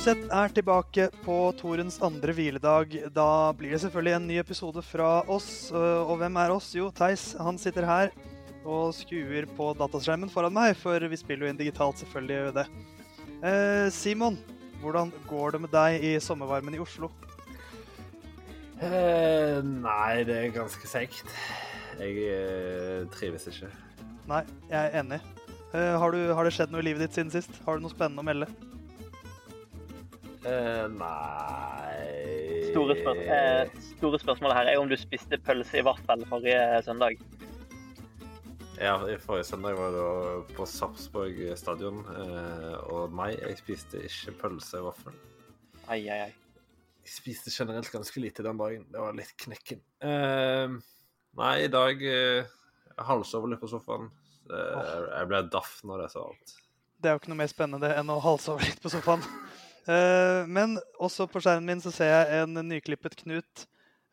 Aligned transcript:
Musett 0.00 0.30
er 0.32 0.48
tilbake 0.56 1.04
på 1.20 1.34
Torens 1.58 1.98
andre 2.00 2.32
hviledag. 2.32 2.94
Da 3.12 3.52
blir 3.52 3.74
det 3.74 3.82
selvfølgelig 3.82 4.14
en 4.16 4.28
ny 4.30 4.38
episode 4.40 4.80
fra 4.80 5.08
oss. 5.28 5.68
øh, 5.76 6.08
Og 6.08 6.16
hvem 6.16 6.38
er 6.40 6.54
oss? 6.54 6.70
Jo, 6.72 6.86
Theis. 6.88 7.34
Han 7.36 7.58
sitter 7.58 7.84
her 7.84 8.08
og 8.64 8.94
skuer 8.96 9.44
på 9.44 9.66
dataskjermen 9.76 10.32
foran 10.32 10.56
meg, 10.56 10.72
for 10.80 11.04
vi 11.04 11.18
spiller 11.20 11.44
jo 11.44 11.50
inn 11.52 11.60
digitalt, 11.60 12.00
selvfølgelig 12.00 12.32
gjør 12.32 12.48
vi 12.48 12.56
det. 12.56 12.64
Eh, 13.44 13.90
Simon, 13.92 14.38
hvordan 14.80 15.12
går 15.28 15.52
det 15.52 15.60
med 15.66 15.70
deg 15.76 16.00
i 16.00 16.14
sommervarmen 16.18 16.74
i 16.74 16.80
Oslo? 16.80 17.10
Eh, 18.80 19.60
nei, 19.60 20.24
det 20.24 20.40
er 20.46 20.56
ganske 20.56 20.88
seigt. 20.88 21.28
Jeg 22.00 22.24
eh, 22.24 23.04
trives 23.12 23.44
ikke. 23.52 23.68
Nei, 24.32 24.46
jeg 24.72 24.80
er 24.80 24.98
enig. 25.04 25.20
Eh, 25.74 25.92
har, 26.00 26.10
du, 26.10 26.32
har 26.32 26.48
det 26.48 26.56
skjedd 26.56 26.72
noe 26.72 26.80
i 26.80 26.88
livet 26.88 27.04
ditt 27.04 27.20
siden 27.20 27.36
sist? 27.36 27.52
Har 27.68 27.76
du 27.76 27.84
noe 27.84 27.92
spennende 27.92 28.24
å 28.24 28.30
melde? 28.32 28.48
Eh, 30.40 30.86
nei 30.96 32.70
Store, 32.70 32.94
spør 32.96 33.18
eh, 33.20 33.72
store 33.98 34.20
spørsmålet 34.22 34.56
her 34.56 34.70
er 34.72 34.78
om 34.80 34.88
du 34.88 34.96
spiste 34.96 35.36
pølse 35.44 35.80
i 35.80 35.84
hvert 35.84 36.00
fall 36.08 36.22
forrige 36.30 36.60
søndag. 36.86 37.18
Ja, 38.80 38.94
forrige 39.20 39.44
søndag 39.50 39.76
var 39.76 39.90
jeg 39.90 39.98
da 39.98 40.54
på 40.56 40.66
Sarpsborg 40.70 41.42
stadion, 41.60 41.98
eh, 42.14 42.76
og 42.88 43.12
nei, 43.18 43.34
jeg 43.36 43.58
spiste 43.58 44.00
ikke 44.06 44.36
pølse 44.44 44.80
i 44.80 44.86
vaffel. 44.86 45.18
Ai, 45.90 46.00
ai, 46.06 46.30
ai. 46.30 46.32
Jeg 47.04 47.12
spiste 47.18 47.52
generelt 47.52 47.90
ganske 47.92 48.22
lite 48.22 48.46
den 48.46 48.60
dagen. 48.60 48.86
Det 48.88 49.02
var 49.02 49.18
litt 49.18 49.34
knekken. 49.44 49.82
Eh, 50.06 50.78
nei, 51.36 51.54
i 51.66 51.70
dag 51.72 52.04
eh, 52.06 52.48
halsover 53.10 53.52
litt 53.52 53.60
på 53.60 53.68
sofaen. 53.72 54.08
Eh, 54.48 54.90
jeg 55.18 55.28
ble 55.28 55.42
daff 55.52 55.80
når 55.84 56.06
jeg 56.06 56.14
sa 56.14 56.24
alt. 56.30 56.54
Det 57.00 57.08
er 57.10 57.16
jo 57.16 57.20
ikke 57.22 57.32
noe 57.32 57.40
mer 57.42 57.50
spennende 57.52 57.90
enn 57.96 58.12
å 58.12 58.20
halse 58.24 58.54
over 58.54 58.64
litt 58.64 58.80
på 58.80 58.92
sofaen. 58.92 59.24
Eh, 59.90 60.46
men 60.46 60.76
også 61.02 61.26
på 61.30 61.42
skjermen 61.42 61.66
min 61.66 61.82
så 61.82 61.92
ser 61.94 62.12
jeg 62.12 62.44
en 62.44 62.60
nyklippet 62.68 63.16
Knut 63.24 63.64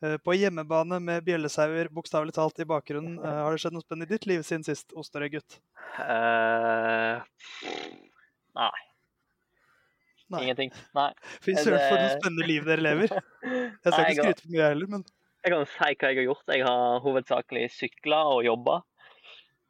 eh, 0.02 0.16
på 0.24 0.34
hjemmebane 0.38 0.98
med 1.04 1.26
bjellesauer 1.28 1.92
bokstavelig 1.94 2.34
talt 2.38 2.62
i 2.64 2.68
bakgrunnen. 2.70 3.20
Eh, 3.28 3.40
har 3.44 3.54
det 3.54 3.62
skjedd 3.62 3.78
noe 3.78 3.86
spennende 3.86 4.10
i 4.10 4.16
ditt 4.16 4.28
liv 4.30 4.46
siden 4.48 4.66
sist, 4.66 4.94
Osterøy-gutt? 4.98 5.60
Uh, 5.98 7.22
nei. 8.58 8.74
Nei. 10.34 10.42
Ingenting. 10.44 10.74
Nei. 10.98 11.12
Er 11.48 11.62
søren, 11.64 11.80
for 11.84 12.02
noe 12.02 12.12
spennende 12.18 12.50
liv 12.50 12.68
dere 12.68 12.84
lever. 12.84 13.14
Jeg 13.14 13.94
skal 13.94 13.94
Nei, 13.94 14.10
ikke 14.12 14.28
skryte 14.28 14.44
for 14.44 14.54
mye, 14.56 14.68
heller, 14.74 14.92
men 14.98 15.08
Jeg 15.46 15.54
kan 15.54 15.66
si 15.70 15.80
hva 15.80 16.12
jeg 16.12 16.22
har 16.22 16.28
gjort. 16.28 16.54
Jeg 16.54 16.68
har 16.68 17.02
hovedsakelig 17.06 17.66
sykla 17.76 18.22
og 18.34 18.44
jobba. 18.48 18.82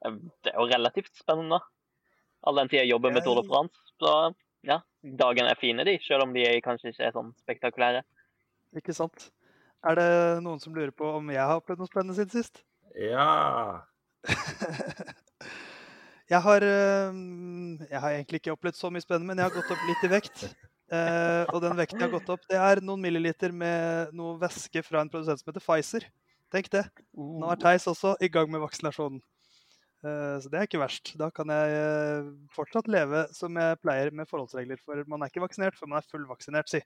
Det 0.08 0.54
er 0.54 0.58
jo 0.58 0.68
relativt 0.72 1.14
spennende. 1.20 1.60
All 2.48 2.60
den 2.62 2.70
tid 2.72 2.84
jeg 2.84 2.94
jobber 2.94 3.14
med 3.14 3.26
Tour 3.26 3.42
de 3.42 3.48
France. 3.50 3.78
Så 4.02 4.14
ja, 4.66 4.80
dagene 5.22 5.52
er 5.54 5.60
fine, 5.60 5.86
de, 5.88 5.98
selv 6.06 6.26
om 6.26 6.34
de 6.36 6.46
kanskje 6.66 6.94
ikke 6.94 7.10
er 7.10 7.16
sånn 7.16 7.34
spektakulære. 7.44 8.04
ikke 8.78 8.96
sant. 8.96 9.30
Er 9.86 10.00
det 10.00 10.10
noen 10.44 10.60
som 10.60 10.74
lurer 10.76 10.92
på 10.96 11.10
om 11.20 11.30
jeg 11.32 11.44
har 11.44 11.60
opplevd 11.60 11.84
noe 11.84 11.92
spennende 11.92 12.18
siden 12.18 12.34
sist? 12.34 12.64
Ja! 12.98 13.86
Jeg 16.28 16.44
har, 16.44 16.60
eh, 16.60 17.20
jeg 17.88 18.00
har 18.04 18.12
egentlig 18.12 18.42
ikke 18.42 18.52
opplevd 18.52 18.76
så 18.76 18.90
mye 18.92 19.04
spennende, 19.04 19.30
men 19.30 19.40
jeg 19.40 19.48
har 19.48 19.54
gått 19.54 19.70
opp 19.72 19.84
litt 19.88 20.02
i 20.04 20.10
vekt. 20.12 20.42
Uh, 20.88 21.44
og 21.52 21.60
den 21.64 21.76
vekten 21.76 22.00
jeg 22.00 22.08
har 22.08 22.14
gått 22.14 22.30
opp, 22.32 22.44
det 22.48 22.60
er 22.64 22.80
noen 22.84 23.02
milliliter 23.04 23.52
med 23.52 24.14
noe 24.16 24.38
væske 24.40 24.84
fra 24.84 25.02
en 25.04 25.10
produsent 25.12 25.42
som 25.42 25.50
heter 25.50 25.64
Pfizer. 25.64 26.06
Tenk 26.52 26.70
det. 26.72 26.84
Nå 27.16 27.48
er 27.52 27.60
Theis 27.60 27.88
også 27.92 28.14
i 28.24 28.30
gang 28.32 28.48
med 28.52 28.64
vaksinasjonen. 28.64 29.20
Eh, 30.06 30.38
så 30.42 30.52
det 30.52 30.60
er 30.60 30.70
ikke 30.70 30.82
verst. 30.82 31.14
Da 31.20 31.30
kan 31.34 31.52
jeg 31.52 31.76
eh, 31.78 32.32
fortsatt 32.54 32.90
leve 32.92 33.26
som 33.36 33.58
jeg 33.58 33.80
pleier 33.82 34.14
med 34.16 34.30
forholdsregler. 34.30 34.80
For 34.84 35.04
man 35.10 35.24
er 35.24 35.32
ikke 35.32 35.44
vaksinert 35.46 35.78
før 35.78 35.92
man 35.92 36.02
er 36.02 36.10
fullvaksinert, 36.12 36.72
si. 36.72 36.82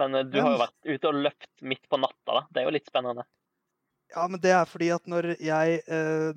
Men 0.00 0.16
eh, 0.18 0.26
du 0.26 0.40
har 0.42 0.54
jo 0.54 0.62
vært 0.64 0.88
ute 0.88 1.10
og 1.10 1.20
løpt 1.26 1.66
midt 1.66 1.84
på 1.90 2.00
natta, 2.00 2.40
da. 2.40 2.46
Det 2.50 2.62
er 2.62 2.68
jo 2.68 2.74
litt 2.74 2.90
spennende. 2.90 3.26
Ja, 4.14 4.24
men 4.24 4.40
det 4.40 4.54
er 4.56 4.64
fordi 4.64 4.86
at 4.94 5.04
når 5.04 5.34
jeg 5.36 5.80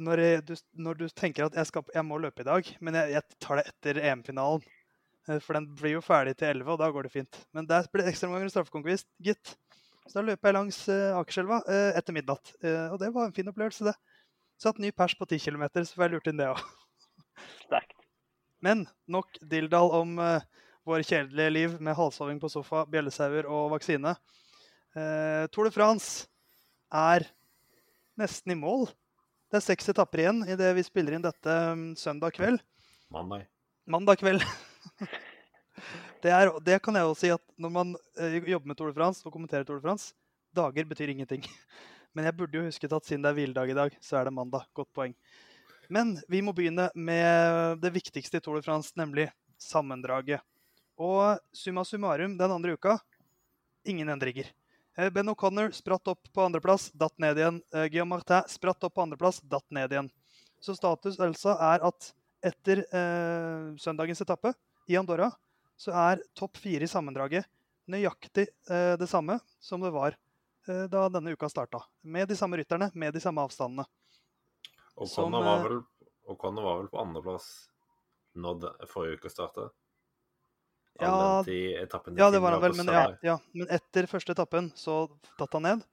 Når, 0.04 0.20
jeg, 0.20 0.40
du, 0.44 0.58
når 0.76 0.98
du 1.00 1.06
tenker 1.08 1.46
at 1.46 1.56
jeg, 1.56 1.70
skal, 1.70 1.86
jeg 1.96 2.04
må 2.04 2.18
løpe 2.20 2.44
i 2.44 2.48
dag, 2.50 2.68
men 2.84 2.98
jeg, 3.00 3.14
jeg 3.14 3.38
tar 3.40 3.62
det 3.62 3.70
etter 3.72 4.00
EM-finalen 4.10 4.66
For 5.38 5.56
den 5.56 5.70
blir 5.80 5.94
jo 5.94 6.02
ferdig 6.04 6.34
til 6.36 6.50
11, 6.50 6.68
og 6.68 6.82
da 6.82 6.90
går 6.92 7.08
det 7.08 7.14
fint. 7.14 7.40
Men 7.56 7.70
der 7.70 7.88
blir 7.88 8.04
det 8.04 8.12
ekstraomganger 8.12 8.52
straffekonkurranse, 8.52 9.08
gitt. 9.24 9.54
Så 10.04 10.18
da 10.18 10.26
løper 10.28 10.50
jeg 10.50 10.58
langs 10.58 10.82
Akerselva 10.92 11.62
etter 11.96 12.18
midnatt. 12.18 12.52
Og 12.92 12.98
det 13.00 13.14
var 13.16 13.30
en 13.30 13.38
fin 13.38 13.48
opplevelse, 13.54 13.88
det. 13.88 13.96
Satt 14.62 14.78
ny 14.78 14.92
pers 14.94 15.16
på 15.18 15.26
10 15.26 15.40
km, 15.42 15.64
så 15.74 15.96
får 15.96 16.04
jeg 16.06 16.14
lurt 16.14 16.28
inn 16.30 16.38
det 16.38 16.52
òg. 16.52 16.60
Sterkt. 17.64 17.96
Men 18.62 18.84
nok 19.10 19.40
dilldall 19.50 19.90
om 19.98 20.20
uh, 20.22 20.44
vår 20.86 21.02
kjedelige 21.02 21.54
liv 21.56 21.72
med 21.82 21.98
halshoving 21.98 22.38
på 22.42 22.50
sofa, 22.54 22.84
bjellesauer 22.92 23.48
og 23.50 23.72
vaksine. 23.74 24.14
Uh, 24.94 25.50
Tour 25.50 25.66
de 25.66 25.74
France 25.74 26.28
er 26.94 27.26
nesten 28.22 28.54
i 28.54 28.60
mål. 28.60 28.86
Det 29.50 29.58
er 29.58 29.66
seks 29.66 29.90
etapper 29.96 30.22
igjen 30.28 30.44
idet 30.46 30.70
vi 30.78 30.86
spiller 30.86 31.18
inn 31.18 31.26
dette 31.26 31.56
um, 31.74 31.88
søndag 31.98 32.36
kveld. 32.38 32.62
Mandag. 33.12 33.48
Mandag 33.90 34.22
kveld. 34.22 34.46
det, 36.24 36.36
er, 36.36 36.54
det 36.62 36.78
kan 36.86 37.00
jeg 37.00 37.10
jo 37.10 37.18
si 37.18 37.34
at 37.34 37.44
når 37.58 37.74
man 37.80 37.96
uh, 37.98 38.38
jobber 38.38 38.70
med 38.70 38.78
Tour 38.78 38.94
de 38.94 39.00
France 39.00 39.26
og 39.26 39.34
kommenterer 39.34 39.66
Tour 39.66 39.82
de 39.82 39.88
France, 39.90 40.14
dager 40.54 40.86
betyr 40.86 41.16
ingenting. 41.16 41.50
Men 42.16 42.28
jeg 42.28 42.38
burde 42.38 42.60
jo 42.60 42.68
husket 42.68 42.94
at 42.96 43.08
siden 43.08 43.24
det 43.24 43.32
er 43.32 43.38
hviledag 43.38 43.72
i 43.72 43.78
dag, 43.78 43.98
så 44.04 44.20
er 44.20 44.28
det 44.28 44.36
mandag. 44.36 44.66
Godt 44.76 44.92
poeng. 44.96 45.14
Men 45.92 46.16
vi 46.32 46.42
må 46.44 46.54
begynne 46.56 46.90
med 46.96 47.82
det 47.84 47.92
viktigste 47.96 48.40
i 48.40 48.44
Tour 48.44 48.60
de 48.60 48.66
France, 48.66 48.94
nemlig 49.00 49.30
sammendraget. 49.60 50.44
Og 51.02 51.40
summa 51.56 51.84
summarum 51.88 52.38
den 52.40 52.54
andre 52.54 52.76
uka 52.76 52.98
ingen 53.88 54.10
endringer. 54.10 54.52
Eh, 54.98 55.10
Ben 55.10 55.30
O'Connor 55.32 55.72
spratt 55.72 56.08
opp 56.12 56.28
på 56.34 56.44
andreplass, 56.44 56.92
datt 56.92 57.18
ned 57.20 57.40
igjen. 57.40 57.62
Eh, 57.74 57.88
Guillaume 57.90 58.18
Martin 58.18 58.48
spratt 58.52 58.84
opp 58.84 58.96
på 58.96 59.06
andreplass, 59.06 59.42
datt 59.42 59.66
ned 59.72 59.92
igjen. 59.92 60.12
Så 60.62 60.76
status 60.78 61.20
Elsa 61.20 61.56
er 61.74 61.88
at 61.88 62.12
etter 62.46 62.84
eh, 62.86 63.72
søndagens 63.82 64.22
etappe 64.22 64.54
i 64.90 64.98
Andorra, 65.00 65.32
så 65.80 65.96
er 65.98 66.22
topp 66.38 66.60
fire 66.62 66.86
i 66.86 66.92
sammendraget 66.92 67.48
nøyaktig 67.90 68.48
eh, 68.70 68.94
det 69.00 69.10
samme 69.10 69.40
som 69.60 69.82
det 69.82 69.92
var 69.94 70.16
da 70.68 71.08
denne 71.10 71.34
uka 71.34 71.50
starta. 71.50 71.84
Med 72.02 72.30
de 72.30 72.38
samme 72.38 72.60
rytterne, 72.60 72.92
med 72.94 73.14
de 73.14 73.22
samme 73.24 73.42
avstandene. 73.42 73.86
Connor 74.96 75.44
var 75.44 75.58
eh, 75.58 75.64
vel, 75.66 75.80
var 76.64 76.82
vel 76.82 76.90
på 76.92 77.00
andreplass 77.02 77.48
når 78.38 78.68
forrige 78.92 79.20
uke 79.20 79.32
starta? 79.32 79.70
Ja, 81.02 81.42
Ja, 82.18 82.30
det 82.32 82.40
var 82.44 82.52
han 82.52 82.62
vel, 82.62 82.76
men, 82.78 82.92
ja, 82.94 83.06
ja, 83.26 83.38
men 83.58 83.70
etter 83.74 84.06
første 84.12 84.36
etappen 84.36 84.70
så 84.78 85.08
datt 85.40 85.56
han 85.58 85.66
ned. 85.66 85.86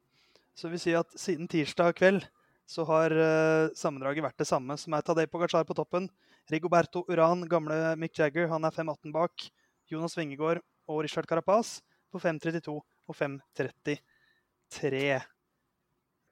Så 0.59 0.69
vi 0.69 0.77
vil 0.77 0.83
si 0.83 0.95
at 0.99 1.15
siden 1.17 1.49
tirsdag 1.49 1.95
kveld 1.97 2.27
så 2.69 2.85
har 2.85 3.15
uh, 3.15 3.71
sammendraget 3.79 4.27
vært 4.27 4.43
det 4.43 4.49
samme, 4.51 4.77
som 4.77 4.93
er 4.93 5.07
Tadej 5.07 5.29
Pogacar 5.31 5.65
på 5.65 5.77
toppen. 5.79 6.11
Rigoberto 6.53 7.05
Uran, 7.09 7.47
gamle 7.49 7.95
Mick 7.97 8.19
Jagger, 8.19 8.51
han 8.51 8.67
er 8.67 8.75
5,18 8.75 9.15
bak. 9.15 9.47
Jonas 9.89 10.19
Wingegård 10.19 10.61
og 10.89 11.03
Richard 11.07 11.29
Carapaz 11.31 11.79
på 12.13 12.21
5,32 12.21 12.75
og 12.77 13.17
5,33. 14.69 15.21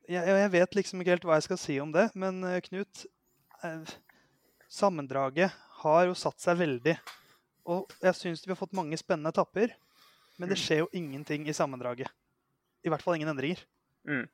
Jeg, 0.06 0.22
jeg 0.22 0.50
vet 0.52 0.76
liksom 0.78 1.00
ikke 1.02 1.16
helt 1.16 1.24
hva 1.26 1.38
jeg 1.38 1.46
skal 1.48 1.58
si 1.58 1.78
om 1.82 1.92
det, 1.94 2.08
men 2.14 2.42
eh, 2.46 2.60
Knut 2.62 3.06
eh, 3.64 3.94
Sammendraget 4.70 5.54
har 5.82 6.06
jo 6.06 6.14
satt 6.18 6.40
seg 6.42 6.58
veldig. 6.60 6.96
Og 7.66 7.90
jeg 8.02 8.14
syns 8.18 8.44
vi 8.46 8.52
har 8.52 8.58
fått 8.58 8.76
mange 8.76 8.98
spennende 8.98 9.32
etapper, 9.34 9.72
men 10.38 10.50
det 10.50 10.58
skjer 10.60 10.84
jo 10.84 10.92
ingenting 10.94 11.46
i 11.48 11.54
sammendraget. 11.56 12.10
I 12.84 12.92
hvert 12.92 13.02
fall 13.02 13.16
ingen 13.16 13.32
endringer. 13.32 13.62
Mm. 14.06 14.26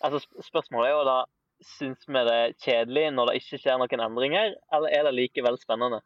Altså, 0.00 0.22
spørsmålet 0.46 0.90
er 0.90 0.98
jo 0.98 1.04
da 1.08 1.20
Syns 1.60 2.06
vi 2.08 2.20
det 2.24 2.32
er 2.32 2.54
kjedelig 2.56 3.02
når 3.12 3.28
det 3.28 3.32
ikke 3.42 3.58
skjer 3.60 3.74
noen 3.76 4.00
endringer, 4.00 4.54
eller 4.72 4.94
er 4.96 5.02
det 5.04 5.10
likevel 5.12 5.58
spennende? 5.60 5.98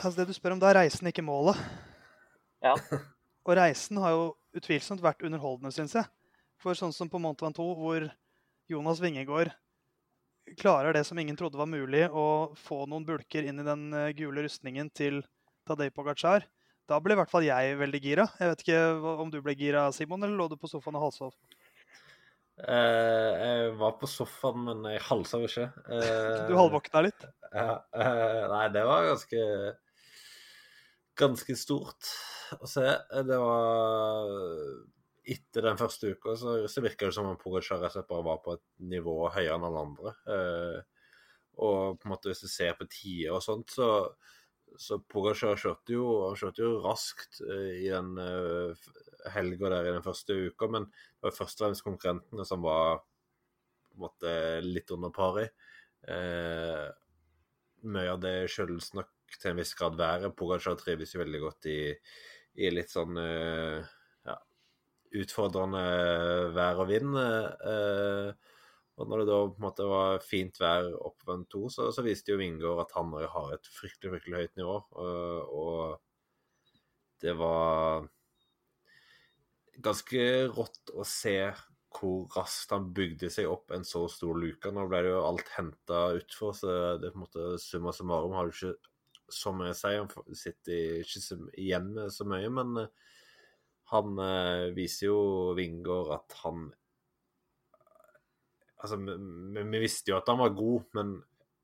Altså 0.00 0.14
Det 0.22 0.30
du 0.30 0.32
spør 0.32 0.54
om, 0.54 0.62
da 0.62 0.70
er 0.70 0.78
reisen 0.78 1.10
ikke 1.10 1.24
målet. 1.26 1.60
Ja. 2.64 2.72
Og 3.50 3.56
reisen 3.58 3.98
har 3.98 4.14
jo 4.14 4.26
utvilsomt 4.54 5.02
vært 5.02 5.24
underholdende, 5.26 5.72
syns 5.74 5.96
jeg. 5.96 6.06
For 6.62 6.78
sånn 6.78 6.94
som 6.94 7.08
på 7.10 7.18
Mont 7.18 7.40
Ventoux, 7.42 7.72
hvor 7.74 8.06
Jonas 8.70 9.00
Vingegård 9.02 9.50
klarer 10.60 10.94
det 10.94 11.02
som 11.08 11.18
ingen 11.18 11.34
trodde 11.38 11.58
var 11.58 11.66
mulig, 11.66 12.04
å 12.06 12.54
få 12.58 12.84
noen 12.86 13.06
bulker 13.08 13.48
inn 13.50 13.58
i 13.58 13.66
den 13.66 13.88
eh, 13.96 14.12
gule 14.14 14.44
rustningen 14.46 14.92
til 14.94 15.18
Tadej 15.66 15.90
Pogacar. 15.96 16.46
Da 16.86 17.00
ble 17.02 17.16
i 17.16 17.18
hvert 17.18 17.30
fall 17.32 17.46
jeg 17.46 17.74
veldig 17.80 18.02
gira. 18.02 18.28
Jeg 18.38 18.52
vet 18.52 18.62
ikke 18.64 18.84
om 19.24 19.34
du 19.34 19.40
ble 19.42 19.56
gira, 19.58 19.88
Simon, 19.94 20.22
eller 20.22 20.38
lå 20.38 20.46
du 20.50 20.56
på 20.58 20.70
sofaen 20.70 20.98
og 20.98 21.08
halvsov? 21.08 21.34
Uh, 22.60 23.30
jeg 23.34 23.68
var 23.80 23.94
på 23.98 24.08
sofaen, 24.10 24.64
men 24.66 24.88
jeg 24.94 25.02
halsa 25.06 25.42
jo 25.42 25.50
ikke. 25.50 25.68
Uh, 25.90 26.46
Du 26.50 26.56
halvvåkna 26.58 27.06
litt? 27.06 27.28
Uh, 27.50 27.78
eh, 27.98 28.42
nei, 28.52 28.64
det 28.74 28.82
var 28.86 29.10
ganske 29.10 29.46
Ganske 31.20 31.56
stort 31.58 32.10
å 32.58 32.68
se. 32.70 32.86
Det 33.26 33.38
var 33.40 34.32
Etter 35.30 35.66
den 35.68 35.78
første 35.78 36.14
uka 36.14 36.34
så, 36.38 36.54
så 36.66 36.82
virka 36.82 37.06
det 37.06 37.14
som 37.14 37.28
om 37.28 37.36
Pogacar 37.38 37.82
bare 38.08 38.24
var 38.26 38.40
på 38.42 38.56
et 38.56 38.64
nivå 38.90 39.14
høyere 39.30 39.58
enn 39.58 39.66
alle 39.68 39.82
andre. 39.84 40.14
Eh, 40.34 40.78
og 41.60 42.00
på 42.00 42.08
en 42.08 42.14
måte 42.14 42.30
hvis 42.30 42.40
du 42.42 42.48
ser 42.50 42.72
på 42.78 42.88
tider 42.90 43.36
og 43.36 43.44
sånt, 43.44 43.70
så, 43.76 43.90
så 44.80 44.98
Pogacar 45.12 45.60
kjørte 45.60 45.94
jo, 45.94 46.06
kjørte 46.40 46.64
jo 46.64 46.80
raskt 46.86 47.42
eh, 47.44 47.84
i 47.84 47.92
den 47.92 48.16
eh, 48.24 48.88
helga 49.36 49.74
der 49.76 49.90
i 49.90 49.94
den 49.98 50.06
første 50.06 50.34
uka, 50.48 50.70
men 50.72 50.88
det 50.88 51.28
var 51.28 51.36
først 51.36 51.60
og 51.60 51.66
fremst 51.66 51.86
konkurrentene 51.86 52.48
som 52.48 52.64
var 52.64 53.02
på 53.04 54.00
en 54.00 54.04
måte 54.06 54.34
litt 54.64 54.90
under 54.96 55.12
par 55.14 55.40
i. 55.44 55.46
Eh, 56.08 56.88
mye 57.92 58.12
av 58.16 58.20
det 58.24 58.34
skyldes 58.52 58.94
nok 58.96 59.12
til 59.38 59.52
en 59.52 59.60
viss 59.60 59.74
grad 59.78 59.98
være. 60.00 60.32
Pogacar 60.34 60.78
trives 60.80 61.14
jo 61.14 61.22
veldig 61.22 61.40
godt 61.44 61.70
i, 61.70 61.80
i 62.64 62.70
litt 62.72 62.90
sånn 62.90 63.18
ja, 63.20 64.36
utfordrende 65.22 65.84
vær 66.56 66.82
og 66.82 66.90
vind. 66.90 67.14
Uh, 67.14 68.32
og 69.00 69.08
når 69.08 69.22
det 69.22 69.30
da 69.30 69.38
på 69.46 69.56
en 69.56 69.64
måte 69.64 69.88
var 69.88 70.20
fint 70.20 70.58
vær 70.60 70.90
oppvendt 71.08 71.48
to, 71.54 71.64
så, 71.72 71.88
så, 71.94 72.04
viste 72.04 72.34
jo 72.34 72.40
Vingård 72.40 72.82
at 72.82 72.92
han 72.98 73.14
har 73.16 73.54
et 73.54 73.70
fryktelig 73.72 74.12
fryktelig 74.12 74.42
høyt 74.42 74.60
nivå. 74.60 74.76
Og, 75.00 75.54
og 75.56 75.84
det 77.24 77.32
var 77.40 78.04
ganske 79.80 80.24
rått 80.52 80.92
å 80.92 81.06
se 81.08 81.38
hvor 81.90 82.28
raskt 82.36 82.70
han 82.74 82.92
bygde 82.94 83.30
seg 83.32 83.48
opp 83.50 83.72
en 83.74 83.86
så 83.88 84.04
stor 84.12 84.36
luke. 84.38 84.68
Nå 84.68 84.84
ble 84.90 85.00
det 85.06 85.14
jo 85.14 85.24
alt 85.24 85.48
henta 85.56 86.02
utfor, 86.18 86.52
så 86.54 86.76
det 87.00 87.14
på 87.14 87.18
en 87.18 87.24
måte 87.24 87.46
summa 87.62 87.94
summarum 87.96 88.36
har 88.36 88.46
du 88.46 88.54
ikke 88.54 88.76
så 89.34 89.52
jeg 89.66 89.78
sier. 89.78 90.04
Han 90.04 90.36
sitter 90.38 91.00
ikke 91.04 91.38
igjen 91.60 91.88
med 91.96 92.12
så 92.14 92.26
mye, 92.28 92.50
men 92.52 92.84
eh, 92.84 93.16
han 93.94 94.20
eh, 94.22 94.68
viser 94.76 95.10
jo 95.10 95.22
Vingård 95.58 96.14
at 96.18 96.38
han 96.44 96.68
Altså, 98.80 98.96
vi, 98.96 99.60
vi, 99.60 99.80
visste 99.82 100.08
jo 100.08 100.16
at 100.16 100.28
han 100.32 100.38
var 100.40 100.54
god, 100.56 100.86
men 100.96 101.10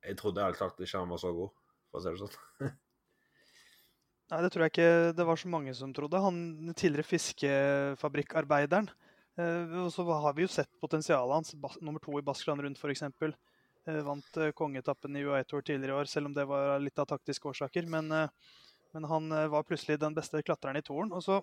jeg 0.04 0.18
trodde 0.20 0.42
ærlig 0.44 0.58
talt 0.58 0.82
ikke 0.84 1.00
han 1.00 1.14
var 1.14 1.20
så 1.22 1.30
god, 1.32 1.54
for 1.88 1.96
å 1.96 2.02
si 2.04 2.10
det 2.12 2.20
sånn. 2.20 2.74
Nei, 4.32 4.40
det 4.44 4.50
tror 4.52 4.64
jeg 4.66 4.72
ikke 4.74 5.14
det 5.16 5.26
var 5.28 5.40
så 5.40 5.48
mange 5.48 5.72
som 5.78 5.94
trodde. 5.96 6.20
Han 6.20 6.74
tidligere 6.76 7.08
fiskefabrikkarbeideren. 7.08 8.90
Eh, 9.36 9.76
og 9.84 9.88
så 9.94 10.04
har 10.08 10.36
vi 10.36 10.46
jo 10.46 10.50
sett 10.52 10.70
potensialet 10.82 11.38
hans. 11.38 11.54
Nummer 11.80 12.02
to 12.02 12.18
i 12.18 12.24
Baskeland 12.26 12.64
rundt, 12.66 12.80
f.eks. 12.80 13.06
Eh, 13.86 14.02
vant 14.02 14.24
kongeetappen 14.26 14.52
kongetappen 14.58 15.16
i 15.16 15.22
UAE 15.22 15.44
Tour 15.44 15.62
tidligere 15.62 15.94
i 15.94 16.00
år, 16.00 16.08
selv 16.10 16.26
om 16.26 16.32
det 16.34 16.44
var 16.44 16.80
litt 16.82 16.98
av 16.98 17.06
taktiske 17.06 17.46
årsaker. 17.48 17.86
Men, 17.86 18.10
eh, 18.12 18.28
men 18.92 19.04
han 19.04 19.32
eh, 19.32 19.46
var 19.46 19.62
plutselig 19.62 20.00
den 20.02 20.14
beste 20.14 20.42
klatreren 20.42 20.80
i 20.80 20.82
toren. 20.82 21.12
Og 21.12 21.22
så 21.22 21.38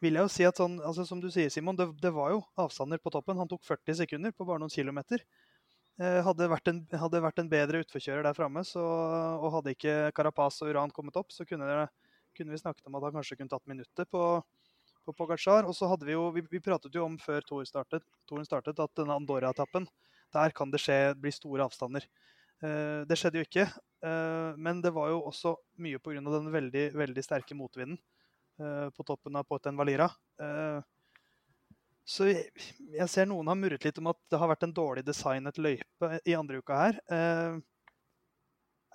vil 0.00 0.16
jeg 0.16 0.24
jo 0.24 0.32
si 0.32 0.46
at 0.48 0.56
sånn, 0.56 0.78
altså 0.80 1.04
Som 1.04 1.20
du 1.20 1.28
sier, 1.30 1.50
Simon, 1.52 1.76
det, 1.76 1.88
det, 2.00 2.12
var 2.16 2.32
jo 2.32 2.40
avstander 2.56 2.98
på 2.98 3.12
toppen. 3.12 3.36
Han 3.36 3.48
tok 3.48 3.64
40 3.64 4.00
sekunder 4.00 4.32
på 4.32 4.48
bare 4.48 4.62
noen 4.62 4.72
kilometer. 4.72 5.24
Eh, 6.00 6.22
hadde, 6.24 6.48
vært 6.48 6.72
en, 6.72 6.80
hadde 6.92 7.22
vært 7.24 7.44
en 7.44 7.52
bedre 7.52 7.84
utforkjører 7.84 8.24
der 8.24 8.36
framme, 8.36 8.64
og 8.80 9.52
hadde 9.58 9.76
ikke 9.76 9.94
Carapaz 10.16 10.62
og 10.62 10.72
Uran 10.72 10.92
kommet 10.92 11.16
opp, 11.16 11.32
så 11.32 11.44
kunne, 11.48 11.68
det, 11.68 12.10
kunne, 12.36 12.52
vi 12.52 12.60
snakket 12.60 12.88
om 12.88 12.96
at 12.96 13.08
han 13.08 13.16
kanskje 13.16 13.36
kunne 13.36 13.52
tatt 13.52 13.68
minuttet 13.68 14.10
på, 14.12 14.24
på 15.04 15.16
Pogacar. 15.16 15.68
Og 15.68 15.76
så 15.76 15.88
hadde 15.92 16.08
vi 16.08 16.16
jo, 16.16 16.30
vi, 16.32 16.44
vi 16.52 16.64
pratet 16.64 16.96
jo 16.96 17.04
om 17.04 17.20
før 17.20 17.44
toren 17.44 17.68
startet, 17.68 18.04
startet, 18.48 18.80
at 18.80 18.96
denne 18.96 19.16
Andorra-etappen, 19.16 19.88
der 20.34 20.54
kan 20.56 20.70
det 20.72 20.80
skje, 20.82 21.14
bli 21.20 21.32
store 21.34 21.66
avstander. 21.66 22.06
Eh, 22.64 23.04
det 23.08 23.18
skjedde 23.20 23.40
jo 23.40 23.46
ikke, 23.46 23.66
eh, 24.06 24.50
men 24.56 24.80
det 24.84 24.92
var 24.96 25.10
jo 25.12 25.22
også 25.28 25.56
mye 25.82 26.00
pga. 26.00 26.20
den 26.20 26.52
veldig, 26.52 26.90
veldig 26.94 27.24
sterke 27.24 27.54
motvinden. 27.54 27.98
Eh, 28.58 28.88
på 28.90 29.04
toppen 29.04 29.36
av 29.36 29.44
Poiten 29.44 29.76
Valira. 29.76 30.08
Så 32.06 32.28
jeg 32.30 33.08
ser 33.10 33.26
noen 33.26 33.48
har 33.50 33.56
murret 33.58 33.84
litt 33.84 33.98
om 33.98 34.06
at 34.06 34.16
det 34.30 34.38
har 34.38 34.48
vært 34.48 34.62
en 34.62 34.72
dårlig 34.72 35.04
designet 35.04 35.58
løype 35.58 36.20
i 36.24 36.36
andre 36.38 36.62
uka 36.62 36.76
her. 36.78 37.00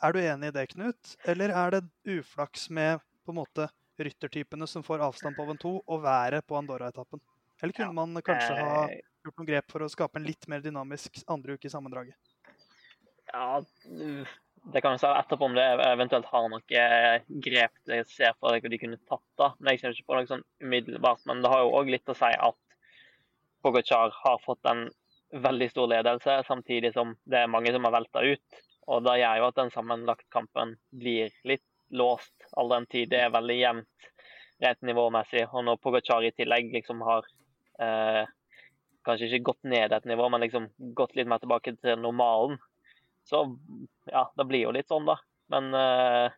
Er 0.01 0.13
du 0.13 0.19
enig 0.21 0.47
i 0.47 0.55
det, 0.55 0.65
Knut? 0.71 1.15
Eller 1.27 1.51
er 1.51 1.75
det 1.75 1.81
uflaks 2.07 2.69
med 2.69 3.03
på 3.25 3.35
en 3.35 3.41
måte 3.43 3.67
ryttertypene 3.99 4.65
som 4.65 4.81
får 4.81 5.03
avstand 5.03 5.35
på 5.35 5.43
Oven 5.43 5.59
2, 5.59 5.73
og 5.85 6.01
været 6.01 6.47
på 6.47 6.55
Andorra-etappen? 6.57 7.21
Eller 7.61 7.73
kunne 7.73 7.93
man 7.93 8.23
kanskje 8.25 8.55
ha 8.57 8.87
gjort 9.25 9.41
noen 9.41 9.49
grep 9.49 9.71
for 9.71 9.85
å 9.85 9.89
skape 9.91 10.19
en 10.19 10.27
litt 10.27 10.47
mer 10.51 10.63
dynamisk 10.63 11.21
andre 11.31 11.57
uke 11.57 11.69
i 11.69 11.73
sammendraget? 11.73 12.17
Ja, 13.31 13.61
det 14.73 14.81
kan 14.83 14.95
jeg 14.95 15.01
si 15.01 15.09
etterpå 15.09 15.47
om 15.47 15.55
det 15.57 15.65
eventuelt 15.87 16.27
har 16.29 16.49
noe 16.51 16.81
grep 17.45 17.93
jeg 17.93 18.07
ser 18.09 18.33
for 18.39 18.53
deg 18.53 18.67
de 18.69 18.81
kunne 18.81 18.99
tatt. 19.09 19.27
da. 19.39 19.53
Men 19.59 19.73
Jeg 19.73 19.81
kommer 19.81 19.95
ikke 19.95 20.09
på 20.09 20.17
noe 20.17 20.29
sånn 20.29 20.43
umiddelbart. 20.61 21.23
Men 21.29 21.41
det 21.41 21.53
har 21.53 21.63
jo 21.63 21.77
òg 21.79 21.93
litt 21.93 22.11
å 22.11 22.17
si 22.17 22.31
at 22.31 22.59
Pogacar 23.61 24.13
har 24.23 24.41
fått 24.41 24.65
en 24.65 24.87
veldig 25.31 25.69
stor 25.71 25.87
ledelse, 25.87 26.41
samtidig 26.47 26.93
som 26.93 27.13
det 27.29 27.43
er 27.43 27.51
mange 27.51 27.71
som 27.71 27.85
har 27.87 27.93
velta 27.93 28.23
ut. 28.25 28.61
Og 28.91 29.03
det 29.05 29.19
gjør 29.21 29.39
jo 29.39 29.47
at 29.47 29.59
den 29.59 29.71
sammenlagtkampen 29.73 30.75
blir 30.97 31.29
litt 31.47 31.65
låst, 31.91 32.33
all 32.57 32.71
den 32.71 32.87
tid 32.91 33.11
det 33.11 33.19
er 33.21 33.33
veldig 33.33 33.57
jevnt 33.57 34.09
rent 34.61 34.81
nivåmessig. 34.85 35.45
Og 35.51 35.65
når 35.67 35.79
Pogacar 35.81 36.25
i 36.25 36.33
tillegg 36.35 36.73
liksom 36.73 37.01
har 37.05 37.27
eh, 37.81 38.25
kanskje 39.07 39.29
ikke 39.29 39.51
gått 39.51 39.63
ned 39.69 39.93
et 39.95 40.07
nivå, 40.09 40.27
men 40.29 40.43
liksom 40.45 40.67
gått 40.97 41.15
litt 41.17 41.29
mer 41.29 41.41
tilbake 41.41 41.75
til 41.79 41.97
normalen, 41.99 42.59
så 43.27 43.45
ja, 44.09 44.25
det 44.37 44.47
blir 44.49 44.65
jo 44.65 44.75
litt 44.75 44.89
sånn, 44.89 45.07
da. 45.09 45.17
Men 45.51 45.73
uh, 45.75 46.33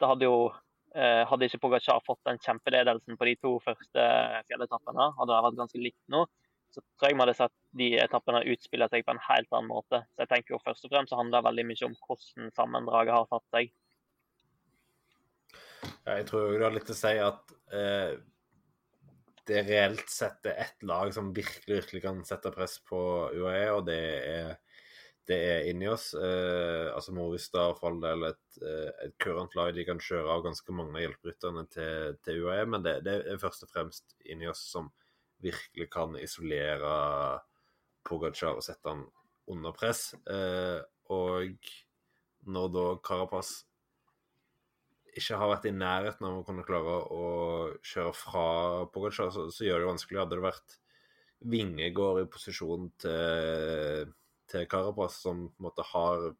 det 0.00 0.08
hadde 0.08 0.28
jo 0.28 0.36
uh, 0.48 1.22
Hadde 1.28 1.48
ikke 1.48 1.60
Pogacar 1.64 1.98
fått 2.06 2.20
den 2.28 2.38
kjempeledelsen 2.44 3.18
på 3.18 3.26
de 3.28 3.34
to 3.42 3.56
første 3.64 4.06
fjelletappene, 4.48 5.10
hadde 5.18 5.34
det 5.34 5.42
vært 5.48 5.60
ganske 5.60 5.82
likt 5.82 6.00
nå, 6.14 6.24
så 6.72 6.80
tror 6.80 7.10
jeg 7.10 7.16
vi 7.16 7.24
hadde 7.24 7.36
sett 7.36 7.54
de 7.76 7.88
etappene 8.00 8.44
utspille 8.54 8.88
seg 8.88 9.04
på 9.04 9.12
en 9.12 9.24
helt 9.26 9.50
annen 9.52 9.68
måte. 9.68 10.02
Så 10.14 10.24
jeg 10.24 10.30
tenker 10.30 10.54
jo 10.54 10.62
først 10.64 10.86
og 10.86 10.94
fremst 10.94 11.12
så 11.12 11.18
handler 11.20 11.40
det 11.40 11.48
veldig 11.50 11.64
mye 11.68 11.88
om 11.88 11.96
hvordan 12.06 12.52
sammendraget 12.56 13.16
har 13.18 13.26
tatt 13.28 13.56
seg. 13.56 13.72
Ja, 16.06 16.16
jeg 16.16 16.26
tror 16.30 16.54
det 16.54 16.64
har 16.64 16.74
litt 16.74 16.92
å 16.94 16.96
si 16.96 17.12
at 17.20 17.52
eh, 17.76 18.14
det 19.48 19.62
reelt 19.66 20.10
sett 20.10 20.46
er 20.46 20.60
ett 20.64 20.84
lag 20.86 21.12
som 21.14 21.32
virkelig, 21.34 21.80
virkelig 21.80 22.02
kan 22.04 22.20
sette 22.26 22.52
press 22.54 22.78
på 22.86 23.00
UAE, 23.34 23.66
og 23.74 23.86
det 23.88 24.02
er 24.28 24.52
det 25.30 25.38
er 25.38 25.68
inni 25.70 25.86
oss. 25.90 26.12
Eh, 26.18 26.88
altså 26.90 27.14
Movistar 27.14 27.76
for 27.78 27.92
all 27.92 28.00
del 28.02 28.26
et, 28.26 28.58
eh, 28.58 28.90
et 29.06 29.14
current 29.22 29.54
lag 29.54 29.70
de 29.76 29.84
kan 29.86 30.00
kjøre 30.02 30.34
av 30.34 30.42
ganske 30.46 30.74
mange 30.74 30.96
av 30.98 31.04
hjelperytterne 31.04 31.64
til, 31.70 32.18
til, 32.26 32.42
UAE, 32.42 32.66
men 32.74 32.82
det, 32.86 32.96
det, 33.06 33.16
er 33.30 33.42
først 33.42 33.66
og 33.66 33.70
fremst 33.70 34.16
inni 34.26 34.50
oss 34.50 34.64
som 34.72 34.90
virkelig 35.42 35.88
kan 35.94 36.18
isolere 36.18 36.92
Pogacar 38.06 38.58
og 38.58 38.66
sette 38.66 38.90
han 38.90 39.04
under 39.50 39.74
press. 39.76 40.10
Eh, 40.26 40.80
og 41.14 41.70
når 42.50 42.72
da 42.74 42.86
Carapaz 43.06 43.60
ikke 45.18 45.38
har 45.40 45.50
vært 45.50 45.68
i 45.68 45.74
nærheten 45.76 46.26
av 46.28 46.38
å 46.38 46.46
kunne 46.46 46.64
klare 46.66 46.96
å 47.12 47.26
kjøre 47.84 48.14
fra 48.16 48.46
Pogacar, 48.94 49.32
så, 49.34 49.48
så 49.52 49.66
gjør 49.66 49.82
det 49.82 49.90
vanskelig. 49.90 50.22
Hadde 50.22 50.38
det 50.38 50.46
vært 50.46 50.78
Vingegård 51.52 52.22
i 52.22 52.28
posisjon 52.30 52.90
til 53.02 54.12
til 54.52 54.68
Carapaz, 54.68 55.20
som 55.24 55.46
på 55.48 55.62
en 55.62 55.68
måte 55.68 55.84
har 55.92 56.32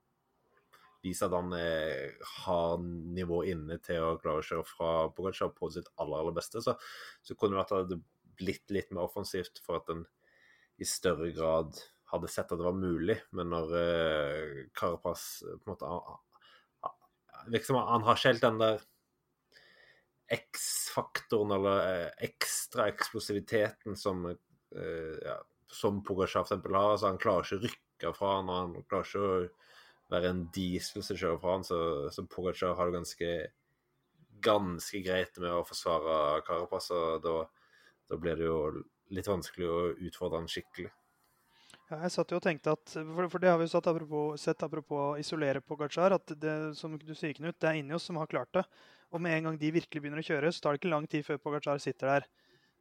vist 1.02 1.24
at 1.26 1.34
han 1.34 1.52
er, 1.56 2.12
har 2.44 2.76
nivå 2.82 3.42
inne 3.50 3.78
til 3.82 4.04
å 4.04 4.18
klare 4.22 4.42
å 4.42 4.46
kjøre 4.46 4.66
fra 4.68 4.90
Pogacar 5.14 5.50
på 5.56 5.70
sitt 5.74 5.88
aller, 5.96 6.20
aller 6.20 6.36
beste, 6.36 6.62
så, 6.62 6.76
så 7.26 7.36
kunne 7.36 7.56
det 7.56 7.62
vært 7.62 7.74
at 7.78 7.90
det 7.90 8.02
blitt 8.38 8.74
litt 8.74 8.92
mer 8.94 9.08
offensivt 9.08 9.60
for 9.64 9.80
at 9.80 9.90
en 9.92 10.04
i 10.80 10.86
større 10.88 11.28
grad 11.34 11.76
hadde 12.12 12.30
sett 12.30 12.52
at 12.52 12.60
det 12.60 12.66
var 12.66 12.76
mulig. 12.76 13.18
Men 13.36 13.50
når 13.52 13.74
uh, 13.74 14.62
Carapaz 14.76 15.26
på 15.42 15.58
en 15.58 15.72
måte 15.74 15.90
Virker 17.48 17.70
som 17.70 17.80
han 17.80 18.04
har 18.06 18.18
ikke 18.18 18.32
helt 18.32 18.44
den 18.44 18.60
der 18.62 18.82
X-faktoren 20.32 21.52
eller 21.58 21.88
uh, 22.06 22.10
ekstra 22.24 22.86
eksplosiviteten 22.92 23.96
som, 23.98 24.24
uh, 24.30 25.16
ja, 25.24 25.36
som 25.68 26.02
Pogacar 26.04 26.46
f.eks. 26.46 26.62
har. 26.64 26.92
Altså, 26.92 27.10
han 27.10 27.20
klarer 27.20 27.44
ikke 27.44 27.58
å 27.58 27.64
rykke 27.66 28.14
fra 28.16 28.36
han, 28.38 28.52
og 28.52 28.60
han 28.60 28.86
klarer 28.88 29.10
ikke 29.10 29.26
å 29.26 30.12
være 30.12 30.30
en 30.32 30.46
diesel 30.54 31.04
som 31.04 31.18
kjører 31.18 31.42
fra 31.42 31.56
han, 31.56 31.66
så, 31.66 31.80
så 32.14 32.24
Pogacar 32.30 32.78
har 32.78 32.88
det 32.88 32.98
ganske, 33.00 33.34
ganske 34.44 35.02
greit 35.04 35.38
med 35.42 35.52
å 35.52 35.66
forsvare 35.68 36.40
Carapaz, 36.46 36.90
og 36.96 37.22
da, 37.24 37.36
da 38.08 38.20
blir 38.20 38.40
det 38.40 38.48
jo 38.48 38.58
litt 39.12 39.28
vanskelig 39.28 39.68
å 39.68 39.80
utfordre 40.08 40.40
han 40.40 40.50
skikkelig. 40.50 40.92
Jeg 41.92 42.12
satt 42.14 42.32
jo 42.32 42.38
og 42.38 42.44
tenkte 42.44 42.72
at, 42.72 42.94
for, 42.94 43.40
det 43.42 43.50
har 43.50 43.58
vi 43.60 43.66
jo 43.68 43.80
apropos, 43.80 44.40
sett 44.40 44.62
apropos 44.64 45.18
isolere 45.20 45.60
Pogacar, 45.60 46.14
at 46.16 46.32
det 46.40 46.54
som 46.78 46.94
du 46.96 47.12
sier, 47.12 47.34
Knut, 47.36 47.58
det 47.60 47.68
er 47.68 47.80
inni 47.80 47.92
oss 47.96 48.06
som 48.08 48.16
har 48.20 48.30
klart 48.30 48.52
det. 48.56 48.62
Og 49.12 49.20
med 49.20 49.36
en 49.36 49.50
gang 49.50 49.58
de 49.60 49.72
virkelig 49.74 50.00
begynner 50.00 50.22
å 50.22 50.24
kjøre, 50.24 50.52
så 50.52 50.64
tar 50.64 50.72
det 50.72 50.80
ikke 50.80 50.92
lang 50.94 51.08
tid 51.10 51.26
før 51.26 51.40
Pogacar 51.42 51.82
sitter 51.82 52.14
der 52.14 52.28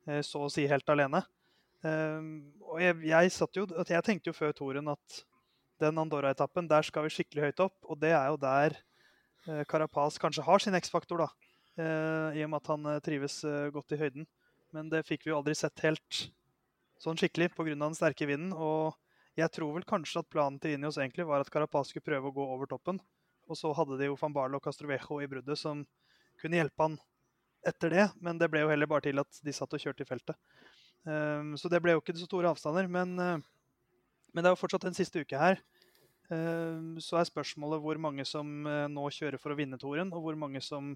eh, 0.08 0.22
så 0.24 0.46
å 0.46 0.52
si 0.52 0.64
helt 0.70 0.88
alene. 0.94 1.26
Um, 1.82 2.54
og 2.70 2.80
jeg, 2.80 3.00
jeg, 3.10 3.34
jo, 3.58 3.66
jeg, 3.82 4.04
tenkte 4.06 4.30
jo 4.30 4.38
før 4.38 4.54
toren 4.56 4.92
at 4.94 5.22
den 5.82 5.98
Andorra-etappen, 5.98 6.70
der 6.70 6.86
skal 6.86 7.08
vi 7.08 7.16
skikkelig 7.18 7.50
høyt 7.50 7.64
opp. 7.68 7.78
Og 7.92 8.00
det 8.00 8.14
er 8.16 8.30
jo 8.32 8.40
der 8.40 8.78
uh, 9.50 9.64
Carapaz 9.68 10.22
kanskje 10.22 10.46
har 10.48 10.64
sin 10.64 10.78
X-faktor, 10.78 11.26
da. 11.26 11.50
Uh, 11.76 12.38
I 12.38 12.46
og 12.46 12.54
med 12.54 12.62
at 12.62 12.72
han 12.72 12.94
trives 13.04 13.42
godt 13.76 13.98
i 13.98 14.00
høyden. 14.00 14.30
Men 14.72 14.88
det 14.94 15.04
fikk 15.04 15.26
vi 15.26 15.34
jo 15.34 15.42
aldri 15.42 15.58
sett 15.58 15.84
helt 15.84 16.30
sånn 17.02 17.18
skikkelig 17.20 17.52
pga. 17.56 17.74
den 17.74 17.98
sterke 17.98 18.28
vinden. 18.30 18.54
Og 18.54 18.94
jeg 19.40 19.52
tror 19.56 19.74
vel 19.76 19.88
kanskje 19.88 20.22
at 20.22 20.30
planen 20.30 20.60
til 20.62 20.76
Inios 20.76 21.00
egentlig 21.00 21.26
var 21.28 21.42
at 21.42 21.52
Carapaz 21.52 21.92
skulle 21.92 22.06
prøve 22.06 22.30
å 22.30 22.36
gå 22.36 22.44
over 22.44 22.68
toppen 22.68 23.00
Og 23.50 23.58
så 23.58 23.72
hadde 23.74 23.98
de 24.00 24.10
jo 24.10 24.18
van 24.20 24.34
Barlo 24.34 24.60
og 24.60 24.64
Castrovejo 24.64 25.22
i 25.24 25.30
bruddet 25.32 25.60
som 25.60 25.86
kunne 26.42 26.60
hjelpe 26.60 26.84
han 26.84 27.00
etter 27.68 27.90
det. 27.94 28.06
Men 28.22 28.40
det 28.40 28.50
ble 28.52 28.64
jo 28.64 28.72
heller 28.72 28.90
bare 28.90 29.08
til 29.10 29.20
at 29.22 29.42
de 29.44 29.54
satt 29.54 29.74
og 29.74 29.82
kjørte 29.82 30.06
i 30.06 30.10
feltet. 30.10 30.38
Um, 31.04 31.58
så 31.58 31.70
det 31.70 31.82
ble 31.82 31.96
jo 31.96 32.02
ikke 32.02 32.16
så 32.18 32.30
store 32.30 32.52
avstander. 32.54 32.88
Men, 32.88 33.18
uh, 33.20 33.42
men 34.32 34.44
det 34.44 34.50
er 34.50 34.56
jo 34.56 34.62
fortsatt 34.62 34.88
en 34.90 34.98
siste 34.98 35.24
uke 35.24 35.38
her. 35.38 35.62
Um, 36.32 36.96
så 37.04 37.20
er 37.20 37.28
spørsmålet 37.28 37.82
hvor 37.84 38.00
mange 38.00 38.24
som 38.28 38.48
uh, 38.64 38.88
nå 38.88 39.10
kjører 39.12 39.42
for 39.42 39.52
å 39.52 39.58
vinne 39.60 39.80
toren, 39.82 40.14
og 40.16 40.24
hvor 40.24 40.38
mange 40.40 40.62
som 40.64 40.94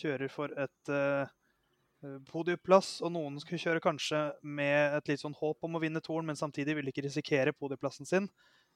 kjører 0.00 0.32
for 0.32 0.54
et 0.56 0.92
uh, 0.92 1.28
podieplass. 2.30 2.96
Og 3.04 3.12
noen 3.14 3.38
skulle 3.42 3.60
kjøre 3.62 3.82
kanskje 3.84 4.20
med 4.42 4.98
et 4.98 5.12
litt 5.12 5.22
sånn 5.22 5.36
håp 5.38 5.66
om 5.66 5.78
å 5.78 5.82
vinne 5.82 6.02
toren, 6.04 6.26
men 6.28 6.38
samtidig 6.38 6.76
ville 6.78 6.92
ikke 6.92 7.06
risikere 7.06 7.54
podieplassen 7.56 8.08
sin. 8.08 8.28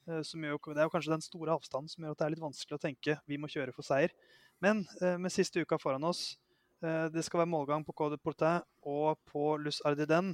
Jo, 0.06 0.58
det 0.70 0.78
er 0.78 0.84
jo 0.86 0.92
kanskje 0.92 1.14
den 1.16 1.24
store 1.24 1.56
avstanden 1.56 1.90
som 1.90 2.04
gjør 2.04 2.14
at 2.14 2.20
det 2.20 2.26
er 2.26 2.34
litt 2.36 2.44
vanskelig 2.44 2.76
å 2.76 2.82
tenke 2.82 3.16
vi 3.26 3.40
må 3.42 3.50
kjøre 3.50 3.74
for 3.74 3.86
seier. 3.86 4.14
Men 4.62 4.84
med 5.18 5.34
siste 5.34 5.60
uka 5.60 5.80
foran 5.82 6.06
oss 6.06 6.36
det 6.78 7.24
skal 7.26 7.42
være 7.42 7.50
målgang 7.50 7.82
på 7.82 7.94
Code 7.96 8.20
Portin 8.22 8.62
og 8.86 9.18
på 9.26 9.56
Lus 9.58 9.80
Ardiden. 9.88 10.30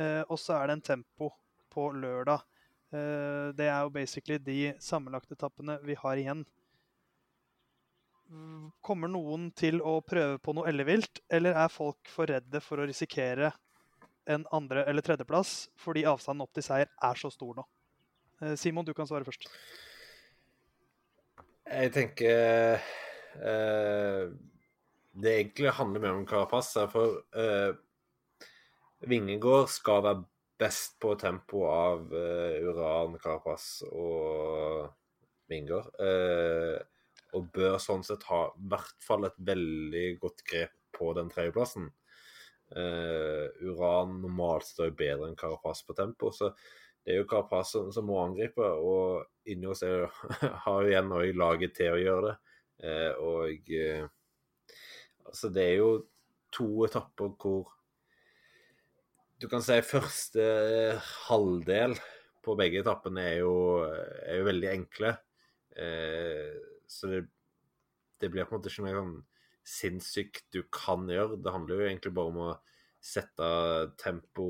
Og 0.00 0.38
så 0.40 0.56
er 0.56 0.70
det 0.70 0.78
en 0.78 0.86
tempo 0.94 1.28
på 1.68 1.90
lørdag. 1.92 2.46
Eh, 2.88 3.52
det 3.52 3.68
er 3.68 3.82
jo 3.84 3.92
basically 3.92 4.38
de 4.40 4.72
sammenlagte 4.80 5.36
etappene 5.36 5.78
vi 5.84 5.96
har 5.98 6.16
igjen. 6.16 6.44
Kommer 8.84 9.08
noen 9.08 9.48
til 9.56 9.80
å 9.80 9.98
prøve 10.04 10.36
på 10.42 10.52
noe 10.56 10.68
ellevilt, 10.68 11.22
eller 11.32 11.56
er 11.56 11.72
folk 11.72 12.10
for 12.12 12.28
redde 12.28 12.60
for 12.60 12.80
å 12.80 12.86
risikere 12.88 13.52
en 14.28 14.44
andre- 14.52 14.84
eller 14.84 15.02
tredjeplass 15.02 15.70
fordi 15.80 16.04
avstanden 16.04 16.44
opp 16.44 16.52
til 16.52 16.66
seier 16.66 16.90
er 16.92 17.20
så 17.20 17.30
stor 17.32 17.54
nå? 17.56 17.64
Eh, 18.42 18.54
Simon, 18.60 18.84
du 18.84 18.92
kan 18.94 19.08
svare 19.08 19.24
først. 19.24 19.48
Jeg 21.68 21.92
tenker 21.92 22.80
eh, 23.40 24.28
Det 25.12 25.32
egentlig 25.34 25.72
handler 25.76 26.00
mer 26.00 26.16
om 26.16 26.26
Carapaz. 26.26 26.74
For 26.92 27.22
eh, 27.32 27.72
Vingegård 29.08 29.68
skal 29.72 30.04
være 30.04 30.24
best 30.58 30.98
på 31.00 31.14
tempo 31.14 31.64
av 31.70 32.08
uh, 32.10 32.56
Uran, 32.66 33.14
Carapaz 33.22 33.84
og 33.86 34.88
Vinger. 35.50 35.86
Uh, 36.02 36.78
og 37.36 37.48
bør 37.54 37.76
sånn 37.82 38.04
sett 38.06 38.24
ha 38.30 38.46
i 38.48 38.68
hvert 38.72 39.04
fall 39.04 39.28
et 39.28 39.38
veldig 39.50 40.04
godt 40.22 40.44
grep 40.48 40.74
på 40.96 41.12
den 41.18 41.30
tredjeplassen. 41.32 41.90
Uh, 42.68 43.48
Uran 43.64 44.18
normalt 44.22 44.66
står 44.68 44.92
bedre 44.96 45.28
enn 45.28 45.38
Carapaz 45.38 45.82
på 45.86 45.96
tempo, 45.96 46.32
så 46.32 46.50
det 47.04 47.14
er 47.14 47.22
jo 47.22 47.28
Carapaz 47.28 47.72
som, 47.72 47.88
som 47.92 48.08
må 48.08 48.18
angripe. 48.22 48.64
Og 48.64 49.24
inni 49.48 49.68
oss 49.70 49.84
er, 49.86 50.08
har 50.64 50.82
jo 50.82 50.92
igjen 50.92 51.14
òg 51.16 51.32
laget 51.36 51.76
til 51.78 51.94
å 51.94 52.02
gjøre 52.02 52.28
det. 52.28 52.36
og 53.18 53.72
altså 55.26 55.48
det 55.50 55.64
er 55.64 55.80
jo 55.80 55.90
to 56.54 56.68
etapper 56.86 57.32
hvor 57.40 57.72
du 59.38 59.46
kan 59.50 59.62
si 59.62 59.76
første 59.86 60.44
halvdel 61.28 61.94
på 62.42 62.56
begge 62.58 62.80
etappene 62.82 63.22
er 63.22 63.36
jo, 63.44 63.52
er 63.86 64.40
jo 64.40 64.46
veldig 64.48 64.70
enkle. 64.72 65.12
Eh, 65.78 66.56
så 66.88 67.10
det, 67.10 67.22
det, 68.20 68.30
blir 68.32 68.46
på 68.48 68.56
en 68.56 68.60
måte 68.60 68.72
ikke 68.72 68.86
noe 68.86 68.96
sånn 68.96 69.16
sinnssykt 69.68 70.46
du 70.54 70.62
kan 70.72 71.08
gjøre. 71.12 71.40
Det 71.44 71.52
handler 71.52 71.76
jo 71.76 71.88
egentlig 71.88 72.14
bare 72.16 72.32
om 72.32 72.42
å 72.46 72.52
sette 73.04 73.48
tempo 74.00 74.48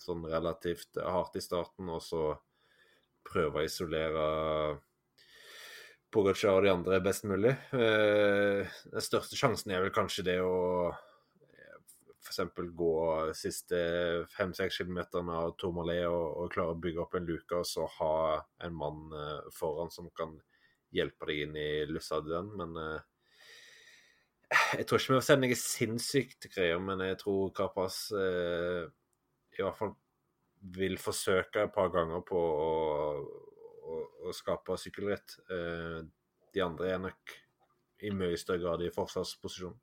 sånn 0.00 0.26
relativt 0.30 0.98
hardt 1.02 1.38
i 1.38 1.44
starten, 1.44 1.90
og 1.90 2.02
så 2.04 2.28
prøve 3.26 3.62
å 3.62 3.66
isolere 3.66 4.26
Pogacar 6.14 6.60
og 6.60 6.64
de 6.64 6.70
andre 6.70 7.00
best 7.02 7.26
mulig. 7.26 7.52
Eh, 7.74 8.76
den 8.92 9.04
største 9.04 9.36
sjansen 9.36 9.74
er 9.74 9.82
vel 9.82 9.92
kanskje 9.92 10.24
det 10.28 10.38
å 10.44 10.54
f.eks. 12.26 12.40
gå 12.74 12.92
siste 13.36 13.78
fem-seks 14.32 14.80
kilometerne 14.80 15.34
av 15.42 15.54
Tourmalet 15.60 16.06
og, 16.08 16.26
og 16.42 16.52
klare 16.54 16.74
å 16.74 16.80
bygge 16.82 17.02
opp 17.04 17.16
en 17.18 17.28
luke, 17.28 17.60
og 17.60 17.66
så 17.68 17.86
ha 17.98 18.16
en 18.66 18.76
mann 18.76 19.12
uh, 19.14 19.46
foran 19.54 19.92
som 19.94 20.08
kan 20.16 20.34
hjelpe 20.94 21.28
deg 21.30 21.44
inn 21.46 21.58
i 21.60 21.68
lussa 21.90 22.20
til 22.22 22.34
den. 22.36 22.50
Men 22.60 22.76
uh, 22.78 23.00
jeg 24.78 24.86
tror 24.86 25.00
ikke 25.00 25.14
vi 25.14 25.18
får 25.18 25.28
se 25.28 25.38
noe 25.40 25.60
sinnssykt 25.60 26.48
greier, 26.54 26.82
men 26.82 27.02
jeg 27.06 27.20
tror 27.22 27.54
Carpas 27.56 28.00
uh, 28.14 28.84
i 29.56 29.62
hvert 29.62 29.80
fall 29.80 29.96
vil 30.76 30.96
forsøke 30.98 31.66
et 31.66 31.74
par 31.74 31.90
ganger 31.94 32.22
på 32.26 32.38
å, 32.38 32.70
å, 33.86 33.98
å 34.26 34.34
skape 34.34 34.74
sykkelritt. 34.80 35.36
de 35.46 36.62
andre 36.64 36.88
er 36.90 37.02
nok 37.04 37.34
i 38.02 38.10
mye 38.10 38.38
større 38.40 38.64
grad 38.64 38.82
i 38.82 38.90
forsvarsposisjon 38.94 39.76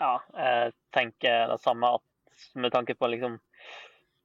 ja, 0.00 0.14
jeg 0.34 0.74
tenker 0.94 1.50
det 1.52 1.60
samme 1.62 1.94
at 1.98 2.46
med 2.56 2.72
tanke 2.72 2.96
på 2.96 3.10
liksom 3.12 3.36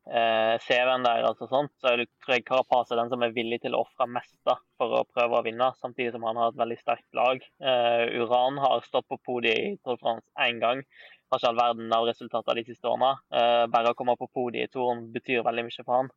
eh, 0.06 0.56
CV-en 0.62 1.06
deres 1.06 1.42
og 1.42 1.50
sånt, 1.52 1.74
så 1.82 1.94
tror 1.96 2.36
jeg 2.36 2.46
Carapaz 2.48 2.92
er 2.92 3.02
den 3.02 3.12
som 3.12 3.26
er 3.26 3.34
villig 3.36 3.62
til 3.64 3.76
å 3.76 3.84
ofre 3.86 4.08
mest 4.10 4.36
da, 4.48 4.58
for 4.80 5.00
å 5.00 5.06
prøve 5.10 5.40
å 5.40 5.46
vinne, 5.46 5.72
samtidig 5.82 6.14
som 6.16 6.26
han 6.28 6.40
har 6.42 6.54
et 6.54 6.62
veldig 6.62 6.78
sterkt 6.82 7.18
lag. 7.18 7.44
Eh, 7.62 8.06
Uran 8.22 8.60
har 8.62 8.86
stått 8.86 9.08
på 9.12 9.20
podiet 9.26 9.62
i 9.62 9.78
Tour 9.84 10.00
France 10.02 10.28
én 10.48 10.62
gang. 10.64 10.84
Har 11.32 11.42
ikke 11.42 11.50
all 11.52 11.62
verden 11.62 11.96
av 11.96 12.06
resultater 12.08 12.60
de 12.60 12.66
siste 12.68 12.90
årene. 12.90 13.16
Eh, 13.34 13.64
bare 13.74 13.94
å 13.94 13.98
komme 13.98 14.18
på 14.20 14.30
podiet 14.34 14.70
i 14.70 14.74
Toren 14.74 15.08
betyr 15.14 15.46
veldig 15.46 15.66
mye 15.68 15.86
for 15.86 15.96
han. 15.98 16.14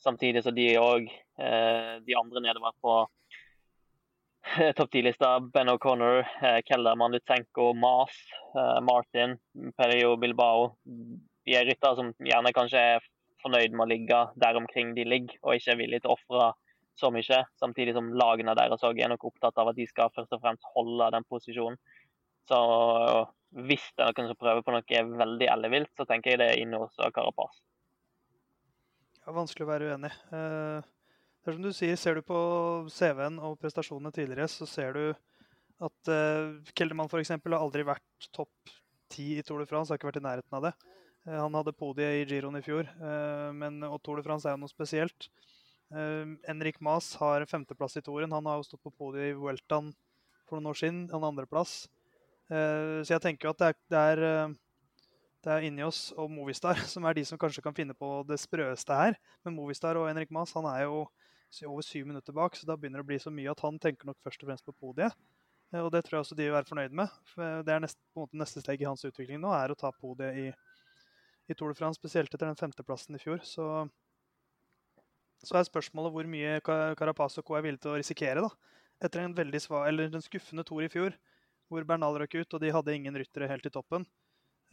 Samtidig 0.00 0.44
så 0.44 0.52
de 0.56 0.68
òg, 0.80 1.08
eh, 1.40 1.94
de 2.04 2.16
andre 2.16 2.44
nedover 2.44 2.76
på 2.80 2.98
topp 4.76 4.90
ti-lista 4.92 5.34
Ben 5.40 5.68
O'Connor, 5.68 6.24
eh, 6.42 6.60
Kelderman, 6.68 7.12
Lutsenko, 7.12 7.74
Mas, 7.76 8.16
eh, 8.56 8.80
Martin, 8.80 9.36
Perio 9.76 10.16
Bilbao. 10.16 10.76
De 10.84 11.56
er 11.56 11.66
ryttere 11.68 11.96
som 11.96 12.12
gjerne 12.20 12.52
kanskje 12.56 12.84
er 12.96 13.08
fornøyd 13.42 13.74
med 13.74 13.84
å 13.84 13.90
ligge 13.90 14.20
der 14.42 14.58
omkring 14.60 14.92
de 14.96 15.06
ligger, 15.08 15.38
og 15.42 15.56
ikke 15.56 15.74
er 15.74 15.80
villige 15.80 16.04
til 16.04 16.12
å 16.12 16.16
ofre 16.18 16.50
så 17.00 17.10
mye. 17.14 17.40
Samtidig 17.60 17.96
som 17.96 18.12
lagene 18.18 18.54
deres 18.58 18.84
òg 18.86 19.00
er 19.00 19.12
nok 19.12 19.26
opptatt 19.30 19.58
av 19.60 19.72
at 19.72 19.78
de 19.78 19.86
skal 19.88 20.12
først 20.14 20.36
og 20.36 20.42
fremst 20.44 20.70
holde 20.74 21.10
den 21.14 21.26
posisjonen. 21.30 21.80
Så 22.50 22.60
hvis 23.66 23.84
det 23.96 24.06
er 24.06 24.14
noen 24.16 24.30
som 24.32 24.40
prøver 24.40 24.64
på 24.66 24.74
noe 24.74 25.02
veldig 25.24 25.50
ellevilt, 25.54 25.92
så 25.96 26.06
tenker 26.08 26.34
jeg 26.34 26.42
det 26.42 26.48
er 26.52 26.62
inne 26.62 26.80
hos 26.82 26.96
Carapaz. 27.14 27.60
Ja, 29.20 29.34
vanskelig 29.36 29.66
å 29.66 29.72
være 29.72 29.92
uenig. 29.92 30.14
Uh... 30.32 30.80
Det 31.40 31.48
er 31.48 31.56
som 31.56 31.64
du 31.64 31.72
sier, 31.72 31.96
Ser 31.96 32.18
du 32.18 32.24
på 32.26 32.38
CV-en 32.92 33.38
og 33.40 33.56
prestasjonene 33.62 34.12
tidligere, 34.12 34.44
så 34.52 34.66
ser 34.68 34.92
du 34.92 35.04
at 35.80 36.10
uh, 36.12 36.58
Keldermann 36.76 37.08
f.eks. 37.08 37.32
har 37.32 37.56
aldri 37.56 37.86
vært 37.88 38.28
topp 38.36 38.74
ti 39.10 39.38
i 39.38 39.44
Tour 39.46 39.62
de 39.62 39.68
France. 39.68 39.88
Har 39.88 39.96
ikke 39.96 40.10
vært 40.10 40.20
i 40.20 40.26
nærheten 40.26 40.58
av 40.58 40.66
det. 40.68 40.74
Uh, 41.28 41.36
han 41.36 41.56
hadde 41.58 41.76
podiet 41.76 42.20
i 42.20 42.26
Giroen 42.28 42.58
i 42.60 42.64
fjor, 42.64 42.88
uh, 43.00 43.50
men, 43.56 43.82
og 43.88 43.98
Tour 44.04 44.20
de 44.20 44.26
France 44.26 44.48
er 44.48 44.56
jo 44.56 44.64
noe 44.64 44.72
spesielt. 44.72 45.30
Henrik 45.90 46.76
Maas 46.78 47.08
har 47.18 47.42
femteplass 47.50 47.96
i 47.98 48.00
toren. 48.06 48.30
Han 48.30 48.46
har 48.46 48.60
jo 48.60 48.66
stått 48.68 48.84
på 48.86 48.92
podiet 48.94 49.32
i 49.32 49.34
Weltan 49.34 49.88
for 50.46 50.54
noen 50.54 50.70
år 50.70 50.78
siden. 50.78 51.00
En 51.10 51.24
andreplass. 51.26 51.72
Så 52.46 53.10
jeg 53.10 53.22
tenker 53.24 53.48
jo 53.48 53.54
at 53.56 53.58
det 53.58 53.70
er, 53.72 53.80
det 53.90 54.02
er 54.12 54.52
det 55.40 55.52
er 55.52 55.64
Injos 55.64 56.10
og 56.20 56.28
Movistar 56.32 56.76
som 56.92 57.06
er 57.08 57.16
de 57.16 57.24
som 57.24 57.40
kanskje 57.40 57.64
kan 57.64 57.76
finne 57.76 57.96
på 57.96 58.20
det 58.28 58.40
sprøeste 58.42 58.96
her. 58.96 59.16
Men 59.44 59.56
Movistar 59.56 59.96
og 59.96 60.08
Henrik 60.10 60.32
Maas 60.34 60.52
han 60.56 60.68
er 60.68 60.84
jo 60.84 61.06
over 61.66 61.82
syv 61.82 62.06
minutter 62.06 62.34
bak, 62.36 62.54
så 62.54 62.68
da 62.68 62.76
begynner 62.78 63.00
det 63.00 63.06
å 63.06 63.10
bli 63.10 63.18
så 63.18 63.32
mye 63.34 63.50
at 63.50 63.62
han 63.64 63.80
tenker 63.82 64.06
nok 64.06 64.20
først 64.22 64.44
og 64.44 64.50
fremst 64.50 64.66
på 64.68 64.76
podiet. 64.76 65.16
Eh, 65.72 65.80
og 65.80 65.90
det 65.94 66.04
tror 66.04 66.18
jeg 66.18 66.26
også 66.26 66.36
de 66.38 66.46
vil 66.46 66.54
være 66.54 66.68
fornøyd 66.68 66.94
med. 67.00 67.16
Det 67.66 67.74
er 67.74 67.82
neste, 67.82 67.98
på 68.12 68.20
en 68.20 68.28
måte 68.28 68.42
neste 68.42 68.62
steg 68.62 68.84
i 68.84 68.86
hans 68.86 69.02
utvikling 69.08 69.40
nå, 69.42 69.50
er 69.56 69.72
å 69.72 69.78
ta 69.78 69.90
podiet 69.96 70.38
i, 70.38 70.46
i 71.50 71.56
Tour 71.58 71.72
de 71.72 71.78
France, 71.78 71.98
spesielt 71.98 72.32
etter 72.32 72.46
den 72.46 72.58
femteplassen 72.58 73.16
i 73.18 73.22
fjor. 73.22 73.42
Så, 73.46 73.66
så 75.42 75.58
er 75.58 75.68
spørsmålet 75.68 76.14
hvor 76.14 76.30
mye 76.30 76.60
Carapaz 76.64 77.38
og 77.40 77.46
Co 77.48 77.58
er 77.58 77.66
villige 77.66 77.84
til 77.86 77.94
å 77.94 77.98
risikere. 78.00 78.44
da. 78.46 78.50
Etter 79.00 79.24
en 79.24 79.36
veldig 79.36 79.60
sva, 79.64 79.86
eller 79.88 80.10
en 80.10 80.24
skuffende 80.24 80.64
Tour 80.68 80.84
i 80.84 80.92
fjor, 80.92 81.16
hvor 81.70 81.86
Bernal 81.88 82.18
røk 82.20 82.36
ut 82.40 82.56
og 82.56 82.62
de 82.62 82.72
hadde 82.74 82.94
ingen 82.96 83.16
ryttere 83.16 83.48
helt 83.50 83.66
i 83.66 83.72
toppen, 83.72 84.04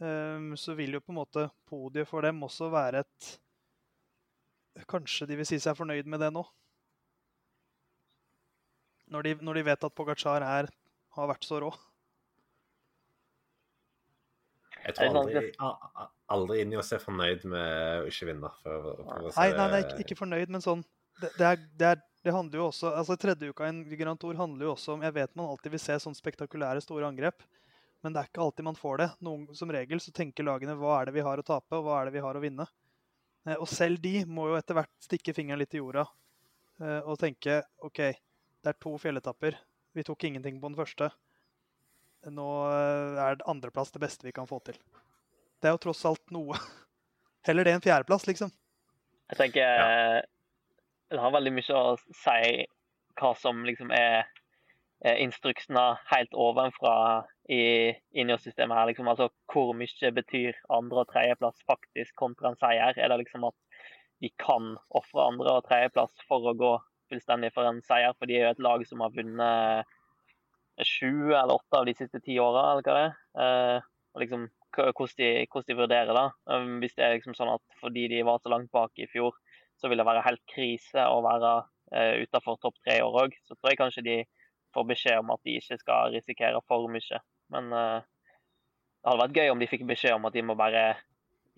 um, 0.02 0.50
så 0.58 0.74
vil 0.78 0.98
jo 0.98 1.02
på 1.04 1.14
en 1.14 1.20
måte 1.20 1.48
podiet 1.70 2.08
for 2.10 2.26
dem 2.26 2.42
også 2.46 2.72
være 2.74 3.04
et 3.06 3.36
Kanskje 4.86 5.26
de 5.26 5.34
vil 5.40 5.46
si 5.48 5.56
seg 5.58 5.74
fornøyd 5.74 6.06
med 6.06 6.20
det 6.22 6.28
nå? 6.30 6.44
Når 9.10 9.24
de, 9.26 9.32
når 9.42 9.58
de 9.58 9.64
vet 9.66 9.86
at 9.88 9.94
Pogacar 9.96 10.44
er, 10.46 10.68
har 11.16 11.30
vært 11.32 11.48
så 11.48 11.58
rå? 11.64 11.72
Jeg 14.84 14.94
tror 14.94 15.18
aldri, 15.24 15.42
aldri 16.34 16.62
inn 16.62 16.72
i 16.74 16.78
å 16.78 16.84
se 16.84 16.98
fornøyd 17.00 17.44
med 17.48 18.04
å 18.04 18.08
ikke 18.10 18.28
vinne. 18.28 18.50
For, 18.62 18.88
for 19.00 19.28
nei, 19.28 19.48
nei, 19.56 19.68
nei, 19.74 19.82
ikke, 20.04 20.18
fornøyd, 20.18 20.52
men 20.52 20.64
sånn 20.64 20.84
det, 21.20 21.30
det, 21.38 21.46
er, 21.46 21.62
det, 21.80 21.92
er, 21.92 22.02
det, 22.26 22.34
handler 22.34 22.60
jo 22.60 22.66
også 22.68 22.92
altså 23.00 23.16
Tredje 23.18 23.50
uka 23.50 23.66
i 23.68 23.98
Grand 23.98 24.20
Tour 24.22 24.36
handler 24.38 24.68
jo 24.68 24.74
også 24.76 24.92
om 24.94 25.02
Jeg 25.02 25.16
vet 25.16 25.32
man 25.38 25.48
alltid 25.50 25.72
vil 25.74 25.82
se 25.82 25.96
sånn 26.04 26.14
spektakulære, 26.14 26.84
store 26.84 27.08
angrep, 27.08 27.42
men 28.04 28.14
det 28.14 28.22
er 28.22 28.30
ikke 28.30 28.44
alltid 28.44 28.68
man 28.68 28.78
får 28.78 29.00
det. 29.02 29.08
Noen, 29.26 29.48
som 29.58 29.72
regel 29.74 30.02
så 30.02 30.14
tenker 30.14 30.46
lagene 30.46 30.76
hva 30.78 31.00
er 31.00 31.08
det 31.08 31.16
vi 31.16 31.24
har 31.26 31.40
å 31.40 31.46
tape, 31.46 31.80
og 31.80 31.88
hva 31.88 32.00
er 32.00 32.08
det 32.08 32.18
vi 32.18 32.22
har 32.22 32.38
å 32.38 32.42
vinne. 32.44 32.68
Eh, 33.48 33.56
og 33.56 33.66
selv 33.70 34.02
de 34.04 34.22
må 34.28 34.50
jo 34.52 34.58
etter 34.58 34.78
hvert 34.78 34.92
stikke 35.02 35.34
fingeren 35.34 35.62
litt 35.62 35.74
i 35.74 35.82
jorda 35.82 36.04
eh, 36.82 37.00
og 37.00 37.18
tenke 37.20 37.62
OK, 37.86 38.02
Det 38.58 38.72
er 38.72 38.78
to 38.82 38.94
fjelletapper. 39.00 39.58
Vi 39.96 40.04
tok 40.06 40.28
ingenting 40.28 40.60
på 40.60 40.70
den 40.70 40.78
første. 40.78 41.10
Nå 42.30 42.48
eh, 42.68 43.20
er 43.24 43.42
andreplass 43.50 43.94
det 43.94 44.02
beste 44.02 44.26
vi 44.26 44.34
kan 44.36 44.46
få 44.50 44.60
til. 44.66 44.78
Det 45.58 45.68
er 45.70 45.74
jo 45.76 45.82
tross 45.88 46.04
alt 46.08 46.34
noe. 46.34 46.58
Heller 47.48 47.66
det 47.66 47.76
enn 47.76 47.84
fjerdeplass, 47.84 48.26
liksom. 48.30 48.52
Jeg 49.32 49.40
tenker 49.42 49.62
Ja. 49.62 50.20
Det 51.08 51.16
har 51.22 51.32
veldig 51.32 51.54
mye 51.56 51.76
å 51.78 51.94
si 51.96 52.66
hva 53.16 53.30
som 53.40 53.62
liksom 53.64 53.88
er 53.96 54.26
eh, 55.00 55.16
instruksene 55.24 55.84
helt 56.10 56.34
ovenfra 56.36 57.24
i 57.48 57.94
Ineos-systemet 58.12 58.76
her. 58.76 58.90
Liksom, 58.90 59.08
altså 59.08 59.30
hvor 59.48 59.72
mye 59.72 60.10
betyr 60.18 60.58
andre- 60.68 61.00
og 61.00 61.08
tredjeplass 61.08 61.64
faktisk 61.64 62.12
kontra 62.20 62.50
en 62.52 62.60
seier? 62.60 62.92
Er 63.00 63.08
det 63.08 63.22
liksom 63.22 63.48
at 63.48 63.56
de 64.20 64.28
kan 64.36 64.74
ofre 65.00 65.24
andre- 65.30 65.56
og 65.56 65.64
tredjeplass 65.70 66.12
for 66.28 66.44
å 66.44 66.56
gå 66.60 66.74
fullstendig 67.08 67.54
for 67.56 67.64
en 67.70 67.80
seier? 67.88 68.12
For 68.18 68.28
de 68.28 68.36
er 68.36 68.44
jo 68.44 68.52
et 68.52 68.64
lag 68.68 68.84
som 68.90 69.00
har 69.00 69.16
vunnet 69.16 69.96
sju 70.84 71.32
eller 71.32 71.56
åtte 71.56 71.80
av 71.80 71.88
de 71.88 71.96
siste 71.96 72.20
ti 72.20 72.36
åra, 72.38 72.68
eller 72.74 72.84
hva 72.84 72.98
det 72.98 73.06
er. 73.08 73.16
Eh, 73.40 73.88
og 74.12 74.26
liksom 74.26 74.44
hvordan 74.76 75.16
de, 75.18 75.46
de 75.68 75.76
vurderer 75.76 76.12
det. 76.14 76.26
Um, 76.50 76.78
hvis 76.82 76.94
det 76.96 77.04
er 77.04 77.16
liksom 77.16 77.36
sånn 77.36 77.54
at 77.54 77.80
fordi 77.80 78.08
de 78.12 78.24
var 78.26 78.40
så 78.42 78.52
langt 78.52 78.70
bak 78.74 78.92
i 78.98 79.08
fjor, 79.10 79.36
så 79.78 79.88
vil 79.88 80.00
det 80.00 80.06
være 80.08 80.24
helt 80.26 80.44
krise 80.50 81.06
å 81.06 81.22
være 81.24 81.54
uh, 81.64 82.14
utafor 82.24 82.58
topp 82.62 82.78
tre 82.82 82.98
i 82.98 83.04
år 83.04 83.22
òg. 83.24 83.38
Så 83.46 83.56
tror 83.56 83.72
jeg 83.72 83.80
kanskje 83.80 84.06
de 84.06 84.18
får 84.74 84.86
beskjed 84.90 85.22
om 85.22 85.32
at 85.34 85.42
de 85.46 85.56
ikke 85.58 85.80
skal 85.80 86.12
risikere 86.14 86.62
for 86.68 86.90
mye. 86.92 87.22
Men 87.54 87.72
uh, 87.72 87.98
det 88.98 89.10
hadde 89.10 89.22
vært 89.24 89.40
gøy 89.40 89.52
om 89.54 89.62
de 89.62 89.70
fikk 89.70 89.86
beskjed 89.88 90.16
om 90.18 90.28
at 90.28 90.36
de 90.36 90.44
må 90.44 90.58
bare 90.58 90.84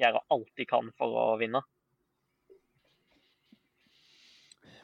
gjøre 0.01 0.25
alt 0.33 0.51
de 0.57 0.67
kan 0.69 0.91
for 0.97 1.17
å 1.19 1.27
vinne. 1.41 1.63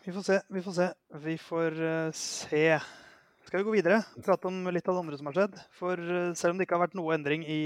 Vi 0.07 0.15
får 0.15 0.23
se, 0.23 0.39
vi 0.55 0.63
får 0.63 0.75
se. 0.77 0.87
Vi 1.25 1.37
får 1.43 1.79
uh, 1.83 2.15
se. 2.15 2.67
Skal 3.47 3.61
vi 3.61 3.67
gå 3.67 3.73
videre? 3.75 4.01
Prate 4.27 4.51
om 4.51 4.67
litt 4.71 4.87
av 4.87 4.97
det 4.97 5.03
andre 5.03 5.19
som 5.19 5.31
har 5.31 5.39
skjedd. 5.39 5.57
For 5.75 5.99
uh, 5.99 6.35
selv 6.39 6.55
om 6.55 6.61
det 6.61 6.67
ikke 6.67 6.79
har 6.79 6.85
vært 6.87 6.99
noe 6.99 7.15
endring 7.17 7.47
i 7.47 7.61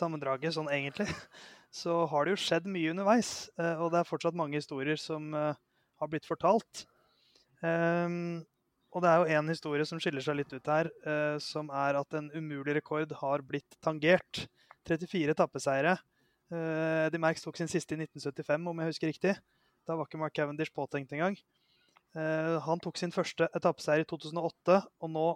sammendraget 0.00 0.56
sånn 0.56 0.70
egentlig, 0.72 1.08
så 1.80 2.04
har 2.10 2.26
det 2.26 2.34
jo 2.34 2.42
skjedd 2.42 2.68
mye 2.70 2.92
underveis. 2.94 3.50
eh, 3.60 3.76
Og 3.78 3.92
det 3.92 4.00
er 4.00 4.08
fortsatt 4.08 4.38
mange 4.38 4.58
historier 4.58 4.98
som 5.00 5.30
eh, 5.36 5.58
har 6.00 6.10
blitt 6.10 6.28
fortalt. 6.28 6.86
Ehm, 7.66 8.40
og 8.90 9.04
det 9.04 9.10
er 9.10 9.20
jo 9.20 9.38
én 9.38 9.52
historie 9.52 9.86
som 9.86 10.00
skiller 10.02 10.24
seg 10.24 10.40
litt 10.40 10.52
ut 10.52 10.70
her, 10.72 10.90
eh, 11.06 11.36
som 11.44 11.70
er 11.70 12.00
at 12.00 12.16
en 12.18 12.30
umulig 12.34 12.74
rekord 12.80 13.12
har 13.20 13.44
blitt 13.46 13.78
tangert. 13.84 14.46
34 14.88 15.36
etappeseiere. 15.36 15.98
Eddie 16.50 17.20
Merckx 17.22 17.44
tok 17.44 17.60
sin 17.60 17.68
siste 17.70 17.94
i 17.94 17.98
1975, 18.00 18.64
om 18.66 18.80
jeg 18.80 18.90
husker 18.90 19.10
riktig. 19.12 19.34
Da 19.86 19.94
var 19.94 20.08
ikke 20.08 20.18
Mark 20.18 20.34
Cavendish 20.34 20.72
påtenkt 20.74 21.12
engang. 21.14 21.36
Han 22.66 22.82
tok 22.82 22.98
sin 22.98 23.12
første 23.14 23.46
etappeseier 23.54 24.02
i 24.02 24.08
2008, 24.10 24.80
og 25.04 25.12
nå, 25.14 25.26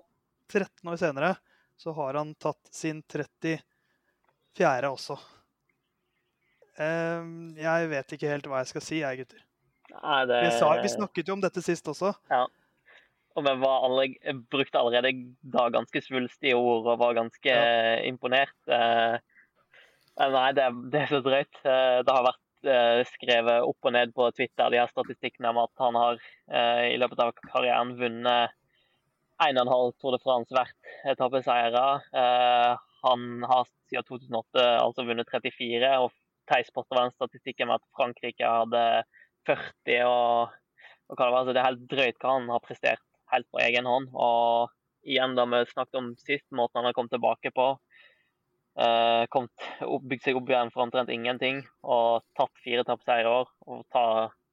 13 0.50 0.90
år 0.90 0.98
senere, 0.98 1.30
så 1.78 1.94
har 1.94 2.18
han 2.18 2.32
tatt 2.42 2.72
sin 2.74 3.04
34. 4.58 4.90
også. 4.90 5.16
Um, 6.74 7.54
jeg 7.58 7.88
vet 7.92 8.14
ikke 8.16 8.30
helt 8.32 8.46
hva 8.50 8.62
jeg 8.64 8.72
skal 8.72 8.82
si, 8.82 9.00
jeg, 9.02 9.20
gutter. 9.22 9.42
Nei, 9.94 10.20
det, 10.26 10.40
Vi, 10.42 10.52
sa, 10.58 10.72
vi 10.82 10.90
snakket 10.90 11.28
jo 11.30 11.36
om 11.36 11.42
dette 11.44 11.62
sist 11.62 11.86
også. 11.90 12.14
og 13.34 13.44
vi 13.46 13.52
var 13.62 13.84
alle, 13.86 14.08
brukte 14.50 14.78
allerede 14.80 15.12
da 15.54 15.68
ganske 15.74 16.02
svulstige 16.02 16.56
ord 16.58 16.86
og 16.86 16.98
var 17.02 17.14
ganske 17.18 17.50
Ja. 17.50 17.60
eh, 17.98 18.08
imponert. 18.08 18.54
Uh, 18.66 19.18
nei, 20.18 20.48
det, 20.54 20.66
det 20.90 21.00
er 21.04 21.12
så 21.12 21.20
drøyt. 21.22 21.54
Uh, 21.62 22.02
det 22.06 22.14
har 22.14 22.26
vært 22.30 22.40
skrevet 23.10 23.60
opp 23.68 23.84
og 23.84 23.92
ned 23.92 24.14
på 24.16 24.24
Twitter 24.32 24.70
de 24.72 24.78
her 24.80 24.88
statistikkene 24.88 25.50
om 25.52 25.58
at 25.66 25.82
han 25.82 25.98
har 26.00 26.14
eh, 26.48 26.94
i 26.94 26.96
løpet 26.96 27.20
av 27.20 27.34
karrieren 27.50 27.90
vunnet 27.98 28.54
1,5 29.44 29.66
Tour 30.00 30.14
de 30.14 30.20
France 30.22 30.48
hvert 30.56 30.94
etappeseiere. 31.12 31.82
Eh, 32.16 32.78
han 33.04 33.44
har 33.48 33.66
siden 33.90 34.06
2008 34.08 34.66
altså 34.80 35.04
vunnet 35.06 35.30
34, 35.32 35.90
og 36.04 36.12
Theis 36.50 36.70
var 36.74 37.04
en 37.06 37.14
statistikk 37.14 37.62
med 37.64 37.78
at 37.78 37.86
Frankrike 37.96 38.48
hadde 38.48 38.84
40. 39.48 39.98
og, 40.08 40.54
og 41.08 41.18
hva 41.18 41.26
det 41.26 41.34
var, 41.34 41.44
så 41.44 41.52
Det 41.52 41.60
er 41.60 41.68
helt 41.70 41.86
drøyt 41.90 42.20
hva 42.20 42.38
han 42.38 42.50
har 42.52 42.64
prestert 42.64 43.04
helt 43.32 43.48
på 43.52 43.60
egen 43.64 43.88
hånd. 43.88 44.10
Og 44.12 44.72
igjen, 45.08 45.36
da 45.36 45.46
vi 45.48 45.62
snakket 45.70 46.00
om 46.00 46.12
sist, 46.20 46.46
måten 46.52 46.80
han 46.80 46.88
har 46.90 46.96
kommet 46.96 47.14
tilbake 47.14 47.52
på. 47.54 47.74
Uh, 48.74 49.22
bygd 50.02 50.24
seg 50.24 50.38
opp 50.38 50.48
igjen 50.50 50.72
for 50.74 50.82
omtrent 50.82 51.12
ingenting 51.14 51.60
og 51.86 52.24
tatt 52.34 52.50
fire 52.64 52.82
etappeseiere 52.82 53.28
i 53.28 53.36
år. 53.40 53.52
Og 53.70 53.84
ta 53.94 54.06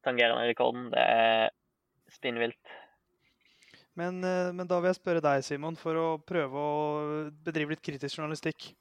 tangerende 0.06 0.48
rekorden, 0.50 0.90
det 0.94 1.02
er 1.02 1.50
spinnvilt. 2.12 2.78
Men, 4.00 4.24
eh, 4.24 4.52
men 4.56 4.68
da 4.68 4.80
vil 4.80 4.92
jeg 4.92 5.02
spørre 5.02 5.24
deg, 5.24 5.44
Simon, 5.44 5.76
for 5.80 5.98
å 6.00 6.08
prøve 6.24 6.56
å 6.56 7.32
bedrive 7.44 7.76
litt 7.76 7.84
kritisk 7.84 8.18
journalistikk. 8.20 8.72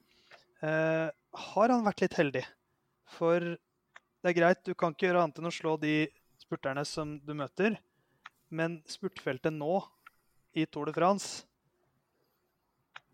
Eh, 0.63 1.09
har 1.11 1.73
han 1.73 1.83
vært 1.83 2.05
litt 2.05 2.15
heldig? 2.15 2.43
For 3.17 3.39
det 3.43 4.31
er 4.31 4.37
greit, 4.37 4.63
du 4.63 4.73
kan 4.77 4.93
ikke 4.93 5.09
gjøre 5.09 5.25
annet 5.25 5.41
enn 5.41 5.49
å 5.49 5.55
slå 5.55 5.75
de 5.81 6.05
spurterne 6.39 6.85
som 6.87 7.17
du 7.19 7.33
møter. 7.35 7.75
Men 8.51 8.79
spurtfeltet 8.87 9.55
nå, 9.55 9.81
i 10.51 10.65
Tour 10.67 10.89
de 10.89 10.93
France, 10.95 11.45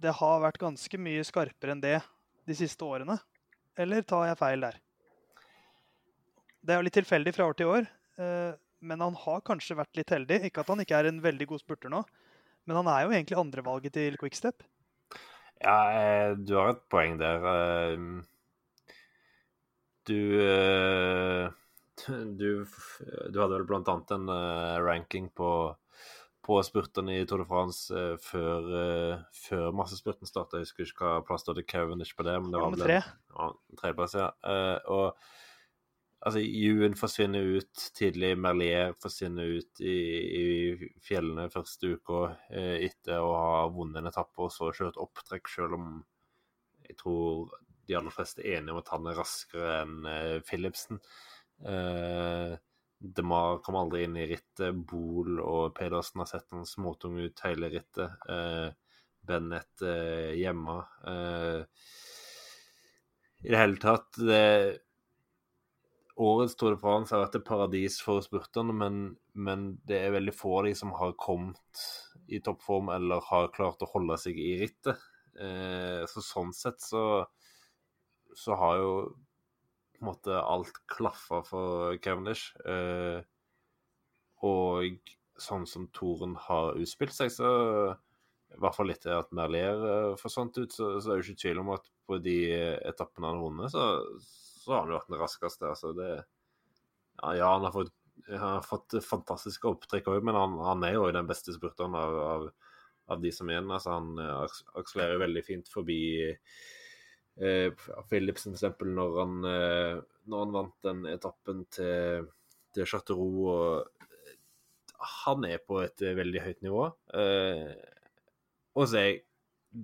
det 0.01 0.13
har 0.19 0.41
vært 0.41 0.61
ganske 0.61 0.97
mye 1.01 1.25
skarpere 1.25 1.73
enn 1.73 1.81
det 1.81 1.99
de 2.49 2.55
siste 2.57 2.85
årene. 2.85 3.17
Eller 3.77 4.05
tar 4.05 4.25
jeg 4.29 4.39
feil 4.39 4.65
der? 4.65 4.77
Det 6.61 6.73
er 6.73 6.81
jo 6.81 6.85
litt 6.87 6.97
tilfeldig 6.97 7.33
fra 7.35 7.45
år 7.49 7.57
til 7.57 7.73
år. 7.73 7.89
eh, 8.17 8.53
men 8.79 9.01
han 9.01 9.15
har 9.25 9.41
kanskje 9.47 9.77
vært 9.79 9.97
litt 9.99 10.11
heldig. 10.13 10.41
Ikke 10.49 10.61
at 10.63 10.71
han 10.73 10.81
ikke 10.83 10.97
er 10.99 11.09
en 11.09 11.21
veldig 11.23 11.47
god 11.53 11.63
spurter 11.63 11.89
nå, 11.93 12.03
men 12.67 12.79
han 12.81 12.89
er 12.91 13.05
jo 13.05 13.13
egentlig 13.15 13.39
andrevalget 13.39 13.95
til 13.97 14.17
Quickstep. 14.21 14.65
Ja, 15.63 15.77
eh, 15.97 16.31
du 16.37 16.53
har 16.59 16.75
et 16.75 16.83
poeng 16.91 17.17
der. 17.17 17.47
eh, 17.53 17.97
Du 20.07 20.19
eh, 20.41 21.49
Du, 22.37 22.65
du 22.65 23.39
hadde 23.41 23.55
vel 23.57 23.65
blant 23.67 23.89
annet 23.89 24.11
en 24.13 24.29
ranking 24.85 25.31
på, 25.33 25.49
på 26.45 26.59
spurtene 26.63 27.17
i 27.17 27.25
Tour 27.25 27.41
de 27.41 27.47
France 27.49 28.03
før, 28.21 28.67
før 29.33 29.71
massespurten 29.75 30.29
starta. 30.29 30.61
Jeg 30.61 30.67
husker 30.69 30.85
ikke 30.85 31.09
hva 31.09 31.23
plass 31.25 31.43
det 31.43 31.55
hadde 31.55 31.65
Cavendish 31.67 32.13
på 32.15 32.23
det. 32.27 32.37
men 32.39 32.53
det 32.53 32.61
var 32.61 32.75
vel 32.75 32.85
tre. 32.85 32.99
Ja, 33.33 33.49
tredjeplass, 33.81 34.13
ja. 34.21 34.29
Og 34.93 35.17
altså, 36.19 36.41
Juen 36.41 36.97
forsvinner 36.99 37.45
ut 37.57 37.85
tidlig. 37.97 38.33
Merlier 38.39 38.95
forsvinner 39.01 39.57
ut 39.59 39.81
i, 39.81 39.97
i 40.41 40.91
fjellene 41.05 41.49
første 41.53 41.93
uka 41.97 42.23
eh, 42.49 42.87
etter 42.89 43.23
å 43.23 43.31
ha 43.35 43.63
vunnet 43.73 44.01
en 44.01 44.11
etappe 44.11 44.47
og 44.47 44.53
så 44.53 44.71
kjørt 44.75 44.99
opptrekk, 45.01 45.49
selv 45.51 45.79
om 45.79 45.89
jeg 46.87 46.97
tror 47.01 47.51
de 47.87 47.95
aller 47.95 48.13
fleste 48.13 48.43
er 48.43 48.59
enige 48.59 48.75
om 48.75 48.81
at 48.81 48.93
han 48.93 49.09
er 49.09 49.19
raskere 49.19 49.75
enn 49.81 50.09
eh, 50.11 50.39
Philipsen. 50.47 50.99
Eh, 51.63 52.55
DeMar 52.97 53.61
kom 53.63 53.77
aldri 53.79 54.03
inn 54.07 54.17
i 54.17 54.25
rittet. 54.27 54.75
Bol 54.89 55.39
og 55.43 55.75
Pedersen 55.77 56.23
har 56.23 56.29
sett 56.29 56.51
han 56.51 56.67
småtung 56.67 57.19
ut 57.21 57.43
hele 57.45 57.69
rittet. 57.71 58.27
Eh, 58.29 58.67
Bennett 59.27 59.83
eh, 59.85 60.33
hjemme. 60.39 60.79
Eh, 61.07 61.61
I 63.45 63.53
det 63.53 63.61
hele 63.61 63.79
tatt 63.81 64.19
det, 64.19 64.43
Årets 66.17 66.55
Tour 66.57 66.73
de 66.73 66.81
France 66.81 67.13
har 67.13 67.21
vært 67.21 67.35
et 67.37 67.45
paradis 67.45 67.99
for 68.01 68.23
spurterne, 68.25 68.73
men, 68.73 69.01
men 69.37 69.67
det 69.85 69.99
er 70.01 70.15
veldig 70.15 70.33
få 70.33 70.55
av 70.59 70.65
de 70.65 70.73
som 70.77 70.93
har 70.97 71.13
kommet 71.21 71.83
i 72.33 72.39
toppform 72.43 72.89
eller 72.95 73.21
har 73.29 73.51
klart 73.53 73.83
å 73.85 73.89
holde 73.91 74.17
seg 74.21 74.39
i 74.41 74.55
rittet. 74.63 74.97
Eh, 75.37 76.01
så 76.09 76.23
sånn 76.25 76.55
sett 76.57 76.81
så, 76.81 77.03
så 78.33 78.57
har 78.57 78.81
jo 78.81 78.91
på 79.97 80.01
en 80.01 80.09
måte 80.09 80.41
alt 80.41 80.81
klaffa 80.89 81.43
for 81.45 82.01
Cavendish. 82.01 82.49
Eh, 82.65 83.21
og 84.45 85.13
sånn 85.37 85.69
som 85.69 85.85
Toren 85.93 86.33
har 86.47 86.81
utspilt 86.81 87.13
seg, 87.13 87.29
så 87.33 87.53
i 88.55 88.57
hvert 88.57 88.73
fall 88.73 88.89
etter 88.89 89.19
at 89.19 89.29
Merlier 89.37 89.85
eh, 89.93 90.17
forsvant 90.17 90.57
ut, 90.57 90.73
så, 90.73 90.95
så 90.97 91.13
er 91.13 91.21
det 91.21 91.21
jo 91.21 91.29
ikke 91.29 91.45
tvil 91.45 91.61
om 91.61 91.73
at 91.77 91.93
på 92.09 92.17
de 92.25 92.37
etappene 92.89 93.29
han 93.29 93.37
har 93.37 93.45
vunnet, 93.45 93.73
så, 93.73 94.56
så 94.67 94.75
har 94.75 94.83
han 94.83 94.91
jo 94.91 94.99
vært 94.99 95.11
den 95.13 95.21
raskeste. 95.21 95.71
Altså 95.71 95.93
det, 95.97 96.11
ja, 97.21 97.33
ja, 97.39 97.51
han 97.55 97.65
har 97.67 97.75
fått, 97.75 97.93
har 98.27 98.65
fått 98.65 98.97
fantastiske 99.05 99.69
opptrekk 99.69 100.09
òg, 100.11 100.23
men 100.27 100.37
han, 100.37 100.57
han 100.67 100.83
er 100.87 100.97
jo 100.97 101.07
den 101.15 101.29
beste 101.29 101.55
spurteren 101.55 101.95
av, 101.97 102.17
av, 102.23 102.47
av 103.15 103.23
de 103.23 103.31
som 103.33 103.49
er 103.49 103.57
igjen. 103.57 103.71
Altså, 103.71 103.95
han 103.95 104.11
akselerer 104.19 104.81
akselererer 104.83 105.23
veldig 105.23 105.45
fint 105.47 105.71
forbi 105.71 106.01
eh, 106.27 107.85
Philipsen, 108.09 108.57
eksempel, 108.57 108.91
når 108.97 109.19
han, 109.21 109.37
eh, 109.51 109.93
når 110.27 110.43
han 110.45 110.57
vant 110.57 110.89
den 110.89 111.05
etappen 111.11 111.63
til, 111.73 112.27
til 112.75 112.85
eh, 112.85 113.93
han 114.97 115.45
er 115.45 115.61
på 115.63 115.81
et 115.83 116.01
eh, 116.03 116.17
veldig 116.17 116.43
høyt 116.43 116.65
nivå. 116.65 116.89
Eh, 117.13 117.71
og 118.77 118.89
så 118.89 118.99
er 118.99 119.07
jeg, 119.07 119.21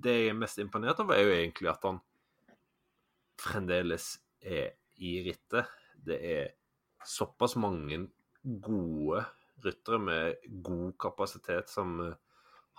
det 0.04 0.18
jeg 0.18 0.32
er 0.32 0.40
mest 0.40 0.62
imponert 0.62 1.02
over, 1.04 1.18
er 1.18 1.28
jo 1.28 1.38
egentlig 1.38 1.70
at 1.70 1.86
han 1.86 2.00
fremdeles 3.42 4.14
er 4.44 4.76
i 5.04 5.16
rittet. 5.26 5.72
Det 6.04 6.20
er 6.20 6.52
såpass 7.08 7.56
mange 7.60 8.06
gode 8.44 9.24
ryttere 9.64 10.00
med 10.00 10.46
god 10.66 10.94
kapasitet 11.00 11.72
som 11.72 11.96
eh, 12.04 12.16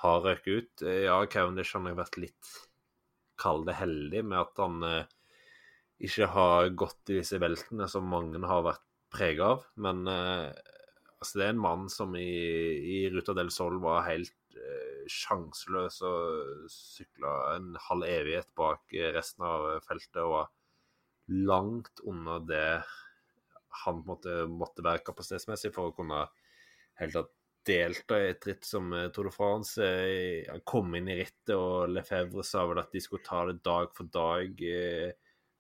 har 0.04 0.22
røket 0.24 0.48
ut. 0.48 0.84
Eh, 0.84 1.04
ja, 1.06 1.18
Cavendish 1.30 1.76
har 1.76 1.96
vært 1.96 2.18
litt, 2.20 2.54
kall 3.40 3.64
det 3.66 3.78
heldig, 3.80 4.24
med 4.24 4.40
at 4.42 4.62
han 4.62 4.88
eh, 4.88 5.12
ikke 6.04 6.28
har 6.34 6.72
gått 6.76 7.12
i 7.12 7.20
disse 7.20 7.40
veltene 7.42 7.88
som 7.90 8.08
mange 8.10 8.40
har 8.44 8.64
vært 8.66 8.84
prega 9.14 9.54
av. 9.54 9.68
Men 9.78 10.02
altså, 10.10 11.38
det 11.38 11.44
er 11.46 11.52
en 11.52 11.62
mann 11.62 11.84
som 11.92 12.16
i, 12.18 12.24
i 12.24 12.96
Ruta 13.14 13.32
del 13.38 13.52
Sol 13.54 13.78
var 13.82 14.02
helt 14.08 14.34
sjanseløs 15.10 16.00
og 16.06 16.66
sykla 16.72 17.32
en 17.54 17.74
halv 17.86 18.08
evighet 18.08 18.50
bak 18.58 18.94
resten 19.14 19.46
av 19.46 19.68
feltet 19.86 20.20
og 20.24 20.32
var 20.32 20.50
langt 21.32 22.02
unna 22.04 22.38
det 22.44 22.82
han 23.84 24.02
måtte, 24.06 24.44
måtte 24.50 24.84
være 24.84 25.02
kapasitetsmessig 25.06 25.72
for 25.74 25.90
å 25.90 25.96
kunne 25.96 26.26
helt 27.00 27.16
tatt 27.16 27.32
delta 27.64 28.18
i 28.20 28.30
et 28.32 28.46
ritt 28.46 28.66
som 28.66 28.92
eh, 28.92 29.08
Tour 29.12 29.30
de 29.30 29.34
France. 29.34 29.80
Eh, 29.80 30.44
han 30.50 30.62
kom 30.68 30.94
inn 30.98 31.08
i 31.10 31.16
rittet, 31.18 31.54
og 31.56 31.90
Lefebvre 31.92 32.44
sa 32.46 32.64
vel 32.68 32.80
at 32.82 32.92
de 32.92 33.02
skulle 33.02 33.24
ta 33.24 33.44
det 33.48 33.62
dag 33.64 33.90
for 33.96 34.10
dag. 34.12 34.60
Eh, 34.60 35.14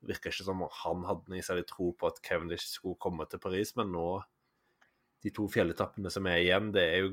virker 0.04 0.34
ikke 0.34 0.46
som 0.46 0.60
han 0.82 1.04
hadde 1.08 1.32
noe 1.32 1.44
særlig 1.44 1.66
tro 1.70 1.90
på 1.96 2.10
at 2.10 2.20
Cavendish 2.24 2.68
skulle 2.74 3.00
komme 3.00 3.24
til 3.30 3.40
Paris, 3.42 3.74
men 3.78 3.92
nå 3.94 4.08
De 5.24 5.30
to 5.32 5.46
fjelletappene 5.48 6.10
som 6.12 6.26
er 6.28 6.42
igjen, 6.42 6.66
det 6.74 6.82
er 6.84 6.98
jo 7.00 7.12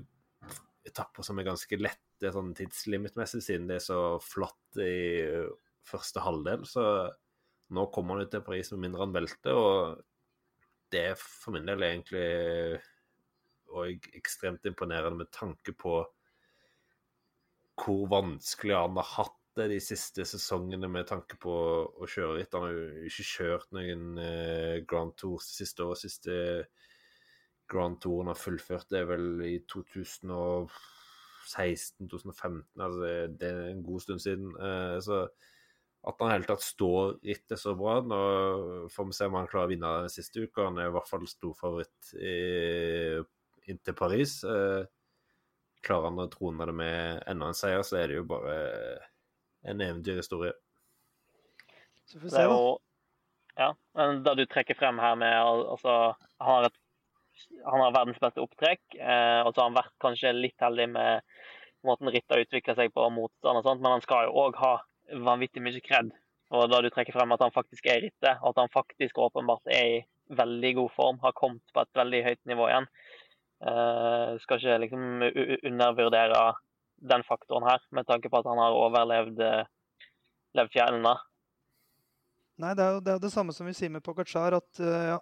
etapper 0.84 1.24
som 1.24 1.38
er 1.40 1.46
ganske 1.48 1.78
lette 1.80 2.32
sånn 2.36 2.50
tidslimitmessig, 2.58 3.40
siden 3.46 3.70
det 3.70 3.78
er 3.78 3.86
så 3.86 4.00
flatt 4.20 4.80
i 4.84 5.32
første 5.88 6.20
halvdel. 6.20 6.66
Så 6.68 6.84
nå 7.72 7.88
kommer 7.94 8.18
han 8.18 8.28
ut 8.28 8.34
til 8.34 8.44
Paris 8.46 8.72
med 8.74 8.86
mindre 8.86 9.08
enn 9.08 9.16
velter, 9.16 9.58
og 9.58 10.02
det 10.92 11.04
er 11.12 11.20
for 11.20 11.56
min 11.56 11.70
del 11.70 11.86
egentlig 11.88 12.26
òg 13.72 14.10
ekstremt 14.20 14.66
imponerende 14.68 15.24
med 15.24 15.32
tanke 15.32 15.74
på 15.80 16.02
hvor 17.82 18.10
vanskelig 18.12 18.76
han 18.76 19.00
har 19.00 19.08
hatt 19.16 19.38
det 19.58 19.66
de 19.74 19.80
siste 19.84 20.24
sesongene 20.28 20.88
med 20.92 21.08
tanke 21.10 21.36
på 21.42 21.52
å 21.52 22.08
kjøre 22.08 22.38
ritt. 22.38 22.54
Han 22.56 22.64
har 22.68 22.74
jo 22.76 22.84
ikke 23.10 23.26
kjørt 23.28 23.70
noen 23.76 24.04
eh, 24.22 24.78
Grand 24.88 25.14
Tours 25.20 25.46
det 25.50 25.56
siste 25.64 25.84
året. 25.84 26.00
Siste 26.04 26.34
Grand 27.72 27.98
Touren 28.04 28.30
har 28.32 28.40
fullført 28.40 28.90
det 28.92 29.00
er 29.02 29.08
vel 29.10 29.28
i 29.48 29.56
2016-2015. 29.72 32.62
Altså 32.80 33.02
det 33.40 33.48
er 33.50 33.58
en 33.72 33.88
god 33.88 34.00
stund 34.06 34.22
siden. 34.24 34.48
Eh, 34.56 34.98
så 35.04 35.16
at 36.02 36.18
han 36.18 36.32
i 36.32 36.34
hele 36.34 36.48
tatt 36.50 36.64
står 36.66 37.20
rittet 37.22 37.60
så 37.62 37.76
bra. 37.78 38.00
Nå 38.02 38.22
får 38.90 39.10
vi 39.10 39.14
se 39.14 39.28
om 39.30 39.38
han 39.38 39.50
klarer 39.50 39.70
å 39.70 39.74
vinne 39.74 39.92
den 40.06 40.14
siste 40.14 40.48
uke. 40.48 40.66
Han 40.66 40.80
er 40.82 40.90
i 40.90 40.96
hvert 40.96 41.10
fall 41.10 41.28
storfavoritt 41.30 42.14
inn 43.70 43.80
til 43.86 43.98
Paris. 43.98 44.42
Eh, 44.44 44.84
klarer 45.86 46.10
han 46.10 46.22
å 46.22 46.30
trone 46.32 46.68
det 46.70 46.76
med 46.78 47.24
enda 47.30 47.50
en 47.52 47.58
seier, 47.58 47.84
så 47.86 48.00
er 48.02 48.12
det 48.12 48.20
jo 48.20 48.28
bare 48.30 48.56
en 49.70 49.82
eventyrhistorie. 49.82 50.54
Så 52.06 52.20
får 52.20 52.28
vi 52.28 52.34
se, 52.34 52.46
da. 52.50 52.60
Ja, 53.62 53.72
men 53.98 54.22
det 54.26 54.36
du 54.40 54.46
trekker 54.50 54.78
frem 54.80 55.00
her 55.02 55.18
med 55.20 55.34
altså, 55.38 55.96
han 56.42 56.54
har, 56.54 56.70
et, 56.70 56.78
han 57.66 57.84
har 57.84 57.96
verdens 57.96 58.22
beste 58.22 58.44
opptrekk, 58.44 58.84
eh, 58.98 59.42
og 59.46 59.52
så 59.52 59.64
har 59.64 59.70
han 59.70 59.80
vært 59.80 59.98
kanskje 60.04 60.34
litt 60.38 60.64
heldig 60.64 60.88
med 60.94 61.28
måten 61.86 62.12
rittet 62.14 62.46
utvikler 62.46 62.78
seg 62.78 62.94
på 62.94 63.08
motstand 63.14 63.60
og 63.60 63.66
sånt, 63.66 63.82
men 63.82 63.98
han 63.98 64.06
skal 64.06 64.28
jo 64.28 64.46
òg 64.46 64.58
ha 64.62 64.76
vanvittig 65.26 65.64
mye 65.64 65.82
kred. 65.84 66.12
Og 66.52 66.68
da 66.72 66.82
du 66.84 66.90
trekker 66.92 67.16
frem 67.16 67.32
at 67.32 67.44
han 67.44 67.54
faktisk 67.56 67.88
er 67.88 68.00
i 68.00 68.08
rittet, 68.08 68.40
og 68.42 68.52
at 68.52 68.64
han 68.64 68.74
faktisk 68.74 69.20
åpenbart 69.24 69.72
er 69.72 69.98
i 69.98 70.00
veldig 70.36 70.72
god 70.78 70.96
form, 70.96 71.20
har 71.24 71.36
kommet 71.36 71.74
på 71.74 71.84
et 71.84 72.00
veldig 72.00 72.24
høyt 72.28 72.42
nivå 72.52 72.68
igjen, 72.70 72.88
Uh, 73.62 74.40
skal 74.42 74.58
ikke 74.58 74.78
liksom 74.82 75.02
undervurdere 75.70 76.38
den 77.12 77.22
faktoren 77.28 77.68
her, 77.68 77.84
med 77.94 78.08
tanke 78.10 78.30
på 78.30 78.40
at 78.40 78.48
han 78.50 78.58
har 78.58 78.74
overlevd 78.74 79.38
uh, 79.38 79.68
levd 80.58 80.74
fjellene. 80.74 81.12
Nei, 82.58 82.72
det 82.78 82.84
er, 82.88 82.96
jo, 82.96 83.04
det 83.06 83.14
er, 83.14 83.20
det 83.22 83.32
samme 83.34 83.54
som 83.54 83.70
vi 83.70 83.76
sier 83.78 83.94
med 83.94 84.02
Pogacar, 84.02 84.58
at 84.58 84.82
uh, 84.82 85.12
ja, 85.14 85.20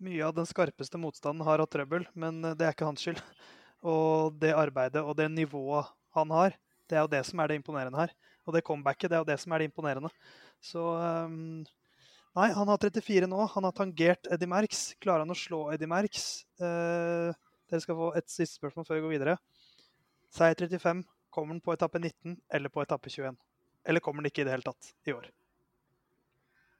mye 0.00 0.24
av 0.24 0.32
den 0.38 0.48
skarpeste 0.48 1.00
motstanden 1.00 1.44
har 1.44 1.60
hatt 1.60 1.74
trøbbel, 1.74 2.08
men 2.16 2.40
det 2.40 2.64
er 2.64 2.72
ikke 2.72 2.88
hans 2.88 3.04
skyld. 3.04 3.20
Og 3.84 4.40
det 4.40 4.56
arbeidet 4.56 5.04
og 5.04 5.18
det 5.20 5.28
nivået 5.34 5.92
han 6.16 6.32
har, 6.32 6.56
det 6.88 6.96
er 6.96 7.04
jo 7.04 7.12
det 7.12 7.24
som 7.28 7.44
er 7.44 7.52
det 7.52 7.60
imponerende 7.60 8.00
her. 8.00 8.16
Og 8.48 8.54
det 8.56 8.64
comebacket, 8.64 9.10
det 9.10 9.18
er 9.18 9.24
jo 9.24 9.28
det 9.28 9.36
som 9.42 9.52
er 9.52 9.60
det 9.60 9.68
imponerende. 9.68 10.10
Så 10.64 10.80
um, 10.80 11.66
Nei, 12.38 12.48
han 12.54 12.70
har 12.70 12.80
34 12.80 13.26
nå. 13.28 13.38
Han 13.54 13.66
har 13.66 13.74
tangert 13.76 14.28
Eddie 14.32 14.48
Merx. 14.48 14.82
Klarer 15.02 15.24
han 15.24 15.34
å 15.34 15.36
slå 15.36 15.66
Eddie 15.74 15.90
Merx? 15.90 16.26
Uh, 16.62 17.34
dere 17.68 17.82
skal 17.82 17.98
få 17.98 18.10
et 18.18 18.28
siste 18.30 18.60
spørsmål 18.60 18.86
før 18.86 19.00
vi 19.00 19.04
går 19.04 19.14
videre. 19.16 19.36
Seier 20.32 20.56
35, 20.60 21.02
kommer 21.34 21.56
den 21.56 21.62
på 21.64 21.74
etappe 21.74 22.00
19 22.00 22.36
eller 22.54 22.72
på 22.72 22.84
etappe 22.84 23.10
21? 23.10 23.36
Eller 23.88 24.04
kommer 24.04 24.22
den 24.22 24.30
ikke 24.30 24.44
i 24.44 24.48
det 24.48 24.54
hele 24.54 24.66
tatt 24.66 24.92
i 25.08 25.14
år? 25.16 25.26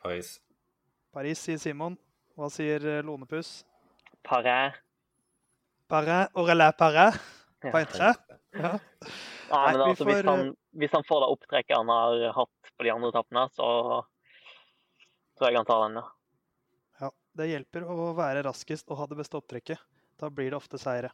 Paris. 0.05 0.37
Paris, 1.13 1.43
sier 1.43 1.59
Simon. 1.61 1.97
Hva 2.39 2.51
sier 2.55 2.85
Lonepus? 3.03 3.09
Lonepuss? 3.09 3.53
Paris. 4.23 4.79
Paris. 5.91 6.31
Aurelais 6.37 6.77
Paris. 6.79 7.19
Peintre. 7.65 8.13
Ja. 8.55 8.77
Nei, 9.49 9.73
men 9.73 9.83
altså, 9.83 10.05
får... 10.05 10.13
hvis, 10.13 10.25
han, 10.29 10.53
hvis, 10.79 10.95
han, 10.95 11.05
får 11.07 11.25
det 11.25 11.33
opptrekket 11.35 11.77
han 11.77 11.91
har 11.93 12.23
hatt 12.37 12.73
på 12.77 12.87
de 12.87 12.93
andre 12.95 13.11
etappene, 13.13 13.45
så 13.55 13.69
tror 15.39 15.51
jeg 15.51 15.61
han 15.61 15.69
tar 15.69 15.85
den, 15.87 16.01
ja. 16.01 16.07
Ja, 17.03 17.13
det 17.41 17.51
hjelper 17.53 17.87
å 17.87 18.11
være 18.19 18.43
raskest 18.47 18.91
og 18.91 19.01
ha 19.03 19.09
det 19.11 19.19
beste 19.21 19.39
opptrekket. 19.39 19.83
Da 20.19 20.31
blir 20.35 20.51
det 20.51 20.59
ofte 20.59 20.81
seire. 20.83 21.13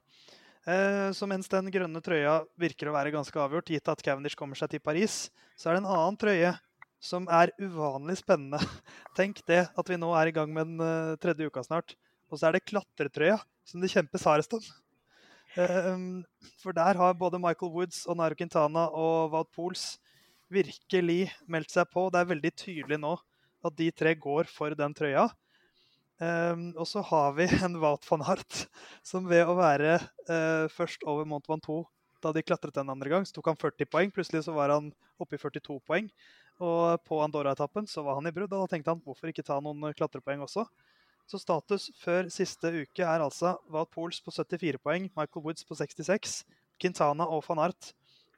Eh, 0.65 1.11
så 1.13 1.29
mens 1.29 1.51
den 1.53 1.69
grønne 1.73 2.01
trøya 2.05 2.39
virker 2.61 2.89
å 2.89 2.95
være 2.95 3.13
ganske 3.13 3.41
avgjort, 3.41 3.73
gitt 3.75 3.91
at 3.93 4.05
Cavendish 4.05 4.39
kommer 4.39 4.57
seg 4.57 4.73
til 4.73 4.85
Paris, 4.85 5.27
så 5.61 5.69
er 5.69 5.77
det 5.77 5.85
en 5.85 5.93
annen 5.93 6.17
trøye 6.21 6.55
som 7.05 7.29
er 7.29 7.53
uvanlig 7.61 8.17
spennende. 8.23 8.61
Tenk 9.19 9.43
det, 9.49 9.67
at 9.69 9.91
vi 9.93 10.01
nå 10.01 10.09
er 10.17 10.31
i 10.31 10.37
gang 10.37 10.53
med 10.57 10.73
den 10.73 10.81
uh, 10.81 11.19
tredje 11.21 11.51
uka 11.51 11.65
snart. 11.67 11.97
Og 12.33 12.41
så 12.41 12.49
er 12.49 12.57
det 12.57 12.65
klatretrøya 12.65 13.37
som 13.69 13.85
det 13.85 13.93
kjempes 13.93 14.25
hardest 14.25 14.57
om. 14.57 14.65
Uh, 15.55 16.25
for 16.63 16.77
der 16.77 16.99
har 16.99 17.15
både 17.19 17.41
Michael 17.43 17.73
Woods 17.75 18.05
og 18.09 18.19
Nairo 18.19 18.39
Quintana 18.39 18.89
og 18.91 19.33
Wout 19.35 19.51
Pools 19.55 19.95
virkelig 20.53 21.31
meldt 21.51 21.73
seg 21.73 21.89
på. 21.93 22.09
Det 22.11 22.21
er 22.21 22.33
veldig 22.35 22.53
tydelig 22.59 23.01
nå 23.01 23.15
at 23.65 23.77
de 23.79 23.89
tre 23.97 24.13
går 24.19 24.51
for 24.51 24.77
den 24.77 24.95
trøya. 24.97 25.29
Um, 26.23 26.69
og 26.79 26.87
så 26.87 27.03
har 27.03 27.33
vi 27.39 27.49
en 27.67 27.81
Wout 27.83 28.07
van 28.11 28.23
Hart, 28.29 28.65
som 29.03 29.27
ved 29.31 29.49
å 29.49 29.57
være 29.59 29.97
uh, 30.29 30.71
først 30.71 31.03
over 31.11 31.27
Mont 31.29 31.49
Ventoux 31.51 31.89
da 32.25 32.33
de 32.33 32.41
klatret 32.41 32.73
den 32.77 32.89
andre 32.89 33.11
gang, 33.13 33.27
så 33.27 33.35
tok 33.37 33.51
han 33.51 33.59
40 33.61 33.89
poeng. 33.91 34.13
Plutselig 34.15 34.47
så 34.47 34.55
var 34.57 34.73
han 34.73 34.89
oppe 35.21 35.37
i 35.37 35.41
42 35.43 35.77
poeng. 35.85 36.07
Og 36.65 37.03
på 37.05 37.19
Andorra-etappen 37.21 37.89
så 37.91 38.05
var 38.07 38.17
han 38.17 38.31
i 38.31 38.33
brudd, 38.33 38.53
og 38.55 38.65
da 38.65 38.71
tenkte 38.73 38.95
han 38.95 39.03
hvorfor 39.05 39.29
ikke 39.29 39.45
ta 39.45 39.59
noen 39.61 39.93
klatrepoeng 39.93 40.45
også. 40.47 40.65
Så 41.25 41.41
status 41.41 41.89
før 42.03 42.29
siste 42.33 42.71
uke 42.83 43.05
er 43.05 43.23
altså 43.25 43.55
Wout 43.73 43.91
Pools 43.95 44.21
på 44.21 44.33
74 44.35 44.81
poeng, 44.85 45.09
Michael 45.17 45.45
Woods 45.47 45.65
på 45.65 45.77
66, 45.79 46.43
Quintana 46.81 47.27
og 47.33 47.45
van 47.49 47.63
Art 47.71 47.95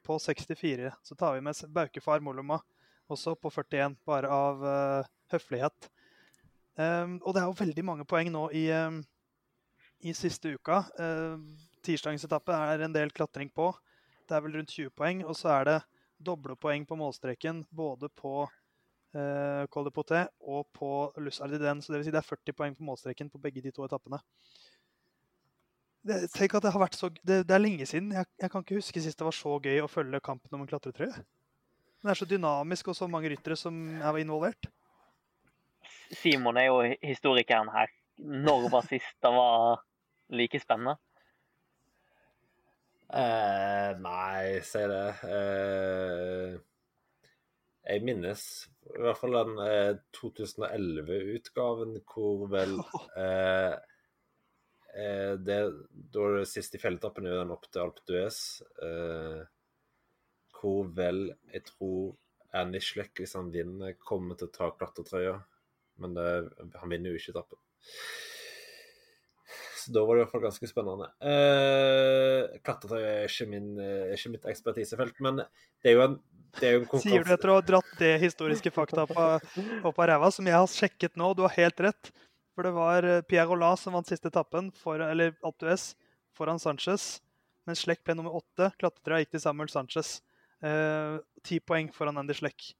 på 0.07 0.15
64. 0.23 0.93
Så 1.03 1.17
tar 1.19 1.35
vi 1.35 1.43
med 1.43 1.59
Baukefar 1.75 2.23
Moloma 2.23 2.61
også 3.11 3.35
på 3.39 3.51
41, 3.51 3.97
bare 4.07 4.31
av 4.31 4.63
uh, 4.63 5.09
høflighet. 5.31 5.89
Um, 6.77 7.17
og 7.23 7.33
det 7.33 7.41
er 7.41 7.47
jo 7.47 7.59
veldig 7.59 7.85
mange 7.87 8.05
poeng 8.07 8.29
nå 8.31 8.47
i, 8.55 8.67
um, 8.71 9.01
i 10.03 10.13
siste 10.15 10.53
uka. 10.55 10.83
Uh, 10.99 11.39
Tirsdagens 11.83 12.27
etappe 12.27 12.55
er 12.55 12.83
en 12.85 12.95
del 12.95 13.11
klatring 13.15 13.51
på. 13.51 13.71
Det 14.27 14.35
er 14.35 14.43
vel 14.43 14.59
rundt 14.59 14.75
20 14.75 14.95
poeng. 14.95 15.23
Og 15.27 15.35
så 15.39 15.51
er 15.55 15.67
det 15.67 15.77
doble 16.19 16.55
poeng 16.59 16.87
på 16.87 16.97
målstreken 16.99 17.63
både 17.71 18.11
på 18.15 18.45
uh, 19.15 19.63
Col 19.71 19.87
de 19.87 19.93
Poté 19.93 20.25
og 20.41 20.67
på 20.75 20.89
Lus 21.23 21.39
Ardiden. 21.43 21.81
Så 21.81 21.93
det 21.93 22.01
vil 22.01 22.09
si 22.09 22.15
det 22.15 22.21
er 22.21 22.27
40 22.27 22.57
poeng 22.57 22.75
på 22.77 22.87
målstreken 22.87 23.31
på 23.31 23.41
begge 23.43 23.63
de 23.63 23.73
to 23.75 23.85
etappene. 23.87 24.19
Det, 26.07 26.21
tenk 26.31 26.55
at 26.55 26.63
det 26.63 26.71
har 26.71 26.81
vært 26.81 26.95
så, 26.95 27.09
det, 27.27 27.41
det 27.47 27.55
er 27.55 27.63
lenge 27.63 27.85
siden. 27.89 28.13
Jeg, 28.15 28.29
jeg, 28.39 28.51
kan 28.51 28.63
ikke 28.63 28.79
huske 28.79 29.03
sist 29.03 29.19
det 29.19 29.27
var 29.27 29.35
så 29.35 29.57
gøy 29.59 29.81
å 29.83 29.91
følge 29.91 30.23
kampen 30.23 30.55
om 30.55 30.63
en 30.63 30.69
klatretrøye. 30.69 31.23
Den 32.01 32.11
er 32.13 32.19
så 32.19 32.27
dynamisk 32.29 32.91
og 32.91 32.95
så 32.95 33.07
mange 33.11 33.31
ryttere 33.33 33.57
som 33.59 33.75
er 33.97 34.21
involvert. 34.21 34.69
Simon 36.15 36.59
er 36.59 36.69
jo 36.69 36.79
historikeren 37.03 37.71
her. 37.73 37.91
Når 38.17 38.69
var 38.73 38.87
sist 38.87 39.17
det 39.21 39.33
var 39.33 39.83
like 40.33 40.59
spennende? 40.61 40.95
Eh, 43.07 43.91
nei, 44.03 44.59
si 44.67 44.83
det. 44.91 45.03
Eh, 45.23 46.55
jeg 47.87 48.03
minnes 48.05 48.43
i 48.87 49.01
hvert 49.03 49.19
fall 49.19 49.35
den 49.35 49.59
eh, 49.63 49.97
2011-utgaven 50.15 51.97
hvor 52.07 52.45
vel 52.51 52.77
eh, 53.23 53.73
eh, 54.95 55.33
det, 55.39 55.59
Da 56.15 56.29
det 56.37 56.47
siste 56.51 56.79
fjelletappen 56.81 57.27
den 57.27 57.53
opp 57.55 57.67
til 57.71 57.83
Alpe 57.83 58.05
d'Huez. 58.07 58.39
Eh, 58.83 59.43
hvor 60.57 60.87
vel 60.97 61.27
jeg 61.53 61.67
tror 61.67 62.15
Annie 62.57 62.81
Schleck, 62.81 63.19
hvis 63.19 63.35
han 63.37 63.51
vinner, 63.53 63.97
kommer 64.01 64.39
til 64.39 64.49
å 64.49 64.55
ta 64.55 64.71
klatretrøya 64.73 65.37
men 65.97 66.13
det, 66.13 66.49
han 66.81 66.91
vinner 66.91 67.13
jo 67.13 67.19
ikke 67.19 67.33
etappen. 67.33 67.61
Da 69.93 70.03
var 70.05 70.15
det 70.15 70.21
i 70.21 70.25
hvert 70.25 70.33
fall 70.35 70.45
ganske 70.45 70.69
spennende. 70.69 71.09
Eh, 71.31 72.57
Klatretøy 72.65 73.01
er 73.01 73.27
ikke, 73.27 73.47
min, 73.51 73.69
er 73.81 74.15
ikke 74.15 74.33
mitt 74.35 74.47
ekspertisefelt, 74.53 75.19
men 75.25 75.41
det 75.43 75.91
er 75.91 75.97
jo 75.97 76.05
en, 76.05 76.17
det 76.59 76.69
er 76.69 76.77
jo 76.77 76.83
en 76.85 77.03
Sier 77.03 77.25
du 77.25 77.33
etter 77.35 77.53
å 77.53 77.59
ha 77.59 77.65
dratt 77.65 77.93
det 77.99 78.15
historiske 78.23 78.73
fakta 78.75 79.05
på, 79.09 79.27
opp 79.87 80.01
av 80.01 80.09
ræva, 80.11 80.31
som 80.33 80.47
jeg 80.49 80.57
har 80.57 80.71
sjekket 80.71 81.19
nå, 81.19 81.33
du 81.37 81.43
har 81.45 81.55
helt 81.57 81.85
rett. 81.87 82.11
For 82.57 82.65
det 82.65 82.73
var 82.73 83.05
Pierre 83.29 83.51
Rollat 83.51 83.83
som 83.83 83.93
vant 83.93 84.09
siste 84.09 84.31
etappen, 84.31 84.71
for, 84.73 85.01
eller 85.03 85.35
Alpe 85.45 85.75
foran 86.37 86.61
Sanchez. 86.61 87.19
Mens 87.67 87.83
Slekk 87.83 88.01
ble 88.07 88.15
nummer 88.17 88.37
åtte. 88.39 88.71
Klatretøya 88.79 89.21
gikk 89.21 89.35
til 89.35 89.43
Samuel 89.43 89.69
Sanchez. 89.69 90.17
Ti 91.45 91.59
poeng 91.61 91.91
foran 91.93 92.17
Andy 92.17 92.33
Slekk. 92.37 92.71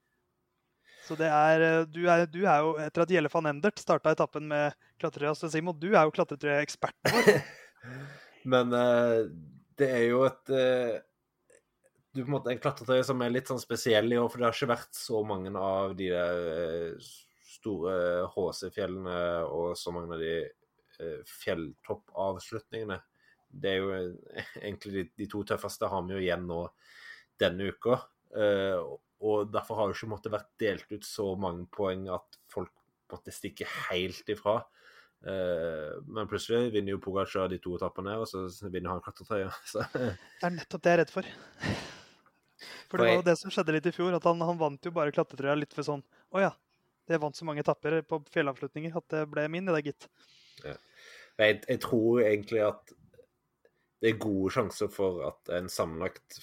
Så 1.07 1.15
det 1.15 1.27
er 1.31 1.63
eh, 1.63 1.81
du, 1.87 2.01
er 2.11 2.25
du, 2.27 2.41
er 2.43 2.63
jo, 2.65 2.73
etter 2.83 3.05
at 3.05 3.11
Gjelle 3.13 3.31
van 3.31 3.47
Endert 3.53 3.79
starta 3.79 4.11
etappen 4.11 4.47
med 4.49 4.75
klatretrøya, 4.99 5.35
så 5.37 5.49
Simon, 5.51 5.77
du 5.79 5.93
er 5.93 6.03
jo 6.03 6.15
klatretrøyeksperten 6.17 7.13
vår. 7.15 7.37
Men 8.51 8.73
uh, 8.75 9.27
det 9.79 9.87
er 9.91 10.03
jo 10.09 10.25
et 10.27 10.51
uh, 10.51 10.97
du 12.15 12.23
på 12.23 12.27
en 12.27 12.33
måte 12.33 12.51
En 12.53 12.59
klatretrøye 12.61 13.05
som 13.07 13.21
er 13.21 13.33
litt 13.33 13.49
sånn 13.51 13.61
spesiell 13.61 14.11
i 14.11 14.19
år, 14.19 14.27
for 14.31 14.41
det 14.41 14.47
har 14.47 14.57
ikke 14.57 14.71
vært 14.73 14.95
så 14.97 15.21
mange 15.27 15.51
av 15.53 15.93
de 15.99 16.09
store 17.57 17.93
HC-fjellene 18.33 19.17
og 19.53 19.75
så 19.77 19.93
mange 19.93 20.15
av 20.15 20.23
de 20.23 20.33
fjelltoppavslutningene. 21.29 22.97
Det 23.47 23.69
er 23.69 23.83
jo 23.83 23.91
egentlig 24.63 24.95
de, 24.95 25.03
de, 25.13 25.27
to 25.29 25.43
tøffeste 25.47 25.91
har 25.91 26.07
vi 26.07 26.17
jo 26.17 26.23
igjen 26.23 26.47
nå 26.49 26.63
denne 27.37 27.69
uka. 27.69 27.99
Og 29.25 29.49
derfor 29.49 29.80
har 29.80 29.89
jo 29.89 29.97
ikke 29.97 30.12
måttet 30.12 30.34
vært 30.34 30.49
delt 30.62 30.91
ut 30.93 31.06
så 31.08 31.32
mange 31.39 31.65
poeng 31.73 32.06
at 32.13 32.38
folk 32.51 32.73
måtte 33.12 33.34
stikke 33.34 33.65
helt 33.89 34.30
ifra. 34.30 34.60
Uh, 35.25 35.97
men 36.06 36.30
plutselig 36.30 36.69
vinner 36.75 36.93
jo 36.93 37.01
Pogacar 37.01 37.49
de 37.49 37.58
to 37.62 37.73
etappene, 37.80 38.13
og 38.21 38.27
så 38.30 38.45
vinner 38.69 38.93
han 38.93 39.01
klatretrøya. 39.01 39.49
det 39.95 40.45
er 40.45 40.53
nettopp 40.53 40.84
det 40.84 40.93
jeg 40.93 40.99
er 40.99 41.01
redd 41.01 41.13
for. 41.15 41.32
For 42.88 42.99
det 42.99 43.08
var 43.10 43.17
jo 43.19 43.25
det 43.25 43.38
som 43.39 43.53
skjedde 43.53 43.75
litt 43.75 43.89
i 43.89 43.93
fjor, 43.95 44.13
at 44.17 44.27
han, 44.27 44.41
han 44.45 44.60
vant 44.60 44.86
jo 44.86 44.93
bare 44.93 45.13
klatretrøya 45.15 45.58
litt 45.58 45.73
for 45.75 45.86
sånn 45.86 46.03
Å 46.34 46.41
ja, 46.41 46.51
det 47.10 47.19
vant 47.21 47.38
så 47.38 47.47
mange 47.47 47.63
etapper 47.63 47.99
på 48.08 48.21
fjellavslutninger 48.34 48.95
at 48.97 49.10
det 49.13 49.25
ble 49.32 49.47
min, 49.51 49.67
det 49.67 49.75
der, 49.77 49.89
gitt. 49.89 50.08
Ja. 50.63 50.77
Jeg, 51.38 51.60
jeg, 51.67 51.82
tror 51.84 52.21
egentlig 52.25 52.63
at 52.65 52.93
det 54.01 54.12
er 54.12 54.21
gode 54.21 54.53
sjanser 54.53 54.89
for 54.93 55.21
at 55.27 55.51
en 55.53 55.69
sammenlagt 55.71 56.39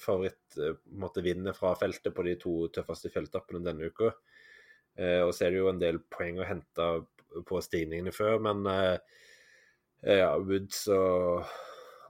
favoritt 0.00 0.56
eh, 0.60 0.76
måtte 0.98 1.24
vinne 1.24 1.54
fra 1.56 1.74
feltet 1.78 2.14
på 2.14 2.24
de 2.26 2.36
to 2.40 2.54
tøffeste 2.74 3.10
fjelltappene 3.12 3.64
denne 3.64 3.90
uka. 3.90 4.12
Eh, 4.96 5.20
og 5.24 5.34
så 5.34 5.46
er 5.46 5.54
det 5.54 5.62
jo 5.62 5.70
en 5.72 5.82
del 5.82 6.00
poeng 6.12 6.40
å 6.40 6.48
hente 6.48 6.88
på 7.46 7.60
stigningene 7.60 8.14
før, 8.14 8.38
men 8.40 8.62
ja, 10.06 10.30
Woods 10.40 10.86
og 10.94 11.42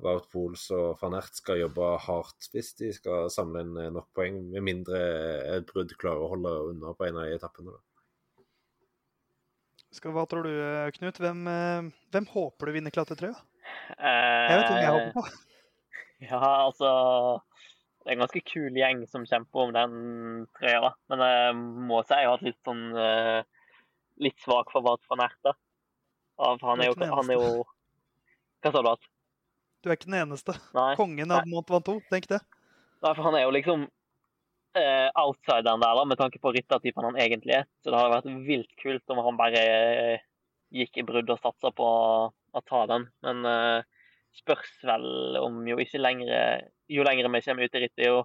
Wout 0.04 0.28
Pools 0.30 0.68
og 0.76 1.00
van 1.00 1.16
Ert 1.18 1.38
skal 1.40 1.62
jobbe 1.64 1.88
hardt 2.04 2.46
hvis 2.52 2.68
de 2.78 2.92
skal 2.94 3.30
samle 3.32 3.64
inn 3.64 3.72
nok 3.96 4.06
poeng, 4.14 4.38
med 4.52 4.62
mindre 4.68 5.00
et 5.56 5.66
brudd 5.66 5.96
klarer 5.98 6.22
å 6.22 6.30
holde 6.36 6.52
unna 6.68 6.92
på 6.94 7.08
en 7.08 7.18
av 7.24 7.32
etappene. 7.32 7.74
Skal, 9.96 10.14
hva 10.14 10.26
tror 10.30 10.46
du, 10.46 10.54
Knut? 11.00 11.18
Hvem, 11.24 11.42
hvem 12.12 12.30
håper 12.36 12.68
du 12.68 12.76
vinner 12.76 12.94
klatretrøya? 12.94 13.34
Jeg 13.96 14.60
vet 14.60 14.68
hvem 14.68 14.82
jeg 14.84 14.94
håper 14.94 15.14
på. 15.16 15.26
Ja, 16.32 16.40
altså 16.66 16.90
Det 18.02 18.10
er 18.10 18.16
en 18.16 18.24
ganske 18.24 18.42
kul 18.46 18.76
gjeng 18.78 19.04
som 19.10 19.26
kjemper 19.26 19.66
om 19.66 19.74
den 19.74 19.94
trøya. 20.58 20.92
Men 21.10 21.24
jeg 21.26 21.54
må 21.90 22.02
si 22.06 22.18
jeg 22.18 22.28
har 22.28 22.36
hatt 22.36 22.46
litt 22.46 22.60
sånn 22.66 22.84
uh, 22.94 23.40
Litt 24.22 24.38
svak 24.40 24.70
for 24.72 24.84
Vart 24.86 25.04
van 25.10 25.26
Erta. 25.26 25.52
Han 26.38 26.80
er, 26.80 26.90
jo, 26.90 26.94
han 27.00 27.30
er 27.32 27.38
jo 27.38 27.50
Hva 28.64 28.72
sa 28.72 28.82
du? 28.84 28.90
at? 28.92 29.10
Du 29.84 29.90
er 29.90 29.98
ikke 29.98 30.08
den 30.10 30.18
eneste. 30.18 30.56
Nei. 30.76 30.92
Kongen 30.98 31.32
av 31.32 31.46
Mont 31.48 31.68
to, 31.86 31.98
tenk 32.10 32.28
det. 32.30 32.40
Nei, 33.04 33.12
for 33.12 33.22
han 33.28 33.36
er 33.38 33.44
jo 33.44 33.52
liksom 33.54 33.84
uh, 33.86 35.08
outsideren 35.22 35.82
der, 35.82 35.98
da, 35.98 36.04
med 36.08 36.20
tanke 36.20 36.40
på 36.42 36.52
ryttertypen 36.56 37.06
han 37.06 37.20
egentlig 37.20 37.58
er. 37.60 37.68
Så 37.80 37.92
det 37.92 38.00
hadde 38.00 38.16
vært 38.16 38.48
vilt 38.48 38.72
kult 38.80 39.14
om 39.14 39.22
han 39.26 39.38
bare 39.38 39.62
uh, 39.62 40.24
gikk 40.74 41.00
i 41.00 41.06
brudd 41.06 41.30
og 41.32 41.40
satsa 41.42 41.72
på 41.76 41.86
å 41.86 42.64
ta 42.66 42.82
den. 42.90 43.06
Men 43.26 43.46
uh, 43.46 43.95
spørs 44.36 44.72
vel 44.86 45.38
om 45.40 45.62
jo 45.68 45.78
ikke 45.82 46.00
lenger 46.00 46.66
Jo 46.92 47.04
lenger 47.06 47.28
vi 47.32 47.40
kommer 47.42 47.66
ut 47.66 47.78
i 47.78 47.82
rittet 47.82 48.06
jo, 48.06 48.20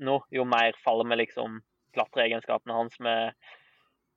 nå, 0.00 0.20
jo 0.32 0.44
mer 0.48 0.76
faller 0.84 1.08
vi 1.10 1.18
liksom 1.22 1.58
klatreegenskapene 1.96 2.76
hans 2.76 2.96
med, 3.04 3.34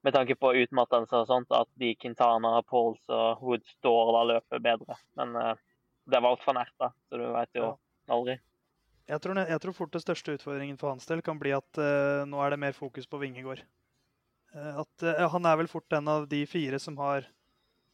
med 0.06 0.16
tanke 0.16 0.36
på 0.40 0.54
utmattelse 0.64 1.24
og 1.24 1.28
sånt, 1.30 1.52
at 1.56 1.70
de 1.82 1.94
Quintana, 2.00 2.54
Pauls 2.68 3.02
og 3.10 3.42
Wood 3.44 3.66
står 3.78 4.14
da 4.16 4.24
løper 4.36 4.64
bedre. 4.64 4.98
Men 5.20 5.36
uh, 5.36 5.54
det 6.12 6.22
var 6.22 6.36
altfor 6.36 6.58
nært, 6.58 6.74
da, 6.82 6.92
så 7.10 7.20
du 7.20 7.28
vet 7.34 7.60
jo 7.60 7.74
aldri. 8.12 8.38
Jeg 9.12 9.24
tror, 9.24 9.42
jeg 9.44 9.62
tror, 9.64 9.76
fort 9.76 9.96
det 9.96 10.04
største 10.04 10.38
utfordringen 10.38 10.80
for 10.80 10.94
hans 10.94 11.08
del 11.10 11.24
kan 11.26 11.40
bli 11.42 11.56
at 11.56 11.82
uh, 11.82 12.24
nå 12.30 12.42
er 12.44 12.54
det 12.54 12.62
mer 12.64 12.78
fokus 12.78 13.10
på 13.10 13.20
Vingegård. 13.24 13.64
Uh, 14.56 14.84
at, 14.84 15.08
han 15.34 15.48
er 15.48 15.62
vel 15.64 15.72
fort 15.72 15.98
en 15.98 16.12
av 16.12 16.28
de 16.32 16.44
fire 16.50 16.80
som 16.80 17.00
har 17.02 17.28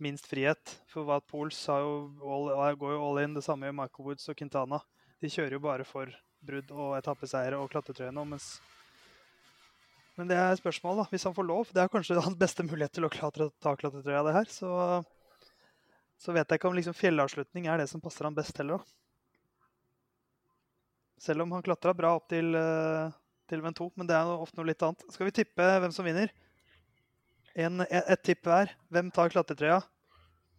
minst 0.03 0.27
frihet. 0.29 0.77
For 0.91 1.07
Wout 1.07 1.27
Pools 1.29 1.59
går 1.67 2.93
jo 2.93 3.03
all 3.03 3.21
in. 3.23 3.35
Det 3.37 3.43
samme 3.45 3.67
gjør 3.67 3.77
Michael 3.81 4.09
Woods 4.09 4.29
og 4.31 4.37
Quintana. 4.39 4.79
De 5.21 5.31
kjører 5.31 5.57
jo 5.57 5.63
bare 5.63 5.85
for 5.87 6.11
brudd 6.47 6.71
og 6.73 6.95
etappeseiere 6.99 7.57
og 7.57 7.69
klatretrøye 7.73 8.13
nå, 8.13 8.25
mens 8.35 8.57
Men 10.17 10.29
det 10.29 10.37
er 10.41 10.55
spørsmålet, 10.57 11.03
da. 11.03 11.11
Hvis 11.13 11.27
han 11.29 11.33
får 11.37 11.45
lov. 11.45 11.71
Det 11.73 11.81
er 11.83 11.91
kanskje 11.93 12.21
hans 12.27 12.37
beste 12.39 12.65
mulighet 12.65 12.95
til 12.97 13.05
å 13.05 13.11
klatre, 13.13 13.51
ta 13.61 13.75
klatretrøya, 13.77 14.23
det 14.25 14.33
her. 14.33 14.49
Så, 14.49 14.69
så 16.17 16.33
vet 16.33 16.49
jeg 16.49 16.57
ikke 16.57 16.71
om 16.71 16.77
liksom 16.77 16.97
fjellavslutning 16.97 17.69
er 17.69 17.83
det 17.83 17.89
som 17.91 18.01
passer 18.01 18.25
han 18.25 18.37
best 18.37 18.57
heller, 18.57 18.81
da. 18.81 18.97
Selv 21.21 21.41
om 21.41 21.53
han 21.53 21.63
klatra 21.65 21.95
bra 21.97 22.11
opp 22.17 22.27
til, 22.29 22.53
eh, 22.53 23.13
til 23.49 23.61
Venn 23.63 23.73
2, 23.77 23.87
men 23.97 24.09
det 24.09 24.13
er 24.13 24.29
ofte 24.29 24.59
noe 24.59 24.69
litt 24.69 24.83
annet. 24.85 25.05
Skal 25.13 25.29
vi 25.29 25.33
tippe 25.39 25.65
hvem 25.81 25.93
som 25.93 26.05
vinner? 26.05 26.29
En, 27.57 27.81
et 27.89 28.23
tipp 28.25 28.45
hver. 28.45 28.71
Hvem 28.93 29.09
tar 29.13 29.31
klatretrøya? 29.33 29.81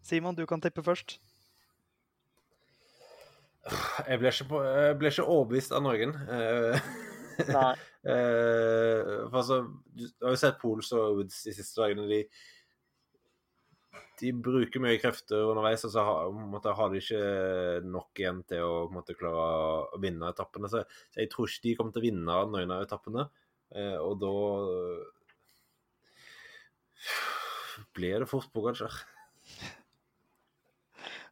Simon, 0.02 0.34
du 0.34 0.44
kan 0.50 0.62
tippe 0.62 0.82
først. 0.82 1.18
Jeg 4.08 4.20
ble 4.20 4.30
ikke, 4.32 4.46
på, 4.48 4.60
jeg 4.64 4.96
ble 4.98 5.10
ikke 5.12 5.26
overbevist 5.28 5.74
av 5.76 5.84
Norge. 5.84 6.08
Nei. 7.48 7.72
for 9.28 9.40
altså, 9.42 9.58
du 9.92 10.06
har 10.24 10.32
jo 10.34 10.40
sett 10.40 10.60
Pols 10.62 10.92
og 10.96 11.18
Woods 11.18 11.42
de 11.44 11.54
siste 11.54 11.82
dagene. 11.82 12.06
De, 12.08 12.22
de 14.22 14.32
bruker 14.32 14.82
mye 14.82 14.98
krefter 15.02 15.50
underveis, 15.50 15.84
og 15.86 15.92
så 15.94 16.04
har, 16.06 16.32
måtte, 16.50 16.72
har, 16.74 16.90
de 16.90 17.02
ikke 17.02 17.22
nok 17.86 18.22
igjen 18.22 18.40
til 18.48 18.64
å 18.64 18.88
måtte, 18.94 19.16
klare 19.18 19.44
å 19.98 20.00
vinne 20.02 20.32
etappene. 20.32 20.70
Så, 20.72 20.82
så, 21.10 21.20
jeg 21.22 21.30
tror 21.34 21.50
ikke 21.50 21.66
de 21.68 21.76
kommer 21.78 21.94
til 21.94 22.02
å 22.02 22.08
vinne 22.08 22.40
noen 22.54 22.74
av 22.74 22.86
etappene. 22.86 23.28
Eh, 23.76 23.96
og 24.00 24.18
da 24.22 24.34
blir 27.96 28.20
det 28.20 28.30
fort 28.30 28.52
Pogacar. 28.52 28.92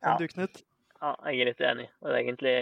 Ja. 0.03 0.17
Du, 0.21 0.27
Knut? 0.29 0.63
Ja, 1.01 1.13
jeg 1.31 1.41
er 1.43 1.51
litt 1.51 1.63
enig. 1.65 1.87
Det 2.01 2.13
er 2.13 2.19
egentlig 2.21 2.57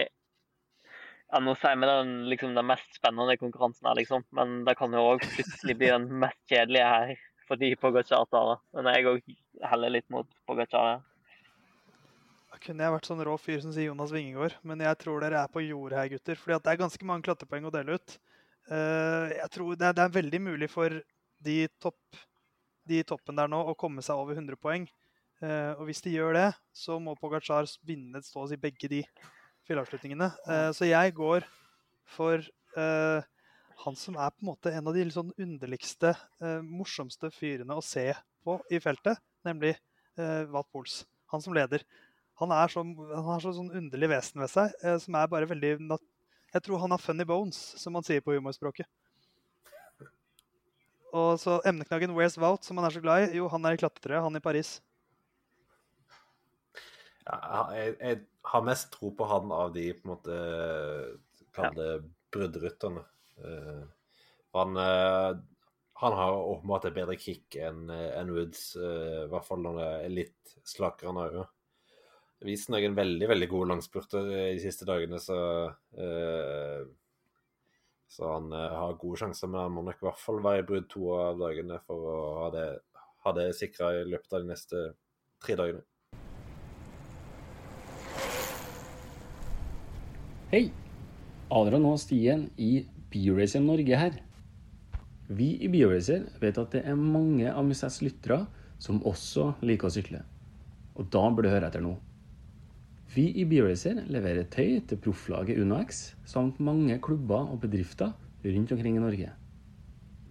ja, 1.31 1.39
Nå 1.41 1.55
sier 1.59 1.77
vi 1.79 1.87
den, 1.89 2.13
liksom, 2.31 2.53
den 2.55 2.67
mest 2.69 2.97
spennende 2.97 3.37
konkurransen 3.41 3.87
her, 3.89 3.97
liksom. 3.99 4.23
Men 4.35 4.61
det 4.67 4.77
kan 4.79 4.93
jo 4.93 5.03
òg 5.13 5.25
plutselig 5.25 5.77
bli 5.79 5.89
den 5.91 6.07
mest 6.23 6.41
kjedelige 6.51 6.91
her 6.91 7.15
fordi 7.45 7.75
Pogacar 7.77 8.25
tar 8.29 8.47
det. 8.49 8.55
Men 8.73 8.87
jeg 8.89 9.09
òg 9.09 9.35
heller 9.69 9.93
litt 9.93 10.07
mot 10.13 10.29
Pogacar. 10.49 11.03
Da 12.49 12.61
kunne 12.63 12.85
jeg 12.85 12.93
vært 12.95 13.09
sånn 13.09 13.21
rå 13.27 13.35
fyr 13.37 13.59
som 13.61 13.73
sier 13.75 13.91
Jonas 13.91 14.13
Vingegård, 14.15 14.55
men 14.65 14.81
jeg 14.81 14.97
tror 15.01 15.21
dere 15.21 15.43
er 15.43 15.51
på 15.51 15.61
jordet 15.61 15.99
her, 15.99 16.09
gutter. 16.13 16.39
fordi 16.39 16.57
det 16.63 16.71
er 16.71 16.79
ganske 16.79 17.05
mange 17.05 17.27
klatrepoeng 17.27 17.67
å 17.67 17.73
dele 17.73 17.99
ut. 17.99 18.15
Eh, 18.71 19.35
jeg 19.35 19.49
tror 19.53 19.75
er, 19.75 19.93
det 19.93 20.05
er 20.05 20.15
veldig 20.15 20.41
mulig 20.41 20.69
for 20.71 20.95
de 21.45 21.57
topp 21.83 22.23
de 22.89 23.01
i 23.01 23.07
toppen 23.07 23.37
der 23.37 23.49
nå 23.51 23.61
og 23.65 23.77
komme 23.81 24.03
seg 24.05 24.19
over 24.19 24.37
100 24.37 24.59
poeng. 24.61 24.85
Eh, 25.43 25.71
og 25.75 25.87
hvis 25.89 26.03
de 26.05 26.13
gjør 26.15 26.35
det, 26.37 26.49
så 26.75 26.99
må 27.01 27.15
Pogacar 27.19 27.67
vinne 27.85 28.21
et 28.21 28.29
å 28.37 28.45
i 28.53 28.59
begge 28.59 28.89
de 28.91 29.01
fjellavslutningene. 29.67 30.29
Eh, 30.47 30.69
så 30.75 30.87
jeg 30.87 31.15
går 31.17 31.45
for 32.15 32.41
eh, 32.77 33.27
han 33.85 33.99
som 33.99 34.17
er 34.21 34.31
på 34.33 34.43
en 34.43 34.51
måte 34.51 34.71
en 34.71 34.87
av 34.89 34.95
de 34.95 35.05
sånn 35.11 35.33
underligste, 35.41 36.13
morsomste 36.63 37.27
fyrene 37.33 37.75
å 37.75 37.83
se 37.83 38.07
på 38.45 38.55
i 38.71 38.79
feltet, 38.79 39.19
nemlig 39.45 39.73
eh, 39.75 40.43
Wat 40.53 40.69
Pols. 40.71 41.01
Han 41.33 41.43
som 41.43 41.55
leder. 41.57 41.83
Han, 42.39 42.53
er 42.55 42.71
så, 42.71 42.83
han 42.85 43.27
har 43.27 43.43
så 43.43 43.51
sånn 43.55 43.73
underlig 43.75 44.11
vesen 44.11 44.43
ved 44.43 44.51
seg, 44.51 44.73
som 45.01 45.15
er 45.15 45.29
bare 45.31 45.47
veldig 45.47 45.71
Jeg 46.53 46.63
tror 46.63 46.81
han 46.81 46.91
har 46.91 47.01
funny 47.01 47.25
bones, 47.27 47.59
som 47.79 47.95
man 47.95 48.03
sier 48.03 48.23
på 48.23 48.35
humorspråket. 48.35 48.87
Og 51.15 51.39
så 51.39 51.59
emneknaggen 51.67 52.13
Where's 52.15 52.35
Wout, 52.41 52.65
som 52.65 52.79
han 52.79 52.89
er 52.89 52.95
så 52.95 53.01
glad 53.03 53.29
i, 53.29 53.39
jo, 53.39 53.47
han 53.51 53.63
er 53.65 53.75
i 53.75 53.79
klatretrøya, 53.79 54.23
han 54.25 54.35
i 54.35 54.43
Paris. 54.43 54.77
Ja, 57.25 57.61
jeg, 57.73 57.95
jeg, 58.01 58.23
har 58.45 58.65
mest 58.67 58.91
tro 58.93 59.09
på 59.17 59.25
han 59.25 59.53
av 59.55 59.71
de 59.73 59.87
på 59.97 60.05
en 60.05 60.11
måte 60.11 60.35
Kall 61.55 61.73
det 61.73 61.87
ja. 61.87 62.01
bruddrytterne. 62.35 63.01
Uh, 63.39 63.85
han, 64.53 64.75
uh, 64.77 65.31
han 66.01 66.17
har 66.19 66.35
åpenbart 66.35 66.89
et 66.89 66.97
bedre 66.97 67.15
kick 67.17 67.55
enn 67.57 67.87
en 67.89 68.33
Woods, 68.35 68.67
uh, 68.75 69.23
i 69.23 69.29
hvert 69.31 69.47
fall 69.47 69.63
når 69.63 69.79
det 69.79 69.87
er 69.95 70.13
litt 70.13 70.55
slakere 70.67 71.13
enn 71.13 71.21
øyet. 71.23 71.55
vist 72.45 72.69
noen 72.69 72.97
veldig, 72.99 73.31
veldig 73.31 73.49
gode 73.49 73.71
langspurter 73.71 74.27
de 74.29 74.59
siste 74.61 74.85
dagene, 74.85 75.21
så 75.23 75.39
uh, 75.71 76.83
Så 78.11 78.27
han 78.29 78.51
uh, 78.53 78.75
har 78.75 78.99
gode 79.01 79.19
sjanser, 79.21 79.49
men 79.49 79.65
han 79.65 79.73
må 79.75 79.83
nok 79.85 79.99
i 80.01 80.07
hvert 80.07 80.21
fall 80.21 80.43
være 80.45 80.61
i 80.61 80.67
brudd 80.67 80.87
to 80.91 81.09
av 81.17 81.41
dagene 81.41 81.79
for 81.87 82.09
å 82.11 82.17
ha 82.43 82.47
det, 82.53 82.67
ha 83.25 83.33
det 83.35 83.49
sikra 83.57 83.91
i 83.97 84.05
løpet 84.07 84.33
av 84.33 84.43
de 84.43 84.51
neste 84.51 84.83
tre 85.43 85.57
dagene. 85.59 85.83
Hei! 90.53 90.69
Adrian 91.55 91.85
og 91.89 91.97
Stien 92.01 92.47
i 92.61 92.85
Bioracer 93.11 93.61
Norge 93.61 93.97
her. 93.99 94.15
Vi 95.27 95.55
i 95.65 95.69
Bioracer 95.73 96.27
vet 96.41 96.57
at 96.61 96.73
det 96.73 96.83
er 96.85 96.97
mange 96.99 97.49
av 97.49 97.65
Musets 97.65 98.01
lyttere 98.05 98.43
som 98.81 99.01
også 99.07 99.53
liker 99.65 99.89
å 99.89 99.93
sykle. 99.93 100.21
Og 100.95 101.09
da 101.11 101.23
bør 101.33 101.47
du 101.47 101.51
høre 101.51 101.69
etter 101.69 101.83
nå. 101.83 101.95
Vi 103.15 103.29
i 103.39 103.45
Bioracer 103.47 104.01
leverer 104.11 104.43
tøy 104.51 104.81
til 104.89 104.99
profflaget 104.99 105.61
UnoX 105.63 106.01
samt 106.27 106.57
mange 106.59 106.97
klubber 106.99 107.45
og 107.47 107.61
bedrifter 107.61 108.11
rundt 108.43 108.71
omkring 108.75 108.97
i 108.97 109.03
Norge. 109.03 109.29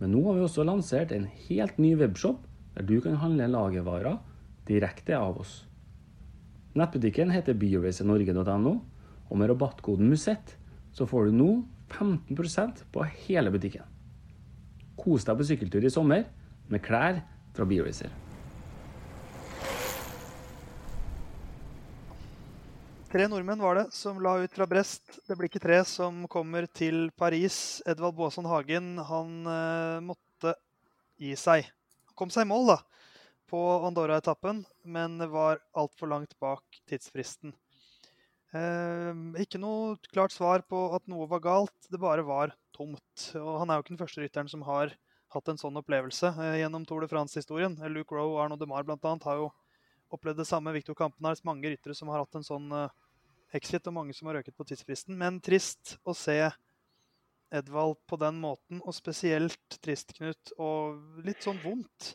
Men 0.00 0.12
nå 0.12 0.20
har 0.26 0.36
vi 0.36 0.42
også 0.44 0.66
lansert 0.68 1.14
en 1.16 1.24
helt 1.46 1.78
ny 1.80 1.94
webshop 1.96 2.42
der 2.74 2.84
du 2.84 2.98
kan 3.00 3.16
handle 3.22 3.46
lagervarer 3.48 4.18
direkte 4.68 5.16
av 5.16 5.38
oss. 5.40 5.62
Nettbutikken 6.76 7.32
heter 7.32 7.56
bioracernorge.no, 7.56 8.74
og 9.30 9.38
med 9.40 9.48
rabattkoden 9.48 10.10
MUSETT 10.10 10.56
så 10.92 11.06
får 11.08 11.30
du 11.30 11.38
nå 11.38 11.50
15% 11.88 12.84
på 12.92 13.06
hele 13.24 13.54
butikken. 13.54 13.86
Kos 15.00 15.24
deg 15.24 15.40
på 15.40 15.48
sykkeltur 15.48 15.88
i 15.88 15.94
sommer 15.94 16.28
med 16.68 16.84
klær 16.84 17.22
fra 17.56 17.64
BioRacer. 17.64 18.23
Tre 23.14 23.28
nordmenn 23.30 23.60
var 23.62 23.76
det 23.78 23.82
som 23.94 24.16
la 24.18 24.32
ut 24.42 24.56
fra 24.56 24.66
Brest. 24.66 25.20
Det 25.28 25.36
blir 25.38 25.46
ikke 25.46 25.60
tre 25.62 25.76
som 25.86 26.24
kommer 26.26 26.64
til 26.66 27.12
Paris. 27.14 27.78
Edvald 27.86 28.16
Baason 28.18 28.48
Hagen 28.50 28.88
han 29.06 29.28
eh, 29.46 30.00
måtte 30.02 30.56
gi 31.22 31.30
seg. 31.38 31.68
Han 32.08 32.16
kom 32.18 32.32
seg 32.34 32.42
i 32.42 32.50
mål 32.50 32.72
da, 32.72 32.76
på 33.46 33.60
Andorra-etappen, 33.86 34.64
men 34.82 35.22
var 35.30 35.62
altfor 35.78 36.10
langt 36.10 36.34
bak 36.42 36.80
tidsfristen. 36.90 37.54
Eh, 38.50 39.22
ikke 39.46 39.62
noe 39.62 39.94
klart 40.10 40.34
svar 40.34 40.66
på 40.66 40.82
at 40.98 41.06
noe 41.06 41.30
var 41.30 41.44
galt, 41.46 41.76
det 41.94 42.02
bare 42.02 42.26
var 42.26 42.56
tomt. 42.74 43.28
Og 43.38 43.60
han 43.62 43.70
er 43.70 43.78
jo 43.78 43.86
ikke 43.86 43.94
den 43.94 44.02
første 44.02 44.26
rytteren 44.26 44.50
som 44.50 44.66
har 44.66 44.98
hatt 45.36 45.54
en 45.54 45.62
sånn 45.62 45.78
opplevelse 45.78 46.34
eh, 46.34 46.58
gjennom 46.64 46.82
Tour 46.82 47.06
de 47.06 47.12
France-historien. 47.14 47.78
Luke 47.94 48.10
Rowe 48.10 48.34
og 48.34 48.42
Arno 48.48 48.58
Demar 48.58 48.82
blant 48.82 49.06
annet 49.06 49.30
har 49.30 49.38
jo 49.44 49.52
opplevd 50.14 50.42
det 50.42 50.50
samme. 50.50 50.74
Victor 50.74 50.98
Kampenars, 50.98 51.46
mange 51.46 51.70
ryttere 51.70 51.94
som 51.94 52.10
har 52.10 52.26
hatt 52.26 52.42
en 52.42 52.46
sånn 52.46 52.70
uh, 52.74 52.90
exit, 53.56 53.86
og 53.88 53.96
mange 53.96 54.14
som 54.16 54.28
har 54.28 54.40
røket 54.40 54.56
på 54.56 54.66
tidsfristen. 54.68 55.16
Men 55.18 55.40
trist 55.44 55.96
å 56.04 56.14
se 56.16 56.38
Edvald 57.54 58.00
på 58.10 58.18
den 58.18 58.40
måten, 58.42 58.80
og 58.82 58.96
spesielt 58.96 59.78
trist, 59.84 60.14
Knut, 60.16 60.54
og 60.58 61.24
litt 61.26 61.44
sånn 61.44 61.60
vondt 61.62 62.14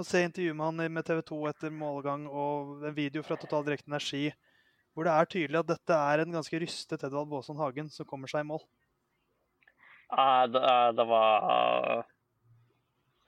å 0.00 0.06
se 0.06 0.22
intervjuet 0.24 0.56
med 0.56 0.70
han 0.70 0.94
med 0.94 1.06
TV 1.06 1.20
2 1.28 1.40
etter 1.50 1.74
målgang 1.74 2.24
og 2.28 2.86
en 2.88 2.94
video 2.96 3.24
fra 3.26 3.36
Total 3.40 3.66
Direkte 3.66 3.90
Energi, 3.90 4.30
hvor 4.94 5.06
det 5.06 5.14
er 5.14 5.28
tydelig 5.34 5.60
at 5.60 5.72
dette 5.74 5.98
er 6.12 6.22
en 6.22 6.38
ganske 6.38 6.60
rystet 6.62 7.04
Edvald 7.06 7.28
Baason 7.30 7.60
Hagen 7.60 7.90
som 7.92 8.08
kommer 8.08 8.30
seg 8.30 8.46
i 8.46 8.48
mål. 8.48 8.62
Ja, 10.10 10.46
det, 10.50 10.62
det 10.98 11.06
var 11.06 12.06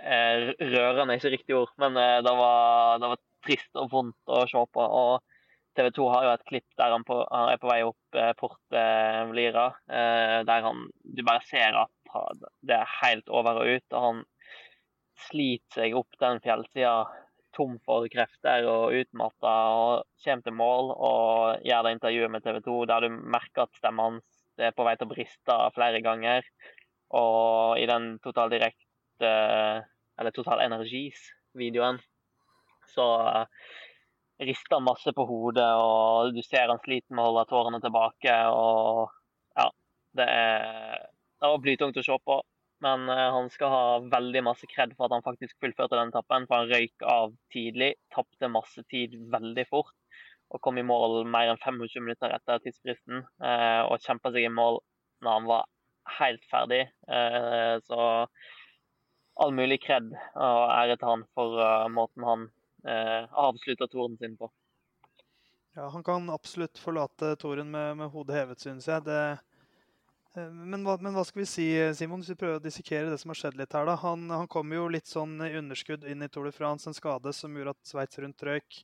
eh, 0.02 0.48
Rørende 0.72 1.18
ikke 1.18 1.34
riktig 1.36 1.58
ord, 1.58 1.70
men 1.78 1.98
eh, 2.00 2.18
det 2.24 2.32
var, 2.40 2.98
det 3.02 3.12
var, 3.12 3.22
trist 3.42 3.74
og 3.74 3.88
vondt 3.90 4.30
å 4.30 4.44
se 4.46 4.60
på. 4.70 4.82
og 4.86 5.31
TV 5.76 5.88
2 5.96 6.08
har 6.12 6.26
jo 6.26 6.32
et 6.34 6.44
klipp 6.48 6.76
der 6.80 6.92
han, 6.92 7.04
på, 7.08 7.16
han 7.30 7.52
er 7.52 7.60
på 7.60 7.70
vei 7.70 7.80
opp 7.86 8.18
eh, 8.18 8.32
Port 8.38 8.76
eh, 8.76 9.22
Lira, 9.36 9.70
eh, 9.88 10.38
der 10.48 10.66
han 10.66 10.84
Du 11.02 11.22
bare 11.24 11.44
ser 11.48 11.78
at 11.80 12.12
han, 12.12 12.44
det 12.60 12.76
er 12.76 12.96
helt 13.00 13.32
over 13.32 13.62
og 13.62 13.76
ut. 13.76 13.86
og 13.96 14.06
Han 14.06 14.22
sliter 15.28 15.82
seg 15.82 15.96
opp 15.96 16.20
den 16.20 16.42
fjellsida 16.44 16.96
tom 17.56 17.76
for 17.84 18.08
krefter 18.12 18.64
og 18.68 18.94
utmatta 18.96 19.52
og 19.76 20.06
kommer 20.24 20.44
til 20.46 20.54
mål 20.56 20.92
og 20.94 21.66
gjør 21.68 21.84
det 21.84 21.96
intervjuet 21.98 22.32
med 22.32 22.44
TV 22.44 22.62
2 22.64 22.76
der 22.88 23.04
du 23.04 23.18
merker 23.34 23.66
at 23.66 23.76
stemmen 23.76 24.06
hans 24.06 24.62
er 24.62 24.72
på 24.76 24.86
vei 24.86 24.94
til 24.96 25.08
å 25.08 25.12
briste 25.12 25.58
flere 25.76 26.00
ganger. 26.04 26.46
Og 27.16 27.80
i 27.80 27.84
den 27.88 28.14
Total 28.24 28.48
Direkt, 28.52 28.86
eller 29.20 30.32
Total 30.32 30.62
Energis-videoen, 30.64 31.98
så 32.88 33.06
rister 34.46 34.76
han 34.76 34.86
masse 34.86 35.12
på 35.16 35.24
hodet, 35.28 35.68
og 35.78 36.34
du 36.36 36.42
ser 36.44 36.70
han 36.70 36.80
sliter 36.82 37.14
med 37.14 37.24
å 37.24 37.30
holde 37.30 37.48
tårene 37.50 37.80
tilbake. 37.82 38.36
og 38.50 39.12
ja, 39.58 39.68
Det, 40.18 40.26
er, 40.26 41.06
det 41.40 41.52
var 41.52 41.62
blytungt 41.64 42.00
å 42.00 42.06
se 42.06 42.18
på. 42.26 42.38
Men 42.82 43.06
uh, 43.06 43.30
han 43.36 43.50
skal 43.54 43.70
ha 43.70 43.82
veldig 44.10 44.42
masse 44.42 44.66
kred 44.66 44.94
for 44.96 45.06
at 45.06 45.14
han 45.14 45.26
faktisk 45.26 45.54
fullførte 45.62 45.98
den 45.98 46.14
tappen. 46.14 46.48
For 46.48 46.62
han 46.62 46.72
røyk 46.72 47.04
av 47.06 47.34
tidlig, 47.54 47.92
tapte 48.14 48.50
masse 48.50 48.82
tid 48.90 49.14
veldig 49.32 49.66
fort. 49.70 49.94
Og 50.52 50.60
kom 50.64 50.80
i 50.80 50.86
mål 50.86 51.22
mer 51.30 51.52
enn 51.52 51.60
25 51.62 52.02
minutter 52.02 52.34
etter 52.34 52.62
tidsfristen. 52.64 53.22
Uh, 53.42 53.86
og 53.86 54.02
kjempa 54.02 54.34
seg 54.34 54.48
i 54.48 54.52
mål 54.52 54.82
når 55.22 55.38
han 55.38 55.46
var 55.52 55.70
helt 56.18 56.42
ferdig. 56.50 56.82
Uh, 57.06 57.78
så 57.86 58.00
all 59.42 59.54
mulig 59.56 59.78
kred 59.80 60.10
og 60.12 60.64
ære 60.74 60.98
til 61.00 61.08
han 61.08 61.22
for 61.32 61.54
måten 61.88 62.26
han 62.28 62.42
eh, 62.84 63.24
avslutta 63.46 63.88
toren 63.90 64.18
sin 64.18 64.36
på. 64.36 64.50
Ja, 65.74 65.88
han 65.88 66.04
kan 66.04 66.28
absolutt 66.30 66.78
forlate 66.78 67.34
toren 67.40 67.70
med, 67.72 67.96
med 67.96 68.12
hodet 68.12 68.36
hevet, 68.36 68.60
synes 68.60 68.88
jeg. 68.88 69.04
Det, 69.06 69.20
eh, 70.36 70.48
men, 70.52 70.84
hva, 70.84 70.98
men, 71.00 71.14
hva, 71.16 71.24
skal 71.24 71.44
vi 71.44 71.48
si, 71.48 71.66
Simon, 71.96 72.20
hvis 72.20 72.34
vi 72.34 72.40
prøver 72.42 72.60
å 72.60 72.64
dissekere 72.64 73.08
det 73.08 73.20
som 73.22 73.32
har 73.32 73.40
skjedd 73.40 73.56
litt 73.60 73.72
her? 73.72 73.88
da? 73.88 73.96
Han, 74.04 74.28
han 74.32 74.50
kom 74.52 74.72
jo 74.74 74.88
litt 74.92 75.08
sånn 75.08 75.38
i 75.46 75.54
underskudd 75.60 76.04
inn 76.04 76.24
i 76.24 76.28
Tour 76.32 76.50
de 76.50 76.56
France, 76.56 76.88
en 76.88 76.98
skade 76.98 77.32
som 77.36 77.56
gjorde 77.56 77.76
at 77.76 77.92
Sveits 77.92 78.20
rundt 78.20 78.48
røyk. 78.48 78.82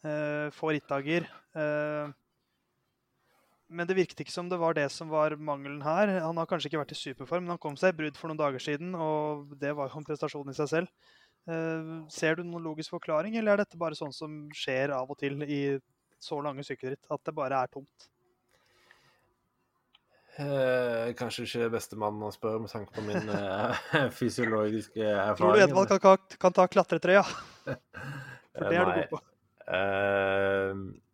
Eh, 0.00 0.50
får 0.56 0.76
rittager. 0.76 1.28
Eh, 1.52 2.12
men 3.70 3.86
det 3.86 3.94
virket 3.94 4.20
ikke 4.24 4.34
som 4.34 4.48
det 4.50 4.58
var 4.58 4.74
det 4.74 4.88
som 4.90 5.10
var 5.12 5.36
mangelen 5.38 5.82
her. 5.84 6.10
Han 6.24 6.40
har 6.40 6.48
kanskje 6.50 6.70
ikke 6.70 6.80
vært 6.80 6.94
i 6.96 6.98
superform, 6.98 7.44
men 7.44 7.54
han 7.54 7.62
kom 7.62 7.76
seg 7.78 7.92
i 7.92 7.98
brudd 8.00 8.16
for 8.18 8.30
noen 8.30 8.40
dager 8.40 8.62
siden, 8.64 8.96
og 8.98 9.52
det 9.60 9.74
var 9.78 9.88
jo 9.88 10.00
en 10.00 10.08
prestasjon 10.08 10.50
i 10.50 10.56
seg 10.56 10.70
selv. 10.72 11.10
Uh, 11.48 12.04
ser 12.12 12.36
du 12.36 12.44
noen 12.44 12.66
logisk 12.68 12.92
forklaring, 12.92 13.34
eller 13.40 13.56
er 13.56 13.64
dette 13.64 13.78
bare 13.80 13.96
sånn 13.98 14.12
som 14.14 14.42
skjer 14.54 14.92
av 14.94 15.08
og 15.10 15.18
til 15.18 15.40
i 15.46 15.62
så 16.20 16.36
lange 16.44 16.64
sykkelritt, 16.66 17.06
at 17.08 17.22
det 17.24 17.34
bare 17.34 17.62
er 17.64 17.70
tomt? 17.72 18.08
Eh, 20.40 21.10
kanskje 21.18 21.44
ikke 21.44 21.66
beste 21.74 21.96
mann 22.00 22.20
å 22.22 22.30
spørre 22.32 22.62
med 22.62 22.70
tanke 22.72 22.94
på 22.94 23.02
min 23.04 23.28
eh, 23.34 23.80
fysiologiske 24.18 25.02
erfaring. 25.02 25.40
Tror 25.40 25.58
du 25.58 25.64
Edvald 25.64 25.90
kan, 26.00 26.28
kan, 26.40 26.54
ta 26.56 26.64
klatretrøya? 26.70 27.24
For 28.54 28.68
det 28.68 28.78
er 28.78 28.86
du 28.86 28.92
god 28.94 29.10
på. 29.10 29.20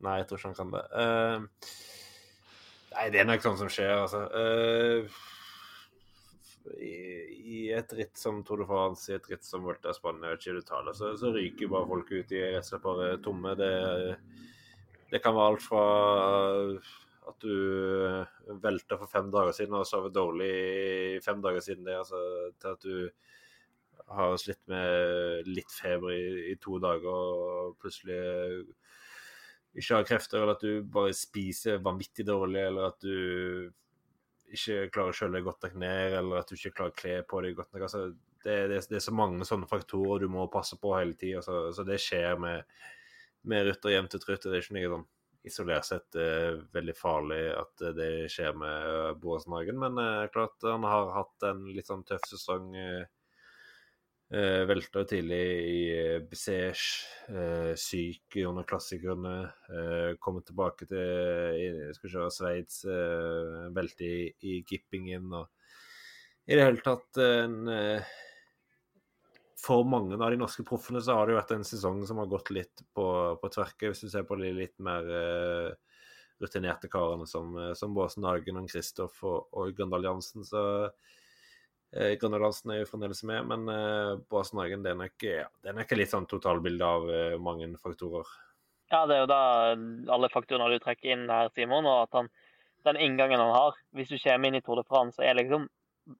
nei, 0.07 0.15
jeg 0.21 0.29
tror 0.29 0.39
ikke 0.39 0.51
han 0.51 0.59
kan 0.59 0.71
det. 0.75 0.85
nei, 2.93 3.09
det 3.15 3.23
er 3.23 3.27
nok 3.29 3.45
sånn 3.45 3.59
som 3.61 3.73
skjer, 3.73 3.93
altså 4.05 4.23
i, 6.81 7.70
et 7.76 7.92
ritt 7.98 8.18
som 8.18 8.42
Tour 8.44 8.62
de 8.62 8.66
France, 8.68 9.11
i 9.11 9.16
et 9.16 9.31
ritt 9.31 9.46
som 9.46 9.64
Volta 9.66 9.92
Spania 9.94 10.35
og 10.35 10.42
Chile 10.42 10.62
Tala, 10.66 10.94
så, 10.96 11.12
så 11.18 11.33
ryker 11.35 11.70
bare 11.72 11.88
folk 11.90 12.12
ut 12.12 12.35
i 12.35 12.42
rett 12.44 12.62
og 12.62 12.68
slett 12.70 12.85
bare 12.85 13.11
tomme. 13.24 13.55
Det, 13.59 13.72
det, 15.12 15.22
kan 15.24 15.36
være 15.36 15.53
alt 15.55 15.66
fra 15.66 15.84
at 17.26 17.43
du 17.43 18.59
velta 18.62 18.99
for 19.01 19.11
fem 19.11 19.30
dager 19.34 19.55
siden 19.57 19.74
og 19.78 19.88
sovet 19.88 20.14
dårlig 20.14 21.22
fem 21.24 21.41
dager 21.43 21.64
siden 21.64 21.86
det, 21.88 21.97
altså, 21.99 22.20
til 22.62 22.76
at 22.76 22.86
du 22.86 24.12
har 24.14 24.36
slitt 24.38 24.61
med 24.70 25.49
litt 25.51 25.72
feber 25.74 26.12
i, 26.14 26.53
i 26.53 26.59
to 26.62 26.78
dager 26.82 27.11
og 27.11 27.78
plutselig 27.82 28.20
ikke 29.76 29.99
har 29.99 30.07
krefter, 30.09 30.41
eller 30.41 30.57
at 30.57 30.62
du 30.64 30.86
bare 30.93 31.12
spiser 31.16 31.82
vanvittig 31.84 32.24
dårlig, 32.28 32.62
eller 32.70 32.93
at 32.93 33.03
du 33.03 33.72
ikke 34.55 34.86
klarer 34.94 35.12
å 35.14 35.18
kjøle 35.18 35.42
godt 35.47 35.66
nok 35.66 35.76
ned, 35.82 36.16
eller 36.20 36.40
at 36.40 36.51
du 36.51 36.57
ikke 36.57 36.74
klarer 36.76 36.94
å 36.94 37.01
kle 37.01 37.16
på 37.26 37.42
deg 37.44 37.59
godt 37.59 37.72
nok. 37.74 37.86
Altså, 37.88 38.03
det, 38.47 38.57
det, 38.70 38.80
det, 38.90 38.99
er 39.01 39.05
så 39.05 39.14
mange 39.16 39.47
sånne 39.49 39.68
faktorer 39.70 40.22
du 40.22 40.30
må 40.30 40.47
passe 40.53 40.78
på 40.78 40.94
hele 40.94 41.16
tida. 41.18 41.42
Så, 41.42 41.66
så, 41.74 41.86
det 41.86 41.99
skjer 42.03 42.38
med, 42.42 42.78
med 43.51 43.66
rutter 43.66 43.94
jevnt 43.94 44.14
og 44.18 44.22
trutt. 44.22 44.47
Det 44.47 44.55
er 44.55 44.64
ikke 44.64 44.78
noe 44.78 44.92
sånn 44.94 45.07
isolert 45.47 45.86
sett 45.86 46.16
eh, 46.18 46.57
veldig 46.74 46.94
farlig 46.99 47.42
at 47.55 47.84
det 47.94 48.11
skjer 48.32 48.57
med 48.59 48.86
uh, 48.90 49.12
Boassenhagen. 49.22 49.78
Men 49.78 49.99
eh, 50.03 50.24
klart 50.34 50.62
han 50.66 50.86
har 50.86 51.12
hatt 51.14 51.47
en 51.47 51.62
litt 51.70 51.86
sånn 51.90 52.03
tøff 52.07 52.24
sesong. 52.26 52.72
Eh, 52.74 53.05
Eh, 54.27 54.64
velta 54.66 55.05
tidlig 55.07 55.43
i 55.70 55.83
eh, 55.95 56.22
Besège, 56.27 57.05
eh, 57.31 57.74
syk 57.79 58.41
under 58.43 58.66
klassikerne. 58.66 59.35
Uh, 59.70 60.16
kommet 60.18 60.49
tilbake 60.49 60.89
til 60.91 61.85
skal 61.95 62.11
se, 62.11 62.24
Sveits, 62.35 62.81
uh, 62.91 63.68
velte 63.77 64.03
i, 64.03 64.24
i 64.43 64.57
Gippingen. 64.66 65.31
og 65.31 65.47
I 66.51 66.59
det 66.59 66.64
hele 66.66 66.83
tatt 66.83 67.22
en 67.22 67.70
for 69.66 69.87
mange 69.87 70.18
av 70.18 70.31
de 70.31 70.39
norske 70.39 70.62
proffene 70.66 71.01
så 71.03 71.14
har 71.16 71.27
det 71.27 71.35
jo 71.35 71.39
vært 71.41 71.55
en 71.57 71.66
sesong 71.66 72.03
som 72.07 72.18
har 72.22 72.29
gått 72.31 72.53
litt 72.55 72.83
på, 72.95 73.07
på 73.41 73.51
tverke, 73.51 73.91
hvis 73.91 74.05
du 74.05 74.11
ser 74.11 74.27
på 74.27 74.39
de 74.43 74.51
litt 74.55 74.74
mer 74.83 75.07
uh, 75.07 75.70
rutinerte 76.43 76.91
karene 76.91 77.31
som, 77.31 77.55
som 77.79 77.95
Båsen 77.95 78.27
Hagen 78.27 78.59
og 78.59 78.66
Kristoff 78.70 79.22
og, 79.22 79.47
og 79.55 79.70
Grøndal 79.79 80.11
Jansen. 80.11 80.43
Så 80.47 80.62
uh, 81.97 82.12
Grøndal 82.20 82.47
er 82.47 82.82
jo 82.82 82.88
fremdeles 82.90 83.22
med, 83.28 83.49
men 83.51 83.68
uh, 83.70 84.18
Båsen 84.30 84.61
Hagen 84.62 84.84
det 84.84 84.92
er, 84.92 84.99
nok, 85.01 85.26
ja, 85.26 85.47
det 85.62 85.72
er 85.72 85.78
nok 85.78 85.94
litt 85.97 86.12
sånn 86.12 86.28
totalbilde 86.30 86.90
av 86.99 87.09
uh, 87.09 87.38
mange 87.42 87.68
faktorer. 87.82 88.28
Ja, 88.92 89.03
det 89.09 89.16
er 89.16 89.24
jo 89.24 89.30
da 89.32 89.42
alle 90.14 90.30
faktorene 90.30 90.76
du 90.76 90.82
trekker 90.82 91.16
inn 91.16 91.26
her, 91.32 91.51
Simon, 91.55 91.88
og 91.90 92.05
at 92.05 92.20
han, 92.20 92.30
den 92.86 93.01
inngangen 93.03 93.42
han 93.42 93.51
har 93.51 93.80
Hvis 93.99 94.12
du 94.12 94.18
kommer 94.22 94.47
inn 94.47 94.61
i 94.61 94.62
Tour 94.62 94.78
de 94.78 94.84
France, 94.86 95.18
er 95.18 95.34
liksom 95.34 95.66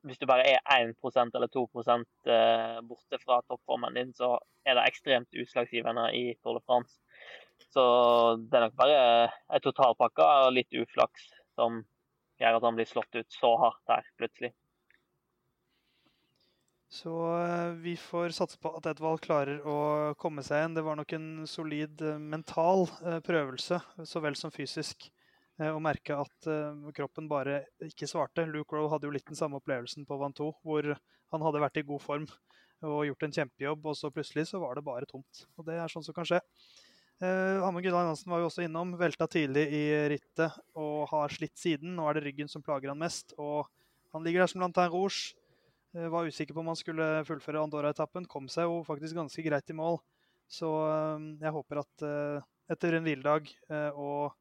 hvis 0.03 0.19
du 0.19 0.27
bare 0.27 0.47
er 0.51 0.59
1% 0.75 1.37
eller 1.39 1.51
2 1.55 1.63
eh, 1.87 2.81
borte 2.83 3.19
fra 3.23 3.41
toppformen 3.47 3.95
din, 3.95 4.13
så 4.15 4.35
er 4.67 4.75
det 4.75 4.87
ekstremt 4.91 5.39
utslagsgivende 5.43 6.09
i 6.15 6.35
Tour 6.43 6.59
de 6.59 6.65
France. 6.67 6.99
Så 7.71 7.85
det 8.51 8.57
er 8.59 8.67
nok 8.67 8.77
bare 8.77 8.99
en 9.31 9.63
totalpakke 9.63 10.27
og 10.47 10.55
litt 10.57 10.75
uflaks 10.75 11.31
som 11.55 11.85
gjør 12.41 12.59
at 12.59 12.67
han 12.67 12.77
blir 12.77 12.89
slått 12.89 13.15
ut 13.15 13.39
så 13.39 13.53
hardt 13.63 13.95
her 13.95 14.11
plutselig. 14.19 14.53
Så 16.93 17.13
eh, 17.41 17.73
vi 17.83 17.97
får 17.99 18.35
satse 18.37 18.61
på 18.63 18.71
at 18.79 18.87
Edvald 18.93 19.21
klarer 19.25 19.65
å 19.67 20.15
komme 20.21 20.45
seg 20.47 20.61
igjen. 20.61 20.77
Det 20.79 20.85
var 20.87 20.99
nok 21.01 21.13
en 21.17 21.29
solid 21.51 22.03
eh, 22.03 22.21
mental 22.21 22.87
prøvelse 23.27 23.81
så 24.05 24.23
vel 24.25 24.39
som 24.39 24.55
fysisk. 24.55 25.11
å 25.57 25.79
merke 25.81 26.13
at 26.13 26.47
kroppen 26.93 27.29
bare 27.29 27.63
ikke 27.81 28.07
svarte. 28.07 28.45
Luke 28.45 28.77
Rowe 28.77 28.91
hadde 28.93 29.09
jo 29.09 29.13
litt 29.15 29.25
den 29.27 29.39
samme 29.39 29.57
opplevelsen 29.57 30.05
på 30.05 30.19
Van 30.21 30.35
2, 30.37 30.51
hvor 30.61 30.91
han 31.33 31.45
hadde 31.47 31.63
vært 31.63 31.81
i 31.81 31.87
god 31.89 32.03
form 32.05 32.27
og 32.85 33.07
gjort 33.09 33.25
en 33.25 33.33
kjempejobb, 33.39 33.87
og 33.89 33.97
så 33.97 34.11
plutselig 34.13 34.51
så 34.51 34.61
var 34.61 34.77
det 34.77 34.85
bare 34.85 35.09
tomt. 35.09 35.47
Og 35.57 35.65
det 35.65 35.79
er 35.81 35.89
sånn 35.89 36.05
som 36.05 36.17
kan 36.17 36.29
skje. 36.29 36.43
Eh, 37.25 37.65
Amund 37.65 37.85
Gunnar 37.85 38.11
Hansen 38.11 38.29
var 38.29 38.43
jo 38.43 38.51
også 38.51 38.67
innom, 38.67 38.93
velta 39.01 39.29
tidlig 39.31 39.65
i 39.73 39.85
rittet 40.13 40.53
og 40.77 41.07
har 41.13 41.33
slitt 41.33 41.57
siden. 41.57 41.95
Nå 41.97 42.05
er 42.09 42.19
det 42.19 42.27
ryggen 42.27 42.51
som 42.53 42.65
plager 42.65 42.93
han 42.93 43.01
mest, 43.01 43.33
og 43.41 43.71
han 44.13 44.27
ligger 44.27 44.45
der 44.45 44.53
som 44.53 44.65
Lantern 44.65 44.93
Rouge. 44.93 45.33
Uh, 45.97 46.09
var 46.13 46.29
usikker 46.29 46.55
på 46.55 46.63
om 46.63 46.71
han 46.71 46.79
skulle 46.79 47.25
fullføre 47.29 47.63
Andorra-etappen. 47.65 48.29
Kom 48.31 48.51
seg 48.53 48.69
jo 48.69 48.83
faktisk 48.87 49.17
ganske 49.17 49.45
greit 49.47 49.73
i 49.73 49.77
mål. 49.77 49.99
Så 50.47 50.69
uh, 50.69 51.23
jeg 51.41 51.55
håper 51.57 51.83
at 51.83 52.07
etter 52.71 52.97
en 52.99 53.07
hviledag 53.07 53.47
og 53.95 54.33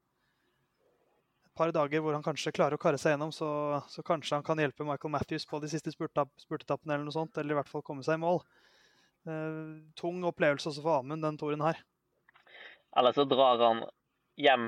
et 1.46 1.52
par 1.54 1.70
dager 1.70 2.02
hvor 2.02 2.16
han 2.16 2.24
kanskje 2.26 2.50
klarer 2.56 2.74
å 2.74 2.80
karre 2.82 2.98
seg 2.98 3.12
gjennom, 3.14 3.30
så, 3.30 3.48
så 3.86 4.02
kanskje 4.02 4.34
han 4.34 4.44
kan 4.46 4.58
hjelpe 4.58 4.84
Michael 4.84 5.12
Matthews 5.14 5.46
på 5.46 5.60
de 5.62 5.70
siste 5.70 5.92
spurtetappene, 5.94 6.96
eller 6.96 7.06
noe 7.06 7.14
sånt, 7.14 7.38
eller 7.38 7.54
i 7.54 7.58
hvert 7.60 7.70
fall 7.70 7.84
komme 7.86 8.02
seg 8.02 8.18
i 8.18 8.22
mål. 8.24 8.42
Tung 9.94 10.18
opplevelse 10.26 10.72
også 10.72 10.82
for 10.82 11.04
Amund, 11.04 11.22
den 11.22 11.38
toren 11.38 11.62
her. 11.62 11.78
Eller 12.98 13.14
så 13.14 13.24
drar 13.30 13.62
han 13.62 13.84
hjem 14.42 14.66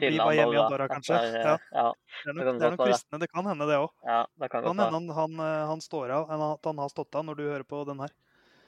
til 0.00 0.16
Andorra. 0.16 0.34
hjemme 0.36 0.54
i 0.54 0.60
Andorra, 0.60 0.86
kanskje. 0.90 1.18
Ja. 1.34 1.52
ja. 1.74 1.84
Det 2.24 2.32
er 2.32 2.38
nok, 2.38 2.48
det 2.48 2.66
er 2.66 2.74
nok 2.74 2.82
fristende. 2.86 3.20
Det 3.22 3.28
kan 3.32 3.50
hende, 3.50 3.68
det 3.68 3.76
òg. 3.80 3.92
Ja, 4.06 4.22
det 4.42 4.48
kan, 4.52 4.64
kan 4.64 4.82
hende 4.82 4.88
han, 4.96 5.12
han, 5.16 5.36
eh, 5.44 5.66
han, 5.70 5.84
står 5.84 6.14
av, 6.16 6.32
at 6.46 6.70
han 6.70 6.82
har 6.82 6.92
stått 6.92 7.18
av 7.18 7.26
når 7.28 7.38
du 7.38 7.44
hører 7.46 7.66
på 7.68 7.82
den 7.88 8.02
her. 8.04 8.14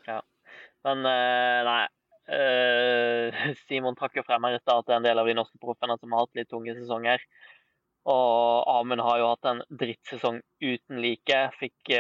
Ja. 0.09 0.21
Men 0.87 1.07
uh, 1.07 1.59
nei, 1.69 1.83
Simon 3.67 3.97
trakk 3.99 4.21
jo 4.21 4.27
frem 4.27 4.45
her 4.47 4.57
i 4.57 4.61
stad 4.63 4.83
at 4.83 4.89
det 4.89 4.95
er 4.95 5.01
en 5.01 5.09
del 5.09 5.21
av 5.23 5.29
de 5.29 5.35
norske 5.37 5.59
proffene 5.63 5.97
som 5.99 6.15
har 6.15 6.27
hatt 6.27 6.39
litt 6.39 6.51
tunge 6.53 6.77
sesonger. 6.79 7.25
Og 8.13 8.65
Amund 8.67 9.03
har 9.05 9.19
jo 9.21 9.29
hatt 9.31 9.47
en 9.47 9.61
drittsesong 9.79 10.41
uten 10.63 11.03
like. 11.03 11.41
Fikk 11.61 11.93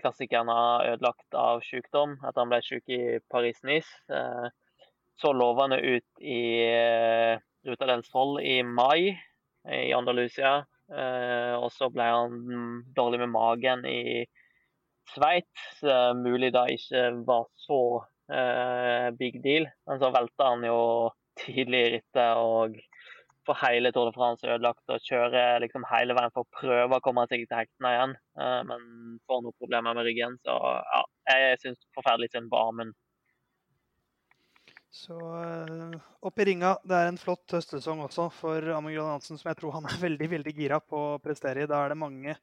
klassikerne 0.00 0.56
ødelagt 0.88 1.36
av 1.38 1.62
sykdom 1.66 2.16
etter 2.18 2.40
han 2.42 2.50
ble 2.50 2.58
syk 2.66 2.90
i 2.90 3.02
Paris-Nice. 3.30 4.50
Så 5.16 5.32
lovende 5.32 5.78
ut 5.80 6.20
i 6.20 6.40
Ruta 7.66 7.88
del 7.90 8.04
Sol 8.06 8.40
i 8.42 8.60
mai 8.62 9.10
i 9.66 9.92
Andalusia. 9.96 10.60
og 11.58 11.70
så 11.74 11.88
ble 11.90 12.04
han 12.06 12.36
dårlig 12.94 13.18
med 13.24 13.32
magen 13.32 13.80
i 13.90 14.22
Sveits. 15.10 15.80
mulig 16.14 16.52
da 16.54 16.66
ikke 16.70 17.08
var 17.26 17.48
så 17.66 17.80
uh, 18.30 19.10
big 19.18 19.42
deal. 19.42 19.66
Men 19.86 19.98
så 20.02 20.12
velta 20.14 20.52
han 20.52 20.66
jo 20.66 20.78
tidlig 21.42 21.82
i 21.82 21.90
rittet 21.96 22.38
og 22.40 22.78
for 23.46 23.58
hele 23.62 23.92
Tour 23.94 24.10
de 24.10 24.16
France 24.16 24.46
ødelagt 24.46 24.90
og 24.90 25.02
kjører 25.06 25.60
liksom 25.62 25.84
hele 25.92 26.16
veien 26.18 26.32
for 26.34 26.42
å 26.42 26.54
prøve 26.60 26.98
å 26.98 27.04
komme 27.04 27.26
seg 27.30 27.44
til 27.46 27.60
hektene 27.60 27.92
igjen. 27.94 28.14
Men 28.70 28.80
får 29.22 29.44
noen 29.44 29.54
problemer 29.60 29.94
med 29.94 30.08
ryggen. 30.08 30.34
Så 30.42 30.56
ja, 30.56 31.02
jeg 31.30 31.60
syns 31.62 31.84
forferdelig 31.94 32.32
synd 32.32 32.50
på 32.50 32.58
armen. 32.58 32.90
Så 34.92 35.16
uh, 35.18 35.96
opp 36.24 36.38
i 36.40 36.46
ringa. 36.48 36.76
Det 36.84 36.96
er 36.96 37.10
en 37.10 37.20
flott 37.20 37.52
høstsesong 37.52 38.04
også 38.06 38.28
for 38.32 38.72
Amund 38.74 38.96
Gran 38.96 39.16
Hansen, 39.16 39.38
som 39.38 39.50
jeg 39.50 39.60
tror 39.60 39.76
han 39.76 39.88
er 39.90 40.02
veldig 40.06 40.30
veldig 40.38 40.54
gira 40.56 40.80
på 40.80 41.00
å 41.14 41.22
prestere 41.22 41.64
i. 41.64 41.70
Da 41.70 41.82
er 41.84 41.94
det 41.94 42.00
mange 42.00 42.36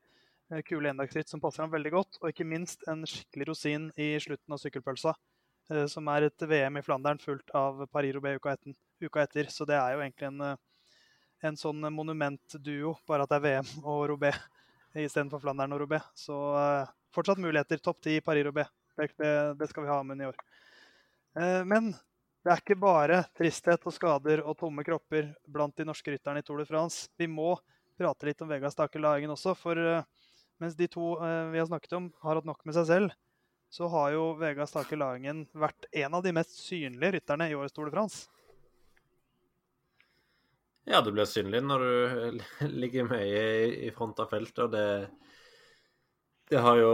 kule 0.67 0.91
endagsritt 0.91 1.31
som 1.31 1.41
passer 1.41 1.63
ham 1.63 1.71
veldig 1.73 1.93
godt, 1.95 2.19
og 2.21 2.29
ikke 2.29 2.45
minst 2.45 2.83
en 2.91 3.07
skikkelig 3.09 3.47
rosin 3.49 3.87
i 3.97 4.13
slutten 4.21 4.53
av 4.53 4.59
sykkelpølsa. 4.61 5.15
Eh, 5.71 5.85
som 5.87 6.07
er 6.11 6.27
et 6.27 6.45
VM 6.49 6.77
i 6.79 6.83
Flandern 6.83 7.21
fullt 7.21 7.53
av 7.55 7.85
Paris-Roubais 7.91 8.39
uka, 8.39 9.23
etter. 9.23 9.49
Så 9.51 9.67
det 9.67 9.77
er 9.79 9.95
jo 9.95 10.03
egentlig 10.03 10.27
en, 10.27 10.41
eh, 10.41 10.57
en 11.47 11.59
sånn 11.59 11.81
monumentduo, 11.93 12.97
bare 13.07 13.23
at 13.23 13.29
det 13.29 13.39
er 13.39 13.47
VM 13.47 13.83
og 13.83 14.07
Roubaix 14.09 14.37
istedenfor 14.95 15.41
Flandern 15.41 15.73
og 15.73 15.81
Roubaix. 15.81 16.03
Så 16.15 16.35
fortsatt 17.13 17.41
muligheter. 17.41 17.81
Topp 17.81 18.01
ti 18.01 18.19
Paris-Roubais. 18.21 18.69
Det, 18.95 19.57
det, 19.57 19.69
skal 19.69 19.83
vi 19.83 19.89
ha 19.89 20.03
med 20.03 20.21
i 20.21 20.27
år. 20.29 20.35
Men 21.65 21.95
det 22.43 22.51
er 22.51 22.59
ikke 22.59 22.79
bare 22.79 23.21
tristhet 23.37 23.85
og 23.87 23.95
skader 23.95 24.43
og 24.43 24.57
tomme 24.59 24.83
kropper 24.83 25.31
blant 25.47 25.77
de 25.79 25.87
norske 25.87 26.11
rytterne 26.11 26.43
i 26.43 26.45
Tour 26.45 26.59
de 26.59 26.67
France. 26.67 27.07
Vi 27.15 27.27
må 27.31 27.53
prate 27.99 28.27
litt 28.27 28.41
om 28.43 28.51
Vegard 28.51 28.73
Stake 28.73 28.99
Lahengen 28.99 29.31
også, 29.31 29.53
for 29.55 29.79
uh, 29.79 30.03
mens 30.59 30.75
de 30.75 30.89
to 30.91 31.13
vi 31.53 31.61
har 31.61 31.69
snakket 31.69 31.95
om, 31.95 32.11
har 32.23 32.39
hatt 32.39 32.47
nok 32.47 32.61
med 32.67 32.75
seg 32.75 32.89
selv, 32.89 33.15
så 33.73 33.87
har 33.89 34.11
jo 34.13 34.27
Vegard 34.41 34.69
Stake 34.69 34.99
Lahengen 34.99 35.45
vært 35.55 35.87
en 36.03 36.19
av 36.19 36.23
de 36.25 36.35
mest 36.35 36.59
synlige 36.59 37.15
rytterne 37.15 37.47
i 37.49 37.55
årets 37.57 37.73
Tour 37.73 37.87
de 37.87 37.95
France. 37.95 38.27
Ja, 40.83 40.99
du 40.99 41.13
blir 41.15 41.25
synlig 41.29 41.63
når 41.63 41.87
du 41.87 42.43
ligger 42.83 43.07
med 43.07 43.23
i, 43.31 43.89
front 43.95 44.19
av 44.19 44.27
feltet, 44.35 44.65
og 44.65 44.75
det, 44.75 45.07
det 46.51 46.59
har 46.59 46.79
jo 46.81 46.93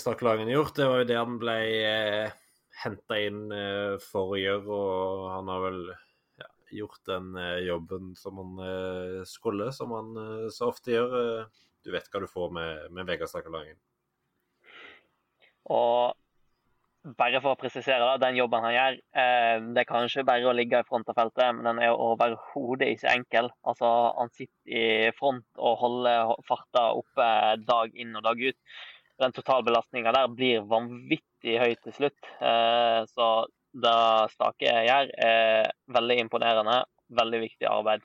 Stake 0.00 0.26
Lahengen 0.26 0.50
gjort. 0.50 0.74
Det 0.76 0.90
var 0.90 1.02
jo 1.04 1.08
det 1.12 1.18
han 1.20 1.38
ble 1.38 1.58
eh, 1.78 2.39
henta 2.84 3.18
inn 3.20 3.50
eh, 3.54 3.96
for 4.02 4.34
å 4.34 4.40
gjøre, 4.40 4.76
og 4.76 5.26
han 5.34 5.50
har 5.52 5.64
vel 5.66 5.82
ja, 6.40 6.48
gjort 6.80 7.02
den 7.08 7.34
eh, 7.40 7.58
jobben 7.68 8.14
som 8.18 8.40
han 8.40 8.64
eh, 8.66 9.20
skulle, 9.28 9.70
som 9.76 9.92
han 9.96 10.16
så 10.54 10.70
ofte 10.70 10.94
gjør. 10.96 11.44
Du 11.84 11.92
vet 11.94 12.08
hva 12.12 12.22
du 12.22 12.28
får 12.30 12.56
med, 12.56 12.88
med 12.96 13.08
Vegard 13.08 13.32
Sakerlangen. 13.32 13.78
Og 15.70 16.16
bare 17.16 17.40
for 17.40 17.54
å 17.54 17.58
presisere 17.60 18.04
da, 18.04 18.18
den 18.20 18.36
jobben 18.36 18.64
han 18.66 18.74
gjør, 18.74 18.96
det 19.72 19.80
er 19.80 19.88
kanskje 19.88 20.24
bare 20.28 20.50
å 20.50 20.52
ligge 20.52 20.82
i 20.82 20.84
front 20.84 21.08
av 21.08 21.16
feltet, 21.16 21.54
men 21.56 21.64
den 21.64 21.80
er 21.86 21.94
overhodet 21.94 22.90
ikke 22.92 23.14
enkel. 23.14 23.48
Altså, 23.64 23.88
Han 24.18 24.32
sitter 24.34 24.74
i 25.08 25.14
front 25.16 25.46
og 25.56 25.78
holder 25.80 26.34
farta 26.48 26.90
oppe 26.98 27.30
dag 27.64 27.96
inn 27.96 28.12
og 28.20 28.26
dag 28.26 28.44
ut. 28.44 28.58
Den 29.24 29.36
totalbelastninga 29.36 30.12
der 30.16 30.28
blir 30.36 30.68
vanvittig 30.68 31.29
høy 31.44 31.74
til 31.80 31.96
slutt. 31.96 32.30
Eh, 32.40 33.00
så 33.08 33.28
det 33.72 33.98
Stake 34.34 34.72
gjør, 34.86 35.12
er 35.24 35.70
veldig 35.94 36.18
imponerende. 36.24 36.82
Veldig 37.10 37.40
viktig 37.42 37.66
arbeid. 37.66 38.04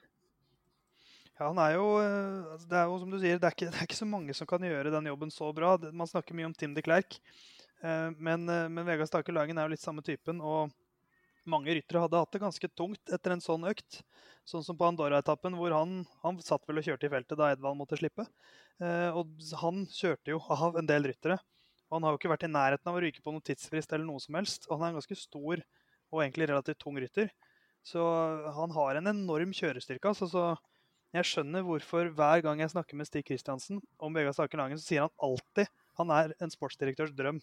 Ja, 1.36 1.50
han 1.50 1.60
er 1.60 1.74
jo, 1.76 1.88
eh, 2.00 2.54
altså, 2.54 2.68
det 2.72 2.78
er 2.80 2.88
jo 2.88 3.00
som 3.02 3.12
du 3.12 3.18
sier, 3.20 3.40
det 3.42 3.50
er, 3.50 3.56
ikke, 3.58 3.68
det 3.74 3.82
er, 3.82 3.90
ikke, 3.90 4.00
så 4.00 4.08
mange 4.08 4.36
som 4.38 4.48
kan 4.48 4.64
gjøre 4.64 4.94
den 4.94 5.12
jobben 5.12 5.34
så 5.34 5.52
bra. 5.56 5.76
Man 5.92 6.10
snakker 6.10 6.38
mye 6.38 6.48
om 6.48 6.56
Tim 6.56 6.76
de 6.78 6.84
Klerk, 6.86 7.20
eh, 7.84 8.10
men, 8.16 8.48
eh, 8.50 8.68
men 8.72 8.88
Vegard 8.88 9.12
Stake 9.12 9.36
Lagen 9.36 9.60
er 9.60 9.68
jo 9.68 9.76
litt 9.76 9.84
samme 9.84 10.06
typen. 10.06 10.42
og 10.42 10.72
mange 11.46 11.76
ryttere 11.78 12.02
hadde 12.02 12.18
hatt 12.18 12.32
det 12.34 12.42
ganske 12.42 12.68
tungt 12.74 13.12
etter 13.14 13.36
en 13.36 13.44
sånn 13.44 13.68
økt. 13.70 14.00
Sånn 14.50 14.64
som 14.66 14.78
på 14.80 14.88
Andorra-etappen, 14.88 15.54
hvor 15.60 15.76
han, 15.76 16.00
han, 16.24 16.40
satt 16.42 16.64
vel 16.66 16.82
og 16.82 16.88
kjørte 16.88 17.06
i 17.06 17.12
feltet 17.14 17.38
da 17.38 17.52
Edvald 17.54 17.78
måtte 17.78 18.00
slippe. 18.00 18.26
og 18.82 19.46
han 19.62 19.84
kjørte 19.86 20.34
jo 20.34 20.40
av 20.50 20.80
en 20.82 20.90
del 20.90 21.06
ryttere. 21.06 21.38
Han 21.96 22.06
har 22.06 22.14
jo 22.14 22.20
ikke 22.20 22.32
vært 22.32 22.46
i 22.48 22.52
nærheten 22.52 22.92
av 22.92 22.98
å 22.98 23.02
ryke 23.04 23.24
på 23.24 23.34
noen 23.34 23.44
tidsfrist 23.46 23.94
eller 23.96 24.08
noe 24.08 24.22
som 24.24 24.38
helst. 24.38 24.68
Og 24.70 24.78
han 24.78 24.88
er 24.88 24.94
en 24.94 25.00
ganske 25.00 25.18
stor 25.20 25.64
og 26.14 26.22
egentlig 26.22 26.50
relativt 26.52 26.82
tung 26.84 27.00
rytter. 27.00 27.32
Så 27.86 28.04
han 28.56 28.74
har 28.76 29.00
en 29.00 29.12
enorm 29.12 29.52
kjørestyrke. 29.56 30.12
altså 30.12 30.30
så 30.30 30.46
jeg 31.16 31.28
skjønner 31.30 31.64
hvorfor 31.64 32.10
hver 32.12 32.42
gang 32.44 32.60
jeg 32.60 32.74
snakker 32.74 32.98
med 33.00 33.08
Stig 33.08 33.24
Kristiansen 33.28 33.78
om 34.04 34.16
Vegard 34.16 34.36
Stake 34.36 34.58
Langen, 34.60 34.80
så 34.80 34.90
sier 34.90 35.06
han 35.06 35.14
alltid 35.24 35.70
han 35.96 36.10
er 36.12 36.34
en 36.44 36.52
sportsdirektørs 36.52 37.14
drøm. 37.16 37.38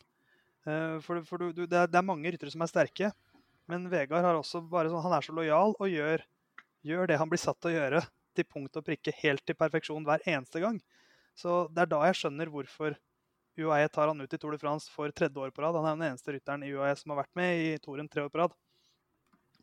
For, 0.62 1.22
for, 1.26 1.40
du, 1.40 1.54
du, 1.56 1.62
det, 1.64 1.78
er, 1.78 1.88
det, 1.88 1.96
er, 1.96 2.04
mange 2.04 2.30
ryttere 2.34 2.52
som 2.52 2.62
er 2.62 2.70
sterke, 2.70 3.08
men 3.70 3.88
Vegard 3.90 4.26
har 4.26 4.36
også 4.36 4.60
bare 4.68 4.92
sånn, 4.92 5.02
han 5.06 5.14
er 5.16 5.24
så 5.24 5.34
lojal 5.34 5.72
og 5.72 5.88
gjør, 5.88 6.24
gjør, 6.86 7.08
det 7.08 7.18
han 7.22 7.30
blir 7.32 7.40
satt 7.40 7.58
til 7.62 7.72
å 7.72 7.78
gjøre, 7.78 8.02
til 8.36 8.48
punkt 8.50 8.76
og 8.76 8.84
prikke, 8.86 9.14
helt 9.22 9.44
til 9.48 9.56
perfeksjon 9.56 10.04
hver 10.04 10.22
eneste 10.28 10.60
gang. 10.62 10.76
Så 11.38 11.64
det 11.72 11.86
er 11.86 11.90
da 11.94 12.02
jeg 12.10 12.20
skjønner 12.20 12.52
hvorfor 12.52 12.98
UAE 13.58 13.88
tar 13.92 14.08
han 14.08 14.20
ut 14.20 14.34
i 14.34 14.38
Tour 14.40 14.54
de 14.54 14.60
France 14.60 14.90
for 14.90 15.12
tredje 15.12 15.40
år 15.40 15.50
på 15.52 15.62
rad. 15.62 15.76
Han 15.76 15.88
er 15.90 15.96
den 15.96 16.10
eneste 16.12 16.32
rytteren 16.32 16.64
i 16.64 16.70
UAE 16.72 16.94
som 16.96 17.12
har 17.12 17.22
vært 17.22 17.34
med 17.36 17.60
i 17.60 17.72
Toren 17.84 18.08
tre 18.08 18.24
år 18.24 18.32
på 18.32 18.40
rad. 18.40 18.54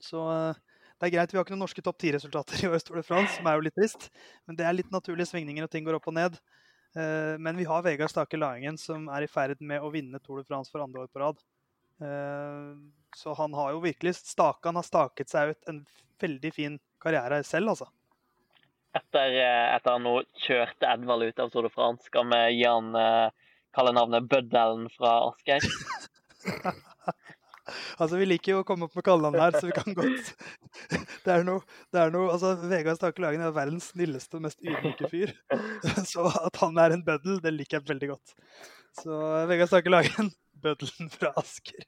Så 0.04 0.22
eh, 0.32 0.60
det 1.00 1.08
er 1.08 1.16
greit. 1.16 1.34
Vi 1.34 1.40
har 1.40 1.46
ikke 1.48 1.56
noen 1.56 1.66
norske 1.66 1.84
topp 1.84 2.00
ti-resultater 2.02 2.62
i 2.62 2.70
årets 2.70 2.86
Tour 2.88 3.00
de 3.02 3.06
France, 3.08 3.38
som 3.38 3.50
er 3.50 3.58
jo 3.58 3.66
litt 3.66 3.78
trist. 3.80 4.10
Men 4.48 4.60
det 4.60 4.68
er 4.68 4.78
litt 4.78 4.94
naturlige 4.94 5.32
svingninger, 5.32 5.66
og 5.66 5.74
ting 5.74 5.88
går 5.88 5.98
opp 5.98 6.10
og 6.12 6.18
ned. 6.20 6.38
Eh, 6.98 7.36
men 7.42 7.58
vi 7.58 7.68
har 7.70 7.86
Vegard 7.86 8.14
Stake 8.14 8.38
Laengen, 8.38 8.78
som 8.78 9.10
er 9.10 9.26
i 9.26 9.32
ferd 9.32 9.64
med 9.66 9.82
å 9.82 9.92
vinne 9.94 10.22
Tour 10.22 10.42
de 10.42 10.48
France 10.48 10.74
for 10.74 10.86
andre 10.86 11.06
år 11.06 11.10
på 11.10 11.24
rad. 11.24 11.42
Eh, 12.06 12.74
så 13.18 13.34
han 13.42 13.56
har 13.58 13.74
jo 13.74 13.82
virkelig 13.84 14.20
Stakan 14.22 14.78
har 14.78 14.86
staket 14.86 15.34
seg 15.34 15.56
ut 15.56 15.72
en 15.72 15.82
veldig 16.22 16.54
fin 16.54 16.78
karriere 17.02 17.42
selv, 17.48 17.74
altså. 17.74 17.90
Etter, 18.94 19.36
etter 19.76 19.94
han 19.94 20.06
nå 20.06 20.16
kjørte 20.46 20.88
Edvald 20.90 21.30
ut 21.30 21.42
av 21.42 21.52
Tour 21.54 21.66
de 21.66 21.72
France, 21.74 22.06
skal 22.10 22.26
vi 22.30 22.40
gi 22.58 22.66
han 22.66 22.94
kalle 23.76 23.94
navnet 23.96 24.30
Bøddelen 24.32 24.88
fra 24.94 25.16
Asker? 25.30 25.66
altså, 28.02 28.18
vi 28.18 28.28
liker 28.28 28.54
jo 28.54 28.62
å 28.64 28.68
komme 28.68 28.88
opp 28.88 28.96
med 28.98 29.06
kallenavn 29.06 29.40
her, 29.42 29.58
så 29.58 29.70
vi 29.70 29.76
kan 29.76 29.96
godt 29.98 30.34
Det 31.26 31.34
er 31.34 31.46
noe, 31.48 31.64
det 31.94 32.02
er 32.02 32.14
noe 32.14 32.34
altså, 32.34 32.56
Vegard 32.72 33.00
Stake 33.00 33.24
Lagen 33.24 33.44
er 33.46 33.56
verdens 33.56 33.92
snilleste 33.94 34.40
og 34.40 34.46
mest 34.48 34.62
ydmyke 34.64 35.10
fyr. 35.12 35.34
Så 36.12 36.26
at 36.30 36.60
han 36.62 36.80
er 36.82 36.96
en 36.96 37.06
bøddel, 37.06 37.40
det 37.44 37.54
liker 37.56 37.80
jeg 37.80 37.90
veldig 37.92 38.12
godt. 38.14 38.36
Så 39.00 39.20
Vegard 39.50 39.72
Stake 39.72 39.92
Lagen, 39.92 40.34
bøddelen 40.64 41.12
fra 41.14 41.34
Asker. 41.40 41.86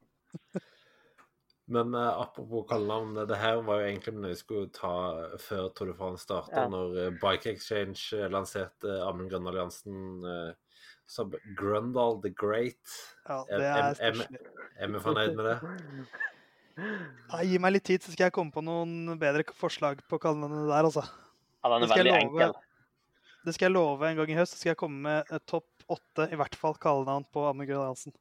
Men 1.72 1.96
uh, 1.96 2.20
apropos 2.20 2.66
kallenavn, 2.68 3.16
det 3.30 3.38
her 3.40 3.62
var 3.64 3.80
jo 3.80 3.88
egentlig 3.88 4.14
noe 4.18 4.34
vi 4.34 4.40
skulle 4.40 4.72
ta 4.76 4.94
før 5.40 5.70
Tour 5.72 5.94
de 5.94 5.96
France 5.96 6.26
starta, 6.28 6.66
ja. 6.66 6.72
når 6.72 6.98
uh, 6.98 7.20
Bike 7.22 7.54
Exchange 7.54 8.28
lanserte 8.34 8.98
Amund 9.06 9.32
Grønn 9.32 9.48
Alliansen. 9.48 10.02
Uh, 10.26 10.71
som 11.12 11.32
Grundal 11.60 12.22
the 12.24 12.32
Great. 12.32 12.80
Ja, 13.28 13.42
det 13.50 13.68
er. 13.68 14.22
Er 14.80 14.92
vi 14.94 15.02
fornøyd 15.04 15.36
med 15.36 15.50
det? 15.50 15.58
Ja, 16.80 17.42
gi 17.44 17.60
meg 17.62 17.76
litt 17.76 17.86
tid, 17.90 18.04
så 18.04 18.14
skal 18.14 18.30
jeg 18.30 18.36
komme 18.36 18.54
på 18.54 18.64
noen 18.64 19.18
bedre 19.20 19.44
forslag 19.58 20.00
på 20.10 20.20
kallenavnet 20.24 20.72
der, 20.72 20.88
altså. 20.88 21.04
Ja, 21.62 21.74
den 21.74 21.86
er 21.86 21.92
veldig 21.92 22.14
love, 22.14 22.22
enkel. 22.26 22.56
Det 23.42 23.56
skal 23.58 23.68
jeg 23.68 23.76
love 23.76 24.08
en 24.08 24.22
gang 24.22 24.32
i 24.32 24.38
høst. 24.38 24.56
Så 24.56 24.64
skal 24.64 24.72
jeg 24.72 24.80
komme 24.80 25.04
med 25.06 25.48
topp 25.50 25.68
åtte, 25.92 26.30
i 26.32 26.40
hvert 26.40 26.56
fall 26.58 26.78
kallenavn 26.80 27.28
på 27.34 27.44
Amund 27.50 27.74
Hansen. 27.76 28.16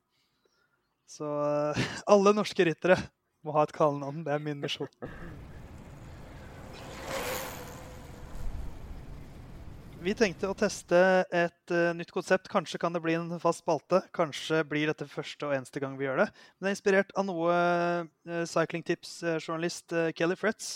Så 1.11 1.26
uh, 1.26 1.86
alle 2.12 2.34
norske 2.36 2.66
ryttere 2.66 2.99
må 3.47 3.55
ha 3.57 3.64
et 3.66 3.76
kallenavn. 3.76 4.24
Det 4.26 4.34
er 4.34 4.43
min 4.43 4.61
misjon. 4.62 4.91
Vi 10.01 10.14
tenkte 10.16 10.48
å 10.48 10.55
teste 10.57 10.96
et 11.28 11.72
uh, 11.76 11.90
nytt 11.92 12.09
konsept. 12.14 12.48
Kanskje 12.48 12.78
kan 12.80 12.94
det 12.94 13.03
bli 13.05 13.18
en 13.18 13.34
fast 13.42 13.61
spalte. 13.61 13.98
Kanskje 14.16 14.62
blir 14.64 14.88
dette 14.88 15.05
første 15.05 15.44
og 15.44 15.53
eneste 15.53 15.82
gang 15.82 15.98
vi 15.98 16.07
gjør 16.07 16.22
det. 16.22 16.26
Men 16.57 16.64
det 16.64 16.70
er 16.70 16.76
inspirert 16.78 17.11
av 17.20 17.26
noe 17.28 17.51
uh, 17.53 18.38
Cycling 18.48 18.86
Tips-journalist 18.88 19.92
uh, 19.92 20.07
Kelly 20.16 20.38
Fretz 20.40 20.70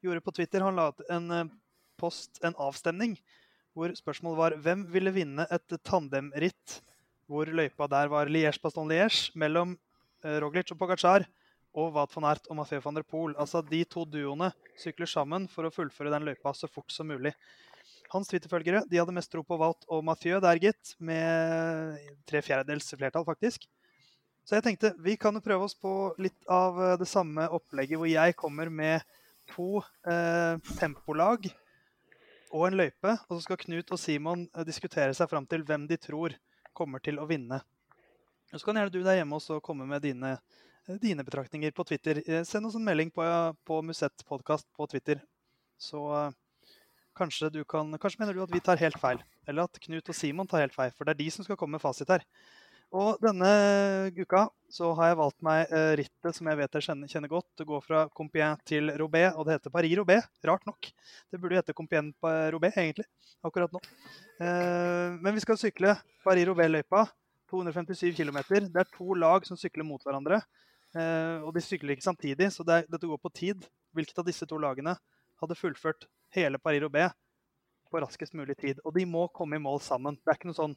gjorde 0.00 0.22
på 0.24 0.32
Twitter. 0.38 0.64
Han 0.64 0.80
la 0.80 0.86
ut 0.88 1.02
en 1.12 1.50
post, 2.00 2.40
en 2.40 2.56
avstemning, 2.56 3.18
hvor 3.76 3.92
spørsmålet 3.98 4.40
var 4.40 4.56
hvem 4.64 4.86
ville 4.94 5.12
vinne 5.18 5.44
et 5.52 5.76
tandemritt 5.84 6.78
hvor 7.28 7.52
løypa 7.52 7.90
der 7.92 8.08
var 8.08 8.32
Liège-Baston-Liège 8.32 9.36
mellom 9.36 9.76
Roglic 10.24 10.72
og 10.72 10.80
Pogacar 10.80 11.26
og 11.76 11.92
Wout 11.92 12.16
van 12.16 12.30
Ert 12.30 12.48
og 12.48 12.56
Mathieu 12.56 12.80
van 12.84 12.96
der 12.96 13.04
Poel. 13.04 13.36
Altså 13.36 13.60
de 13.68 13.84
to 13.84 14.06
duoene 14.08 14.48
sykler 14.80 15.12
sammen 15.12 15.44
for 15.52 15.68
å 15.68 15.72
fullføre 15.72 16.12
den 16.12 16.24
løypa 16.26 16.56
så 16.56 16.72
fort 16.72 16.92
som 16.92 17.12
mulig. 17.12 17.36
Hans 18.12 18.28
Twitter-følgere 18.28 18.82
de 18.90 18.98
hadde 19.00 19.14
mest 19.16 19.30
tro 19.32 19.40
på 19.46 19.56
Wout 19.60 19.86
og 19.88 20.02
Mathieu 20.04 20.40
der, 20.44 20.60
gitt. 20.60 20.94
Med 21.00 21.96
tre 22.28 22.42
fjerdedels 22.44 22.92
flertall, 22.92 23.24
faktisk. 23.24 23.64
Så 24.44 24.58
jeg 24.58 24.66
tenkte 24.66 24.92
vi 25.00 25.14
kan 25.20 25.36
jo 25.36 25.42
prøve 25.44 25.68
oss 25.68 25.76
på 25.78 26.12
litt 26.20 26.48
av 26.50 26.78
eh, 26.82 26.96
det 27.00 27.08
samme 27.08 27.46
opplegget, 27.54 27.98
hvor 28.00 28.10
jeg 28.10 28.36
kommer 28.38 28.72
med 28.72 29.04
to 29.52 29.82
eh, 30.08 30.58
tempolag 30.78 31.46
og 32.52 32.66
en 32.66 32.78
løype. 32.82 33.14
Og 33.28 33.36
så 33.36 33.42
skal 33.46 33.60
Knut 33.62 33.94
og 33.94 34.00
Simon 34.02 34.44
eh, 34.50 34.66
diskutere 34.68 35.14
seg 35.16 35.30
fram 35.30 35.46
til 35.48 35.64
hvem 35.68 35.86
de 35.90 36.00
tror 36.00 36.34
kommer 36.76 37.02
til 37.04 37.20
å 37.22 37.28
vinne. 37.28 37.62
Og 38.52 38.58
Så 38.58 38.66
kan 38.66 38.76
gjerne 38.80 38.92
du 38.92 39.00
der 39.00 39.20
hjemme 39.20 39.38
også 39.38 39.62
komme 39.64 39.86
med 39.88 40.04
dine, 40.04 40.36
eh, 40.88 40.98
dine 41.00 41.24
betraktninger 41.24 41.72
på 41.72 41.86
Twitter. 41.88 42.20
Send 42.44 42.68
oss 42.68 42.76
en 42.76 42.84
melding 42.84 43.14
på, 43.14 43.24
på 43.64 43.82
Musett 43.86 44.26
podkast 44.28 44.68
på 44.76 44.90
Twitter. 44.90 45.22
Så 45.80 46.02
Kanskje, 47.22 47.52
kan, 47.70 47.94
kanskje, 48.02 48.18
mener 48.22 48.34
du 48.34 48.42
at 48.42 48.50
vi 48.52 48.62
tar 48.64 48.80
helt 48.80 48.98
feil, 48.98 49.20
eller 49.46 49.68
at 49.68 49.78
Knut 49.84 50.10
og 50.10 50.16
Simon 50.18 50.48
tar 50.50 50.64
helt 50.64 50.74
feil. 50.74 50.90
For 50.96 51.06
det 51.06 51.14
er 51.14 51.22
de 51.22 51.30
som 51.30 51.46
skal 51.46 51.58
komme 51.60 51.78
med 51.78 51.82
fasit 51.84 52.10
her. 52.10 52.24
Og 52.92 53.16
denne 53.24 53.48
uka 54.18 54.42
så 54.72 54.90
har 54.98 55.12
jeg 55.12 55.18
valgt 55.22 55.38
meg 55.46 55.70
eh, 55.72 55.94
rittet 56.02 56.36
som 56.36 56.48
jeg 56.50 56.58
vet 56.58 56.76
jeg 56.76 56.84
kjenner, 57.08 57.30
godt. 57.30 57.46
Det 57.56 57.64
går 57.68 57.84
fra 57.84 58.02
Compiègne 58.12 58.60
til 58.68 58.92
Robé, 59.00 59.22
og 59.32 59.46
det 59.48 59.56
heter 59.56 59.72
Paris-Robé. 59.72 60.18
Rart 60.44 60.66
nok. 60.68 60.90
Det 61.32 61.40
burde 61.40 61.56
hete 61.56 61.76
Compiègne-Robé, 61.78 62.72
egentlig, 62.74 63.06
akkurat 63.40 63.72
nå. 63.72 63.80
Eh, 64.44 65.16
men 65.24 65.32
vi 65.38 65.44
skal 65.44 65.60
sykle 65.60 65.94
Paris-Robé-løypa. 66.26 67.06
257 67.52 68.16
km. 68.16 68.42
Det 68.48 68.80
er 68.80 68.92
to 68.92 69.14
lag 69.16 69.44
som 69.48 69.56
sykler 69.60 69.88
mot 69.88 70.04
hverandre. 70.04 70.42
Eh, 70.92 71.40
og 71.40 71.52
de 71.56 71.64
sykler 71.64 71.96
ikke 71.96 72.10
samtidig, 72.10 72.50
så 72.52 72.64
det 72.64 72.82
dette 72.92 73.08
går 73.08 73.20
på 73.20 73.32
tid. 73.32 73.64
Hvilket 73.96 74.20
av 74.20 74.28
disse 74.28 74.48
to 74.48 74.60
lagene 74.60 74.98
hadde 75.40 75.56
fullført 75.56 76.08
hele 76.34 76.58
Paris-Roubais 76.58 77.12
på 77.90 78.00
raskest 78.00 78.34
mulig 78.34 78.56
tid. 78.56 78.80
Og 78.84 78.94
de 78.96 79.04
må 79.06 79.26
komme 79.28 79.56
i 79.56 79.62
mål 79.62 79.80
sammen. 79.84 80.16
Det 80.16 80.32
er 80.32 80.38
ikke 80.38 80.50
noe 80.50 80.58
sånn 80.58 80.76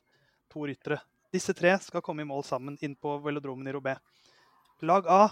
to 0.52 0.66
ryttere. 0.68 1.00
Disse 1.34 1.56
tre 1.56 1.74
skal 1.84 2.04
komme 2.04 2.24
i 2.24 2.30
mål 2.30 2.44
sammen 2.48 2.78
inn 2.84 2.96
på 2.96 3.18
velodromen 3.24 3.68
i 3.68 3.76
Roubais. 3.76 4.00
Lag 4.84 5.08
A 5.08 5.24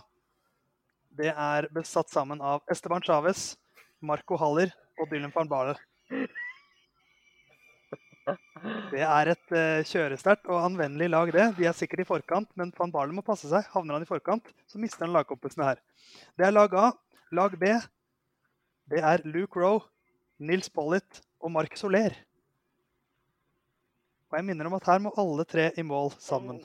det 1.13 1.29
er 1.29 1.67
besatt 1.69 2.09
sammen 2.09 2.39
av 2.41 2.63
Esteban 2.71 3.03
Chávez, 3.05 3.53
Marco 4.01 4.37
Haller 4.39 4.71
og 4.97 5.11
Dylan 5.11 5.33
van 5.35 5.51
Barle. 5.51 5.75
Det 8.89 9.03
er 9.03 9.29
et 9.33 9.51
uh, 9.51 9.83
kjøresterkt 9.85 10.47
og 10.47 10.63
anvendelig 10.63 11.09
lag, 11.11 11.29
det. 11.35 11.45
De 11.59 11.67
er 11.67 11.75
sikkert 11.77 12.01
i 12.01 12.07
forkant, 12.07 12.49
men 12.57 12.71
van 12.77 12.93
Barle 12.93 13.13
må 13.13 13.21
passe 13.25 13.49
seg. 13.51 13.67
Havner 13.75 13.99
han 13.99 14.07
i 14.07 14.09
forkant, 14.09 14.47
så 14.65 14.81
mister 14.81 15.05
han 15.05 15.13
lagkompisene 15.13 15.67
her. 15.67 15.83
Det 16.39 16.47
er 16.47 16.55
lag 16.55 16.73
A. 16.79 16.87
Lag 17.35 17.57
B 17.59 17.75
det 18.91 18.99
er 18.99 19.21
Luke 19.23 19.59
Rowe, 19.59 19.85
Nils 20.41 20.69
Pollitt 20.73 21.21
og 21.43 21.51
Mark 21.53 21.75
Soler. 21.77 22.15
Og 24.31 24.39
jeg 24.39 24.47
minner 24.47 24.65
om 24.65 24.77
at 24.79 24.87
her 24.89 25.01
må 25.03 25.11
alle 25.19 25.45
tre 25.45 25.67
i 25.77 25.85
mål 25.85 26.09
sammen. 26.17 26.61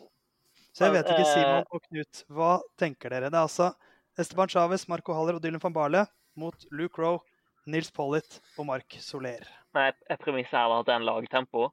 Så 0.72 0.86
jeg 0.86 0.94
vet 0.94 1.10
ikke, 1.10 1.24
eh, 1.26 1.32
Simon 1.34 1.66
og 1.74 1.82
Knut, 1.84 2.22
hva 2.32 2.52
tenker 2.80 3.12
dere? 3.12 3.28
Det 3.28 3.36
er 3.36 3.44
altså 3.44 3.72
Esteban 4.18 4.48
Chávez, 4.48 4.86
Marco 4.88 5.12
Haller 5.12 5.36
og 5.36 5.42
Dylan 5.42 5.60
van 5.62 5.74
Barle 5.74 6.06
mot 6.38 6.64
Luke 6.70 7.02
Rowe, 7.02 7.20
Nils 7.66 7.90
Pollitt 7.92 8.40
og 8.56 8.66
Mark 8.70 8.96
Soler. 9.02 9.44
Nei, 9.76 9.90
Premisset 10.22 10.56
er 10.56 10.72
at 10.72 10.86
det 10.86 10.94
er 10.94 11.02
en 11.02 11.08
lagtempo? 11.08 11.68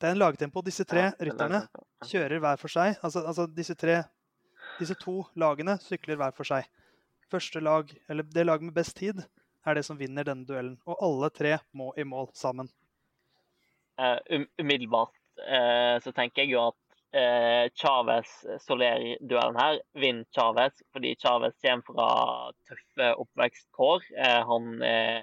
Det 0.00 0.10
er 0.10 0.16
en 0.16 0.20
lagtempo. 0.20 0.60
Disse 0.66 0.84
tre 0.84 1.06
rytterne 1.16 1.62
kjører 2.04 2.42
hver 2.42 2.60
for 2.60 2.68
seg. 2.68 2.98
Altså, 3.00 3.22
altså 3.24 3.46
disse, 3.48 3.76
tre, 3.78 4.02
disse 4.80 4.96
to 5.00 5.22
lagene 5.40 5.78
sykler 5.80 6.20
hver 6.20 6.34
for 6.36 6.44
seg. 6.44 6.68
Første 7.32 7.62
lag, 7.64 7.88
eller 8.10 8.26
det 8.28 8.44
laget 8.44 8.68
med 8.68 8.76
best 8.76 8.98
tid, 8.98 9.24
er 9.66 9.78
det 9.78 9.84
som 9.86 9.98
vinner 10.00 10.26
denne 10.26 10.46
duellen. 10.48 10.78
Og 10.88 11.02
alle 11.02 11.30
tre 11.34 11.58
må 11.72 11.92
i 11.96 12.06
mål 12.08 12.30
sammen. 12.36 12.70
Uh, 14.00 14.18
umiddelbart 14.58 15.14
uh, 15.38 16.00
så 16.02 16.10
tenker 16.16 16.42
jeg 16.42 16.56
jo 16.56 16.64
at 16.72 16.80
uh, 17.14 17.66
Chávez-Soler-duellen 17.78 19.60
her 19.60 19.78
vinner 20.02 20.26
Chávez, 20.34 20.82
fordi 20.92 21.14
Chávez 21.20 21.54
kommer 21.62 21.86
fra 21.86 22.08
tøffe 22.66 23.12
oppvekstkår. 23.22 24.10
Uh, 24.18 24.40
han 24.50 24.82
er 24.82 25.22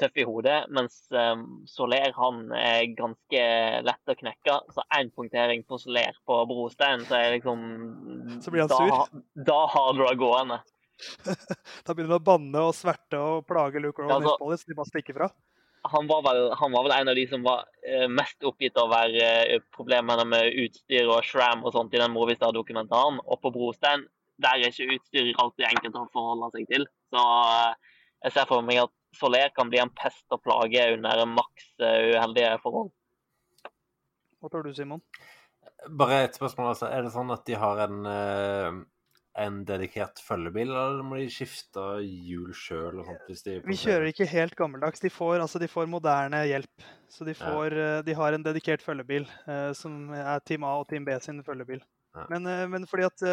tøff 0.00 0.16
i 0.18 0.26
hodet, 0.26 0.56
mens 0.74 0.96
um, 1.14 1.44
Soler 1.70 2.14
han 2.16 2.40
er 2.58 2.86
ganske 2.98 3.42
lett 3.86 4.10
å 4.10 4.16
knekke. 4.18 4.56
Så 4.74 4.84
én 4.98 5.10
punktering 5.14 5.64
på 5.68 5.78
Soler 5.80 6.16
på 6.26 6.38
brostein, 6.50 7.04
så 7.08 7.18
er 7.18 7.36
liksom 7.36 7.62
Så 8.42 8.54
blir 8.54 8.64
han 8.64 8.74
sur? 8.74 8.90
Da, 8.90 9.24
da 9.50 9.60
har 9.74 9.92
du 9.94 10.02
det 10.02 10.16
gående. 10.22 10.60
da 11.84 11.94
begynner 11.94 12.14
han 12.14 12.20
å 12.20 12.24
banne 12.24 12.62
og 12.68 12.76
sverte 12.76 13.18
og 13.18 13.44
plage 13.48 13.82
Luke 13.82 14.02
Rowan 14.02 14.22
ja, 14.22 14.34
altså, 14.34 14.62
så 14.62 14.70
de 14.70 14.78
bare 14.78 14.90
stikker 14.92 15.18
fra. 15.18 15.28
Han 15.92 16.06
var, 16.08 16.22
vel, 16.24 16.46
han 16.56 16.72
var, 16.72 16.86
vel, 16.86 16.94
en 16.96 17.10
av 17.12 17.18
de 17.18 17.24
som 17.28 17.42
var 17.44 17.66
uh, 17.84 18.06
mest 18.08 18.46
oppgitt 18.48 18.78
over 18.80 19.12
uh, 19.12 19.56
problemene 19.76 20.24
med 20.30 20.56
utstyr 20.62 21.10
og 21.12 21.26
shram 21.28 21.64
og 21.66 21.74
sånt 21.74 21.92
i 21.92 22.00
den 22.00 22.14
Movistar-dokumentaren. 22.14 23.18
Og 23.20 23.40
på 23.42 23.52
brostein, 23.52 24.06
der 24.40 24.62
er 24.62 24.72
ikke 24.72 24.96
utstyr 24.96 25.28
alltid 25.42 25.66
enkelt 25.68 25.98
å 26.00 26.06
forholde 26.14 26.48
seg 26.54 26.70
til. 26.72 26.88
Så 27.12 27.20
uh, 27.20 27.98
jeg 28.24 28.32
ser 28.32 28.48
for 28.48 28.64
meg 28.64 28.80
at 28.86 28.94
Soler 29.14 29.52
kan 29.54 29.68
bli 29.70 29.78
en 29.78 29.92
pest 29.94 30.24
og 30.34 30.40
plage 30.42 30.88
under 30.96 31.20
maks 31.30 31.68
uheldige 31.78 32.56
forhold. 32.64 32.88
Hva 34.40 34.50
tror 34.50 34.64
du, 34.64 34.72
Simon? 34.74 35.04
Bare 36.00 36.24
et 36.24 36.34
spørsmål. 36.34 36.72
altså. 36.72 36.88
Er 36.88 37.04
det 37.04 37.12
sånn 37.14 37.30
at 37.30 37.44
de 37.46 37.60
har 37.60 37.84
en 37.84 38.08
en 39.34 39.62
dedikert 39.66 40.20
følgebil, 40.22 40.70
eller 40.70 41.02
må 41.06 41.18
de 41.18 41.26
skifte 41.32 41.82
hjul 42.02 42.52
sjøl? 42.54 43.00
Vi 43.66 43.78
kjører 43.78 44.10
ikke 44.12 44.28
helt 44.30 44.54
gammeldags. 44.58 45.02
De 45.02 45.10
får, 45.10 45.40
altså, 45.42 45.58
de 45.62 45.68
får 45.70 45.88
moderne 45.90 46.44
hjelp. 46.46 46.84
Så 47.10 47.26
de, 47.26 47.34
får, 47.38 47.74
ja. 47.74 47.96
de, 48.06 48.14
har 48.14 48.36
en 48.36 48.44
dedikert 48.46 48.82
følgebil, 48.82 49.26
eh, 49.50 49.72
som 49.78 50.12
er 50.14 50.42
Team 50.46 50.66
A 50.66 50.76
og 50.80 50.86
Team 50.90 51.06
B 51.06 51.16
sin 51.22 51.42
følgebil. 51.46 51.82
Ja. 52.14 52.28
Men, 52.30 52.46
eh, 52.50 52.62
men, 52.70 52.86
fordi 52.90 53.08
at 53.08 53.26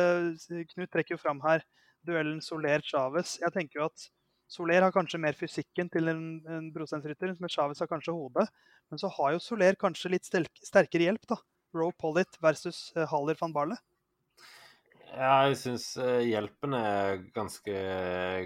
Knut 0.73 0.89
trekker 0.89 1.15
jo 1.17 1.21
fram 1.21 1.41
her 1.45 1.65
duellen 2.07 2.41
Soler-Chávez. 2.41 3.37
Jeg 3.43 3.53
tenker 3.53 3.81
jo 3.81 3.87
at 3.91 4.09
Soler 4.51 4.83
har 4.83 4.91
kanskje 4.91 5.21
mer 5.21 5.37
fysikken 5.37 5.87
til 5.93 6.11
en, 6.11 6.25
en 6.49 6.73
brosteinsrytter, 6.73 7.37
men 7.39 7.51
Chávez 7.53 7.79
har 7.79 7.87
kanskje 7.87 8.17
hodet. 8.17 8.49
Men 8.91 8.99
så 8.99 9.07
har 9.19 9.37
jo 9.37 9.45
Soler 9.45 9.77
kanskje 9.79 10.15
litt 10.17 10.27
sterkere 10.27 11.07
hjelp, 11.07 11.29
da. 11.29 11.37
Roe 11.77 11.93
Pollitt 11.95 12.35
versus 12.43 12.89
Haller 13.13 13.37
van 13.39 13.53
Barle. 13.55 13.77
Ja, 15.11 15.41
jeg 15.43 15.57
syns 15.59 15.85
eh, 15.99 16.21
hjelpen 16.23 16.71
er 16.77 17.17
ganske 17.35 17.71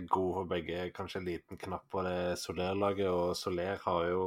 god 0.09 0.29
for 0.33 0.47
begge. 0.49 0.87
Kanskje 0.95 1.19
en 1.21 1.27
liten 1.27 1.59
knapp 1.61 1.83
på 1.93 2.01
det 2.07 2.39
Soler-laget, 2.41 3.05
og 3.05 3.35
Soler 3.37 3.77
har 3.83 4.07
jo 4.09 4.23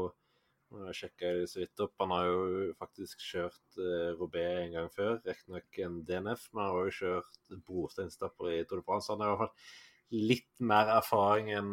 jeg 0.85 0.95
sjekka 0.95 1.33
så 1.51 1.63
vidt 1.65 1.83
opp. 1.83 1.97
Han 2.05 2.13
har 2.15 2.29
jo 2.29 2.69
faktisk 2.79 3.25
kjørt 3.25 3.79
uh, 3.81 4.13
Robé 4.21 4.45
en 4.61 4.77
gang 4.77 4.91
før. 4.95 5.17
Riktignok 5.25 5.81
en 5.83 5.97
DNF, 6.07 6.45
men 6.53 6.63
han 6.63 6.77
har 6.77 6.91
jo 6.91 6.97
kjørt 6.99 7.57
brosteinstapper 7.67 8.53
i 8.53 8.61
Tour 8.69 8.83
de 8.83 8.87
France. 8.87 9.11
Han 9.11 9.25
har 9.25 9.33
i 9.33 9.35
hvert 9.35 9.43
fall 9.49 10.29
litt 10.29 10.51
mer 10.71 10.93
erfaring 10.95 11.51
enn 11.57 11.73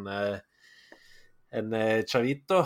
en, 1.59 1.75
Chavito. 2.09 2.63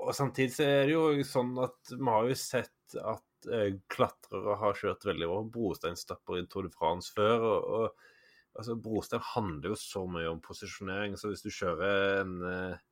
Og 0.00 0.14
samtidig 0.16 0.54
så 0.54 0.70
er 0.70 0.86
det 0.86 0.94
jo 0.94 1.26
sånn 1.26 1.52
at 1.66 1.92
vi 1.92 2.08
har 2.08 2.30
jo 2.30 2.38
sett 2.38 2.96
at 3.02 3.26
eh, 3.50 3.76
klatrere 3.92 4.56
har 4.60 4.78
kjørt 4.78 5.06
veldig 5.08 5.28
over 5.28 5.50
brosteinstapper 5.54 6.40
i 6.40 6.46
Tour 6.50 6.68
de 6.68 6.72
France 6.74 7.12
før. 7.16 7.46
og, 7.48 7.68
og 7.76 8.58
altså, 8.58 8.76
Brostein 8.76 9.24
handler 9.32 9.72
jo 9.72 9.78
så 9.80 10.04
mye 10.08 10.30
om 10.30 10.40
posisjonering, 10.44 11.16
så 11.18 11.32
hvis 11.32 11.44
du 11.44 11.50
kjører 11.52 12.20
en, 12.22 12.34
eh, 12.48 12.82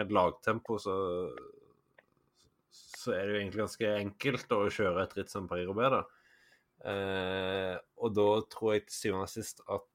en 0.00 0.14
lagtempo, 0.16 0.78
så, 0.82 0.96
så 2.70 3.14
er 3.16 3.26
det 3.26 3.34
jo 3.34 3.42
egentlig 3.42 3.64
ganske 3.64 3.92
enkelt 3.98 4.56
å 4.56 4.64
kjøre 4.72 5.04
et 5.04 5.16
ritt 5.18 5.32
som 5.32 5.48
Paris-Roubais. 5.50 6.02
Eh, 6.90 7.76
og 8.00 8.14
da 8.16 8.28
tror 8.52 8.76
jeg 8.76 8.86
til 8.88 8.96
syvende 8.96 9.28
og 9.28 9.34
sist 9.34 9.64
at 9.68 9.86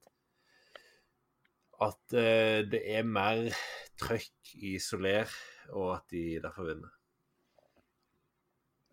at 1.83 2.13
eh, 2.15 2.61
det 2.71 2.79
er 2.87 3.07
mer 3.07 3.49
trøkk 3.99 4.53
i 4.63 4.77
Soler, 4.79 5.31
og 5.75 5.97
at 5.97 6.05
de 6.13 6.37
derfor 6.43 6.69
vinner. 6.69 6.93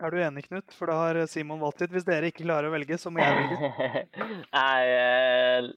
Er 0.03 0.11
du 0.11 0.19
enig, 0.19 0.49
Knut? 0.49 0.75
For 0.75 0.91
da 0.91 0.99
har 0.99 1.21
Simon 1.31 1.63
valgt 1.63 1.85
litt. 1.85 1.93
Hvis 1.95 2.07
dere 2.09 2.33
ikke 2.33 2.43
klarer 2.43 2.71
å 2.71 2.75
velge, 2.75 2.99
så 2.99 3.13
må 3.13 3.23
jeg 3.23 3.39
velge. 3.39 4.03
Jeg 4.59 4.95
er 4.99 5.71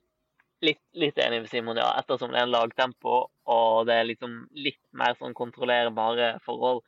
litt, 0.66 0.82
litt, 0.98 1.20
enig 1.22 1.44
med 1.44 1.52
Simon, 1.52 1.78
ja. 1.78 1.92
Ettersom 2.00 2.34
det 2.34 2.42
er 2.42 2.48
en 2.48 2.56
lagtempo 2.56 3.26
og 3.46 3.86
det 3.86 4.00
er 4.00 4.08
liksom 4.10 4.38
litt 4.58 4.82
mer 4.98 5.14
sånn 5.20 5.36
kontrollerbare 5.38 6.36
forhold, 6.46 6.82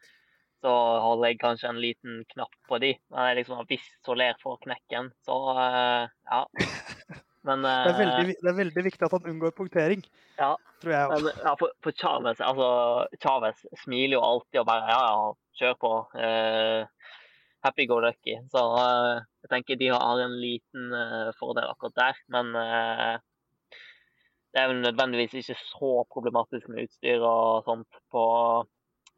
så 0.65 0.73
holder 1.03 1.29
jeg 1.29 1.39
kanskje 1.43 1.69
en 1.69 1.81
liten 1.81 2.23
knapp 2.33 2.55
på 2.69 2.79
de. 2.81 2.95
Men 3.13 3.35
liksom, 3.37 3.61
hvis 3.69 3.85
Soler 4.05 4.37
får 4.41 4.57
knekken, 4.65 5.11
så 5.27 5.37
uh, 5.53 6.07
ja. 6.09 6.41
Men, 7.47 7.61
det, 7.63 7.71
er 7.93 7.93
veldig, 7.95 8.33
det, 8.41 8.49
er 8.49 8.55
veldig, 8.57 8.81
viktig 8.89 9.05
at 9.07 9.13
han 9.15 9.27
unngår 9.31 9.53
punktering, 9.55 10.01
ja, 10.35 10.49
tror 10.81 10.91
jeg. 10.91 11.11
Men, 11.13 11.29
ja, 11.45 11.53
for, 11.55 11.71
for 11.85 11.95
Chavez, 11.95 12.41
altså, 12.43 12.67
Chavez 13.23 13.61
smiler 13.85 14.17
jo 14.17 14.23
alltid 14.25 14.59
og 14.59 14.65
bare 14.67 14.89
ja, 14.91 14.97
ja, 15.05 15.29
kjør 15.61 15.77
på. 15.79 15.91
Uh, 17.67 17.71
happy-go-lucky. 17.71 18.37
Så 18.51 18.61
uh, 18.63 19.19
jeg 19.43 19.51
tenker 19.51 19.79
de 19.79 19.91
har 19.91 20.21
en 20.23 20.37
liten 20.39 20.93
uh, 20.93 21.33
fordel 21.39 21.67
akkurat 21.67 21.95
der. 21.95 22.21
Men 22.31 22.55
uh, 22.55 23.19
det 24.53 24.61
er 24.61 24.71
jo 24.71 24.79
nødvendigvis 24.79 25.33
ikke 25.41 25.57
så 25.59 25.91
problematisk 26.13 26.69
med 26.69 26.87
utstyr 26.87 27.21
og 27.21 27.67
sånt 27.67 27.99
på, 28.09 28.23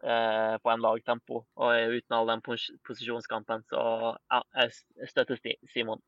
på 0.01 0.71
en 0.73 0.81
lagtempo. 0.83 1.43
Og 1.55 1.93
uten 1.93 2.15
all 2.17 2.27
den 2.27 2.41
pos 2.43 2.65
posisjonskampen, 2.87 3.63
så 3.69 4.17
jeg 4.57 5.07
støtter 5.11 5.39
Simon. 5.71 6.01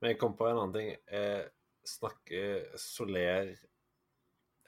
Men 0.00 0.10
jeg 0.10 0.18
kom 0.18 0.34
på 0.38 0.48
en 0.48 0.56
annen 0.56 0.74
ting. 0.74 0.90
Eh, 1.06 1.44
snakker 1.86 2.76
Soler 2.80 3.52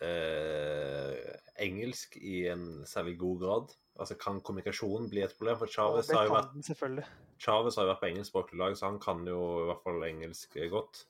eh, 0.06 1.16
engelsk 1.60 2.16
i 2.16 2.46
en 2.52 2.84
særlig 2.88 3.18
god 3.20 3.40
grad? 3.44 3.76
Altså, 4.00 4.16
Kan 4.16 4.40
kommunikasjon 4.40 5.10
bli 5.12 5.24
et 5.24 5.36
problem? 5.36 5.58
For 5.60 5.66
Chavez 5.70 6.10
har 6.14 6.28
jo 6.28 6.36
vært 6.36 7.08
Chavez 7.40 7.76
har 7.76 7.88
vært 7.88 8.02
på 8.02 8.10
engelskspråklig 8.10 8.60
lag, 8.60 8.76
så 8.76 8.90
han 8.90 9.00
kan 9.00 9.24
jo 9.28 9.40
i 9.62 9.66
hvert 9.70 9.84
fall 9.84 10.04
engelsk 10.08 10.56
godt. 10.72 11.04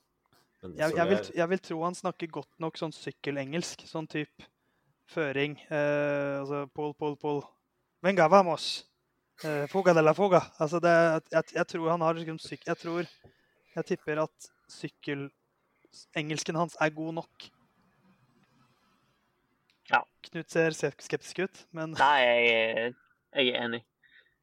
Jeg, 0.63 0.93
jeg, 0.93 1.09
vil, 1.09 1.19
jeg, 1.35 1.49
vil, 1.49 1.61
tro 1.65 1.83
han 1.87 1.97
snakker 1.97 2.29
godt 2.35 2.59
nok 2.61 2.77
sånn 2.77 2.93
sykkelengelsk. 2.93 3.87
Sånn 3.89 4.09
type 4.11 4.45
føring. 5.11 5.57
Eh, 5.73 6.41
altså 6.43 6.67
pol, 6.77 6.93
pol, 6.99 7.17
pol. 7.21 7.41
Venga, 8.05 8.29
vamos! 8.33 8.69
Eh, 9.45 9.65
fuga 9.73 9.95
de 9.97 10.05
la 10.05 10.15
fuga. 10.15 10.43
Altså, 10.61 10.81
det, 10.85 10.93
jeg, 11.33 11.45
jeg, 11.57 11.67
tror 11.73 11.91
han 11.95 12.05
har 12.05 12.19
liksom 12.19 12.39
syk... 12.43 12.67
Jeg 12.67 12.77
tror 12.81 13.09
Jeg 13.71 13.87
tipper 13.87 14.19
at 14.25 14.51
sykkelengelsken 14.69 16.59
hans 16.59 16.77
er 16.83 16.93
god 16.93 17.21
nok. 17.23 17.51
Knut 20.29 20.51
ser 20.53 20.75
skeptisk 20.77 21.39
ut, 21.47 21.63
men 21.77 21.95
Nei, 21.97 22.17
jeg, 22.21 22.91
jeg, 23.33 23.47
er 23.55 23.65
enig. 23.65 23.81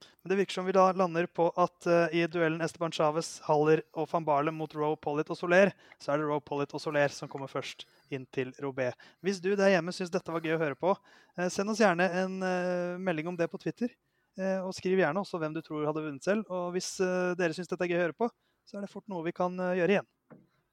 Men 0.01 0.31
Det 0.31 0.37
virker 0.41 0.57
som 0.57 0.65
vi 0.67 0.73
da 0.75 0.89
lander 0.97 1.27
på 1.29 1.47
at 1.55 1.87
uh, 1.87 2.15
i 2.15 2.25
duellen 2.27 2.63
Esteban 2.65 2.91
Chávez, 2.91 3.37
Haller 3.45 3.83
og 3.97 4.09
van 4.11 4.25
Barle 4.27 4.51
mot 4.51 4.73
Roe 4.75 4.97
Pollitt 4.99 5.29
og 5.33 5.39
Soler, 5.39 5.71
så 6.01 6.13
er 6.13 6.21
det 6.21 6.27
Roe 6.27 6.43
Pollitt 6.43 6.73
og 6.75 6.83
Soler 6.83 7.13
som 7.13 7.29
kommer 7.31 7.51
først 7.51 7.85
inn 8.13 8.25
til 8.33 8.51
Robé. 8.63 8.89
Hvis 9.23 9.39
du 9.43 9.53
der 9.55 9.71
hjemme 9.75 9.93
syns 9.95 10.11
dette 10.13 10.33
var 10.33 10.43
gøy 10.43 10.57
å 10.57 10.61
høre 10.63 10.79
på, 10.79 10.91
uh, 10.97 11.47
send 11.53 11.71
oss 11.71 11.83
gjerne 11.83 12.09
en 12.23 12.35
uh, 12.43 12.97
melding 12.99 13.31
om 13.31 13.39
det 13.39 13.49
på 13.51 13.61
Twitter. 13.61 13.93
og 14.37 14.69
skriv 14.77 14.99
gjerne 14.99 15.17
også 15.17 15.39
hvem 15.41 15.53
du 15.55 15.63
tror 15.65 15.87
hadde 15.87 16.01
vunnet 16.03 16.21
selv. 16.21 16.43
Og 16.53 16.75
hvis 16.75 16.91
dere 17.39 17.55
syns 17.57 17.71
dette 17.71 17.87
er 17.87 17.89
gøy 17.89 17.97
å 17.97 18.03
høre 18.03 18.17
på, 18.19 18.27
så 18.69 18.77
er 18.77 18.83
det 18.85 18.91
fort 18.91 19.07
noe 19.09 19.23
vi 19.25 19.33
kan 19.33 19.55
gjøre 19.57 19.95
igjen. 19.95 20.09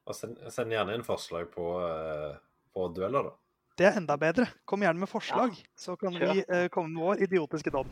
Og 0.05 0.19
send, 0.19 0.37
send 0.53 0.75
gjerne 0.75 0.99
inn 0.99 1.07
forslag 1.07 1.49
på, 1.55 1.71
på 2.77 2.91
dueller, 2.93 3.31
da. 3.31 3.44
Det 3.75 3.89
er 3.89 3.97
enda 3.99 4.15
bedre. 4.15 4.47
Kom 4.71 4.85
gjerne 4.85 5.03
med 5.03 5.11
forslag, 5.11 5.55
ja. 5.59 5.71
så 5.75 5.97
kan 5.99 6.15
vi 6.15 6.45
eh, 6.47 6.69
komme 6.71 6.93
med 6.93 7.03
vår 7.03 7.23
idiotiske 7.27 7.73
dom. 7.75 7.89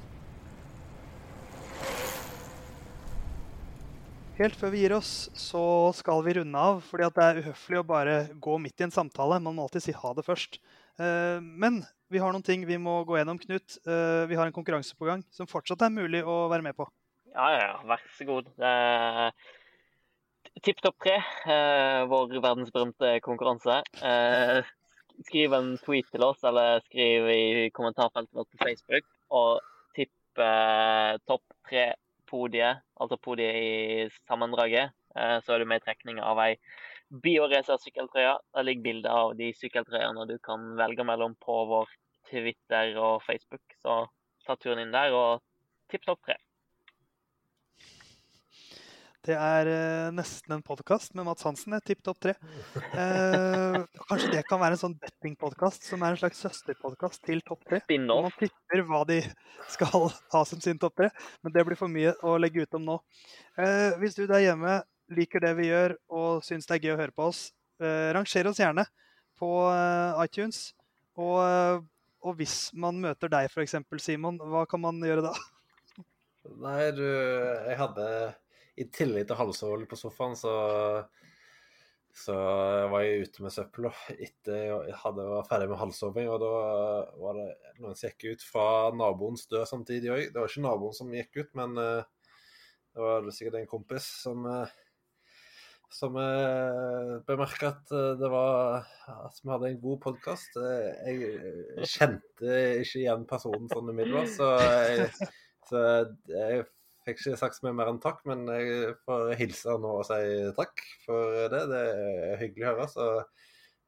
Helt 4.37 4.55
før 4.59 4.71
vi 4.71 4.85
gir 4.85 4.95
oss, 4.95 5.11
så 5.35 5.65
skal 5.99 6.23
vi 6.23 6.37
runde 6.39 6.59
av. 6.59 6.85
fordi 6.87 7.09
det 7.17 7.25
er 7.25 7.41
uhøflig 7.43 7.81
å 7.81 7.87
bare 7.87 8.15
gå 8.45 8.55
midt 8.63 8.79
i 8.79 8.87
en 8.87 8.95
samtale. 8.95 9.41
Man 9.43 9.59
må 9.59 9.65
alltid 9.67 9.83
si 9.89 9.95
ha 9.97 10.13
det 10.15 10.25
først. 10.27 10.61
Eh, 11.03 11.43
men 11.43 11.81
vi 12.15 12.23
har 12.23 12.31
noen 12.31 12.47
ting 12.47 12.63
vi 12.69 12.79
må 12.79 13.01
gå 13.09 13.19
gjennom, 13.19 13.41
Knut. 13.43 13.81
Eh, 13.83 14.23
vi 14.31 14.39
har 14.39 14.47
en 14.47 14.55
konkurranse 14.55 14.95
på 14.95 15.09
gang 15.11 15.25
som 15.35 15.51
fortsatt 15.51 15.83
er 15.83 15.91
mulig 15.91 16.23
å 16.23 16.45
være 16.53 16.63
med 16.63 16.79
på. 16.79 16.87
Ja, 17.35 17.49
ja. 17.57 17.65
ja. 17.73 17.75
Vær 17.91 18.07
så 18.15 18.29
god. 18.29 18.53
Tipp 20.63 20.79
topp 20.85 21.03
tre, 21.03 21.19
eh, 21.51 22.05
vår 22.07 22.39
verdensberømte 22.39 23.17
konkurranse. 23.27 23.81
Eh, 23.99 24.73
skriv 25.27 25.55
en 25.57 25.75
tweet 25.83 26.09
til 26.13 26.25
oss, 26.27 26.43
eller 26.49 26.83
skriv 26.87 27.29
i 27.33 27.69
kommentarfeltet 27.75 28.35
vårt 28.37 28.51
på 28.53 28.65
Facebook, 28.65 29.07
og 29.31 29.61
tipp 29.97 30.43
eh, 30.43 31.19
topp 31.29 31.45
tre-podiet, 31.69 32.83
altså 33.01 33.19
podiet 33.21 33.59
i 33.59 34.09
sammendraget. 34.29 34.95
Eh, 35.17 35.39
så 35.45 35.55
er 35.55 35.63
du 35.63 35.69
med 35.69 35.83
i 35.83 35.87
trekning 35.87 36.23
av 36.25 36.41
ei 36.43 36.55
Bioracer-sykkeltrøye. 37.13 38.37
Der 38.57 38.65
ligger 38.65 38.87
bilde 38.87 39.11
av 39.13 39.35
de 39.37 39.51
sykkeltrøyene 39.57 40.25
du 40.31 40.39
kan 40.41 40.73
velge 40.79 41.05
mellom 41.05 41.35
på 41.45 41.59
vår 41.69 41.91
Twitter 42.31 42.97
og 42.97 43.21
Facebook. 43.27 43.65
Så 43.85 44.07
ta 44.47 44.57
turen 44.57 44.81
inn 44.87 44.95
der 44.95 45.13
og 45.17 45.43
tipp 45.93 46.07
topp 46.09 46.23
tre. 46.25 46.39
Det 49.23 49.35
er 49.39 49.69
uh, 49.71 50.09
nesten 50.11 50.57
en 50.57 50.65
podkast 50.67 51.13
med 51.15 51.23
Mats 51.29 51.45
Hansen. 51.47 51.77
Tipp 51.87 52.01
topp 52.03 52.19
tre. 52.25 52.33
Uh, 52.75 53.85
kanskje 54.09 54.33
det 54.33 54.41
kan 54.49 54.59
være 54.59 54.75
en 54.75 54.81
sånn 54.81 54.97
bettingpodkast 54.99 55.87
som 55.87 56.03
er 56.03 56.17
en 56.17 56.19
slags 56.19 56.41
søsterpodkast 56.43 57.23
til 57.29 57.39
topp 57.47 57.63
tre. 57.69 57.79
Man 58.03 58.35
tipper 58.35 58.83
hva 58.89 59.05
de 59.07 59.21
skal 59.71 60.09
ha 60.35 60.43
som 60.49 60.59
sin 60.65 60.83
topp 60.83 60.99
tre, 60.99 61.13
men 61.47 61.55
det 61.55 61.63
blir 61.69 61.79
for 61.79 61.93
mye 61.93 62.17
å 62.27 62.35
legge 62.43 62.67
ut 62.67 62.77
om 62.81 62.91
nå. 62.91 62.99
Uh, 63.55 63.95
hvis 64.03 64.19
du 64.19 64.25
der 64.27 64.43
hjemme 64.43 64.81
liker 65.15 65.47
det 65.47 65.55
vi 65.61 65.71
gjør 65.71 65.95
og 66.11 66.43
syns 66.43 66.67
det 66.67 66.81
er 66.81 66.89
gøy 66.89 66.97
å 66.97 67.01
høre 67.05 67.15
på 67.15 67.31
oss, 67.31 67.47
ranger 67.79 68.49
oss 68.49 68.59
gjerne 68.59 68.89
på 69.39 69.49
iTunes. 70.23 70.71
Og, 71.21 71.83
og 72.25 72.39
hvis 72.39 72.71
man 72.75 72.99
møter 73.03 73.31
deg 73.31 73.51
f.eks., 73.51 73.77
Simon, 74.01 74.39
hva 74.41 74.63
kan 74.71 74.81
man 74.83 75.03
gjøre 75.05 75.27
da? 75.27 75.35
Nei, 76.63 76.87
du 76.97 77.05
Jeg 77.05 77.77
hadde 77.79 78.07
i 78.81 78.87
tillegg 78.93 79.29
til 79.29 79.39
halvsål 79.39 79.85
på 79.89 79.99
sofaen, 80.01 80.37
så, 80.39 80.53
så 82.17 82.37
var 82.93 83.05
jeg 83.05 83.27
ute 83.27 83.45
med 83.45 83.55
søppel 83.55 83.89
etter 84.15 84.63
jeg 84.69 85.01
hadde 85.03 85.27
var 85.29 85.49
ferdig 85.49 85.69
med 85.73 85.81
halvsoving. 85.81 86.31
Og 86.33 86.41
da 86.43 86.53
var 87.21 87.41
det 87.41 87.49
noen 87.83 87.99
som 87.99 88.09
gikk 88.09 88.33
ut 88.33 88.47
fra 88.47 88.69
naboens 88.97 89.45
dør 89.51 89.69
samtidig 89.69 90.15
òg. 90.15 90.25
Det 90.31 90.41
var 90.41 90.49
ikke 90.49 90.65
naboen 90.69 90.97
som 90.97 91.13
gikk 91.13 91.43
ut, 91.43 91.53
men 91.59 91.77
uh, 91.81 92.31
det 92.93 93.05
var 93.05 93.29
sikkert 93.33 93.61
en 93.61 93.71
kompis 93.71 94.09
som, 94.25 94.49
uh, 94.49 94.73
som 95.93 96.17
uh, 96.17 97.21
bemerka 97.29 97.75
at 97.75 97.97
det 98.21 98.33
var 98.33 98.89
at 99.13 99.41
vi 99.43 99.53
hadde 99.53 99.73
en 99.73 99.81
god 99.85 100.05
podkast. 100.09 100.57
jeg 100.57 101.89
kjente 101.93 102.61
ikke 102.81 103.03
igjen 103.05 103.29
personen 103.29 103.69
sånn 103.73 103.93
umiddelbart, 103.93 104.33
så, 104.33 104.55
jeg, 104.97 105.33
så 105.69 105.83
jeg 106.33 106.65
fikk 107.07 107.21
ikke 107.21 107.39
sagt 107.41 107.59
så 107.59 107.67
mye 107.67 107.77
mer 107.77 107.91
enn 107.93 108.01
takk. 108.03 108.23
Men 108.29 108.45
jeg 108.51 108.97
får 109.07 109.35
hilse 109.41 109.77
nå 109.83 109.95
og 110.01 110.09
si 110.09 110.21
takk 110.59 110.85
for 111.07 111.47
det. 111.53 111.63
Det 111.71 111.83
er 111.93 112.41
hyggelig 112.43 112.67
å 112.67 112.73
høre. 112.73 112.89
Så 112.93 113.09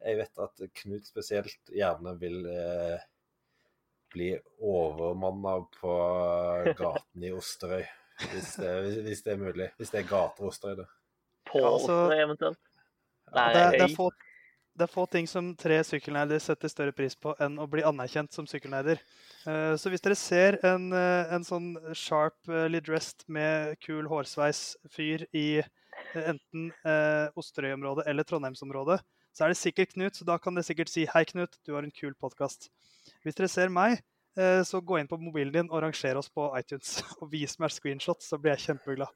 jeg 0.05 0.21
vet 0.21 0.45
at 0.47 0.65
Knut 0.83 1.09
spesielt 1.09 1.75
gjerne 1.75 2.15
vil 2.21 2.41
eh, 2.51 3.05
bli 4.15 4.31
overmanna 4.61 5.59
på 5.79 5.95
gaten 6.79 7.25
i 7.25 7.33
Osterøy. 7.35 7.85
Hvis 8.31 8.53
det, 8.61 8.75
hvis 9.07 9.25
det, 9.25 9.33
er 9.33 9.41
mulig. 9.41 9.71
Hvis 9.79 9.91
det 9.95 10.05
er 10.05 10.11
gater 10.11 10.51
Osterøy, 10.51 10.77
det. 10.83 10.87
På 11.49 11.63
ja, 11.63 11.73
altså, 11.73 11.97
Osterøy 12.05 12.23
eventuelt? 12.27 12.63
Nei, 13.35 13.49
det, 13.51 13.63
er, 13.63 13.75
det, 13.75 13.87
er 13.89 13.97
få, 13.97 14.11
det, 14.75 14.87
er 14.87 14.91
få, 14.91 15.07
ting 15.11 15.29
som 15.31 15.53
tre 15.59 15.79
sykkelneider 15.87 16.43
setter 16.43 16.71
større 16.73 16.95
pris 16.97 17.15
på 17.15 17.35
enn 17.43 17.57
å 17.63 17.69
bli 17.71 17.85
anerkjent 17.87 18.35
som 18.35 18.47
sykkelneider. 18.51 19.01
Uh, 19.47 19.75
så 19.79 19.93
hvis 19.93 20.03
dere 20.05 20.19
ser 20.19 20.59
en, 20.67 20.91
uh, 20.95 21.31
en 21.35 21.47
sånn 21.47 21.75
sharply 21.95 22.81
uh, 22.81 22.85
dressed 22.85 23.27
med 23.27 23.77
kul 23.85 24.09
hårsveis-fyr 24.11 25.29
i 25.37 25.63
enten 26.15 26.69
Osterøy-området 27.39 28.05
eller 28.11 28.27
Trondheimsområdet, 28.27 29.01
så 29.35 29.45
er 29.45 29.51
det 29.51 29.59
sikkert 29.59 29.95
Knut, 29.95 30.19
så 30.19 30.27
da 30.27 30.39
kan 30.39 30.55
dere 30.55 30.67
sikkert 30.67 30.91
si 30.91 31.07
'Hei, 31.11 31.25
Knut, 31.27 31.57
du 31.67 31.75
har 31.75 31.83
en 31.83 31.95
kul 31.95 32.15
podkast'. 32.15 32.69
Hvis 33.25 33.35
dere 33.35 33.49
ser 33.51 33.73
meg, 33.73 33.99
eh, 34.39 34.63
så 34.63 34.81
gå 34.81 34.99
inn 35.01 35.11
på 35.11 35.19
mobilen 35.19 35.53
din 35.53 35.71
og 35.71 35.83
ranger 35.83 36.19
oss 36.21 36.31
på 36.31 36.47
iTunes. 36.59 37.03
Og 37.21 37.31
vis 37.33 37.59
meg 37.59 37.75
screenshot, 37.75 38.23
så 38.23 38.39
blir 38.39 38.55
jeg 38.55 38.67
kjempeglad. 38.69 39.11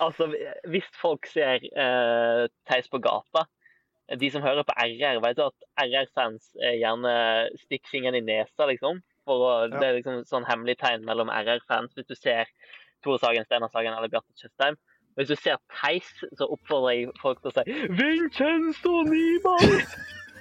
Altså, 0.00 0.28
hvis 0.68 0.88
folk 1.00 1.26
ser 1.32 1.64
uh, 1.72 2.44
Theis 2.68 2.88
på 2.92 3.00
gata 3.04 3.46
De 4.20 4.28
som 4.30 4.44
hører 4.44 4.66
på 4.68 4.74
RR, 4.76 5.20
vet 5.24 5.38
du 5.38 5.44
at 5.46 5.68
RR-fans 5.80 6.50
gjerne 6.60 7.12
stikker 7.62 7.92
fingeren 7.92 8.18
i 8.18 8.24
nesa, 8.26 8.66
liksom. 8.68 9.00
Å, 9.24 9.36
ja. 9.40 9.68
Det 9.72 9.86
er 9.86 9.96
liksom 9.98 10.24
sånn 10.28 10.44
hemmelig 10.48 10.76
tegn 10.82 11.06
mellom 11.08 11.32
RR-fans. 11.32 11.94
Hvis 11.96 12.10
du 12.10 12.16
ser 12.18 12.50
Tore 13.04 13.20
Sagen, 13.22 13.46
Steinar 13.48 13.72
Sagen 13.72 13.96
eller 13.96 14.12
Bjarte 14.12 14.36
Tjøstheim, 14.36 14.76
hvis 15.14 15.30
du 15.30 15.36
ser 15.38 15.60
Theis, 15.70 16.08
så 16.38 16.48
oppfordrer 16.50 16.96
jeg 16.96 17.14
folk 17.22 17.40
til 17.42 17.52
å 17.52 17.54
si 17.54 17.88
'Vincenzo 17.94 18.94
Nibali'! 19.06 19.82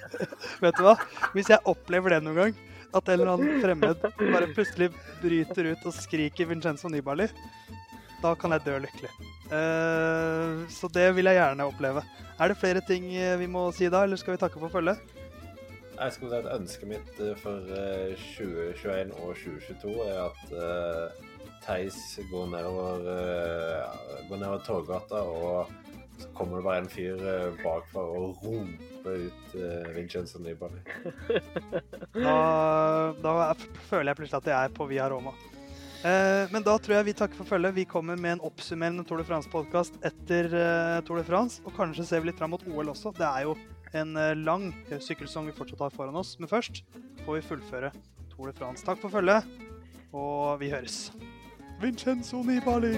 Vet 0.64 0.80
du 0.80 0.84
hva? 0.88 0.96
Hvis 1.36 1.52
jeg 1.54 1.62
opplever 1.70 2.16
det 2.16 2.24
noen 2.26 2.40
gang, 2.40 2.56
at 2.94 3.10
en 3.10 3.20
eller 3.20 3.34
annen 3.36 3.62
fremmed 3.62 4.04
bare 4.20 4.50
plutselig 4.54 4.90
bryter 5.22 5.72
ut 5.72 5.86
og 5.88 5.96
skriker 5.96 6.50
'Vincenzo 6.50 6.90
Nibali', 6.90 7.30
da 8.24 8.34
kan 8.40 8.56
jeg 8.56 8.66
dø 8.66 8.78
lykkelig. 8.86 9.12
Uh, 9.52 10.64
så 10.72 10.90
det 10.94 11.10
vil 11.18 11.28
jeg 11.30 11.40
gjerne 11.42 11.68
oppleve. 11.70 12.04
Er 12.40 12.50
det 12.50 12.58
flere 12.58 12.82
ting 12.82 13.12
eh, 13.16 13.36
vi 13.40 13.46
må 13.48 13.68
si 13.76 13.90
da, 13.94 14.04
eller 14.04 14.18
skal 14.18 14.34
vi 14.34 14.42
takke 14.42 14.62
for 14.62 14.74
følget? 14.74 14.98
Jeg 15.94 16.16
skulle 16.16 16.34
si 16.34 16.40
at 16.42 16.56
Ønsket 16.56 16.90
mitt 16.90 17.20
eh, 17.22 17.36
for 17.38 17.70
2021 18.34 19.14
og 19.22 19.36
2022 19.38 19.94
er 20.08 20.18
at 20.24 20.42
uh, 20.58 21.30
Theis 21.64 22.00
går 22.32 22.50
nedover, 22.52 23.06
uh, 23.06 24.18
går 24.30 24.42
nedover 24.42 24.66
Torgata, 24.66 25.22
og 25.22 25.70
så 26.20 26.28
kommer 26.34 26.58
det 26.58 26.66
bare 26.66 26.82
en 26.82 26.90
fyr 26.90 27.22
uh, 27.22 27.62
bakfra 27.62 28.02
og 28.02 28.42
roper 28.44 29.28
ut 29.28 29.56
uh, 29.56 29.96
Vincenzo 29.96 30.42
Nibali. 30.42 30.82
da, 32.18 32.36
da 33.24 33.54
føler 33.88 34.12
jeg 34.12 34.20
plutselig 34.24 34.42
at 34.42 34.52
jeg 34.56 34.58
er 34.58 34.76
på 34.76 34.90
Via 34.90 35.08
Roma. 35.14 35.38
Uh, 36.04 36.50
men 36.52 36.66
da 36.66 36.76
tror 36.78 36.98
jeg 36.98 37.08
vi 37.08 37.16
takker 37.18 37.40
for 37.40 37.48
følget. 37.48 37.78
Vi 37.78 37.88
kommer 37.90 38.20
med 38.20 38.38
en 38.38 38.46
oppsummerende 38.48 39.06
Tour 39.08 39.22
de 39.22 39.28
France-podkast 39.28 40.00
etter 40.04 40.52
Tour 41.08 41.22
de 41.22 41.28
France. 41.28 41.62
Og 41.64 41.76
kanskje 41.78 42.08
ser 42.10 42.24
vi 42.24 42.32
litt 42.32 42.42
fram 42.42 42.54
mot 42.56 42.66
OL 42.68 42.92
også. 42.94 43.16
Det 43.18 43.28
er 43.28 43.48
jo 43.48 43.58
en 43.94 44.18
lang 44.44 44.72
sykkelsong 44.90 45.52
vi 45.52 45.58
fortsatt 45.58 45.86
har 45.86 45.94
foran 45.96 46.18
oss. 46.20 46.36
Men 46.42 46.52
først 46.52 46.84
får 47.24 47.40
vi 47.40 47.46
fullføre 47.52 47.94
Tour 48.34 48.52
de 48.52 48.58
France. 48.58 48.86
Takk 48.86 49.00
for 49.02 49.14
følget, 49.14 49.48
og 50.12 50.60
vi 50.62 50.74
høres. 50.74 51.08
Vincenzo 51.82 52.44
Nibali. 52.44 52.98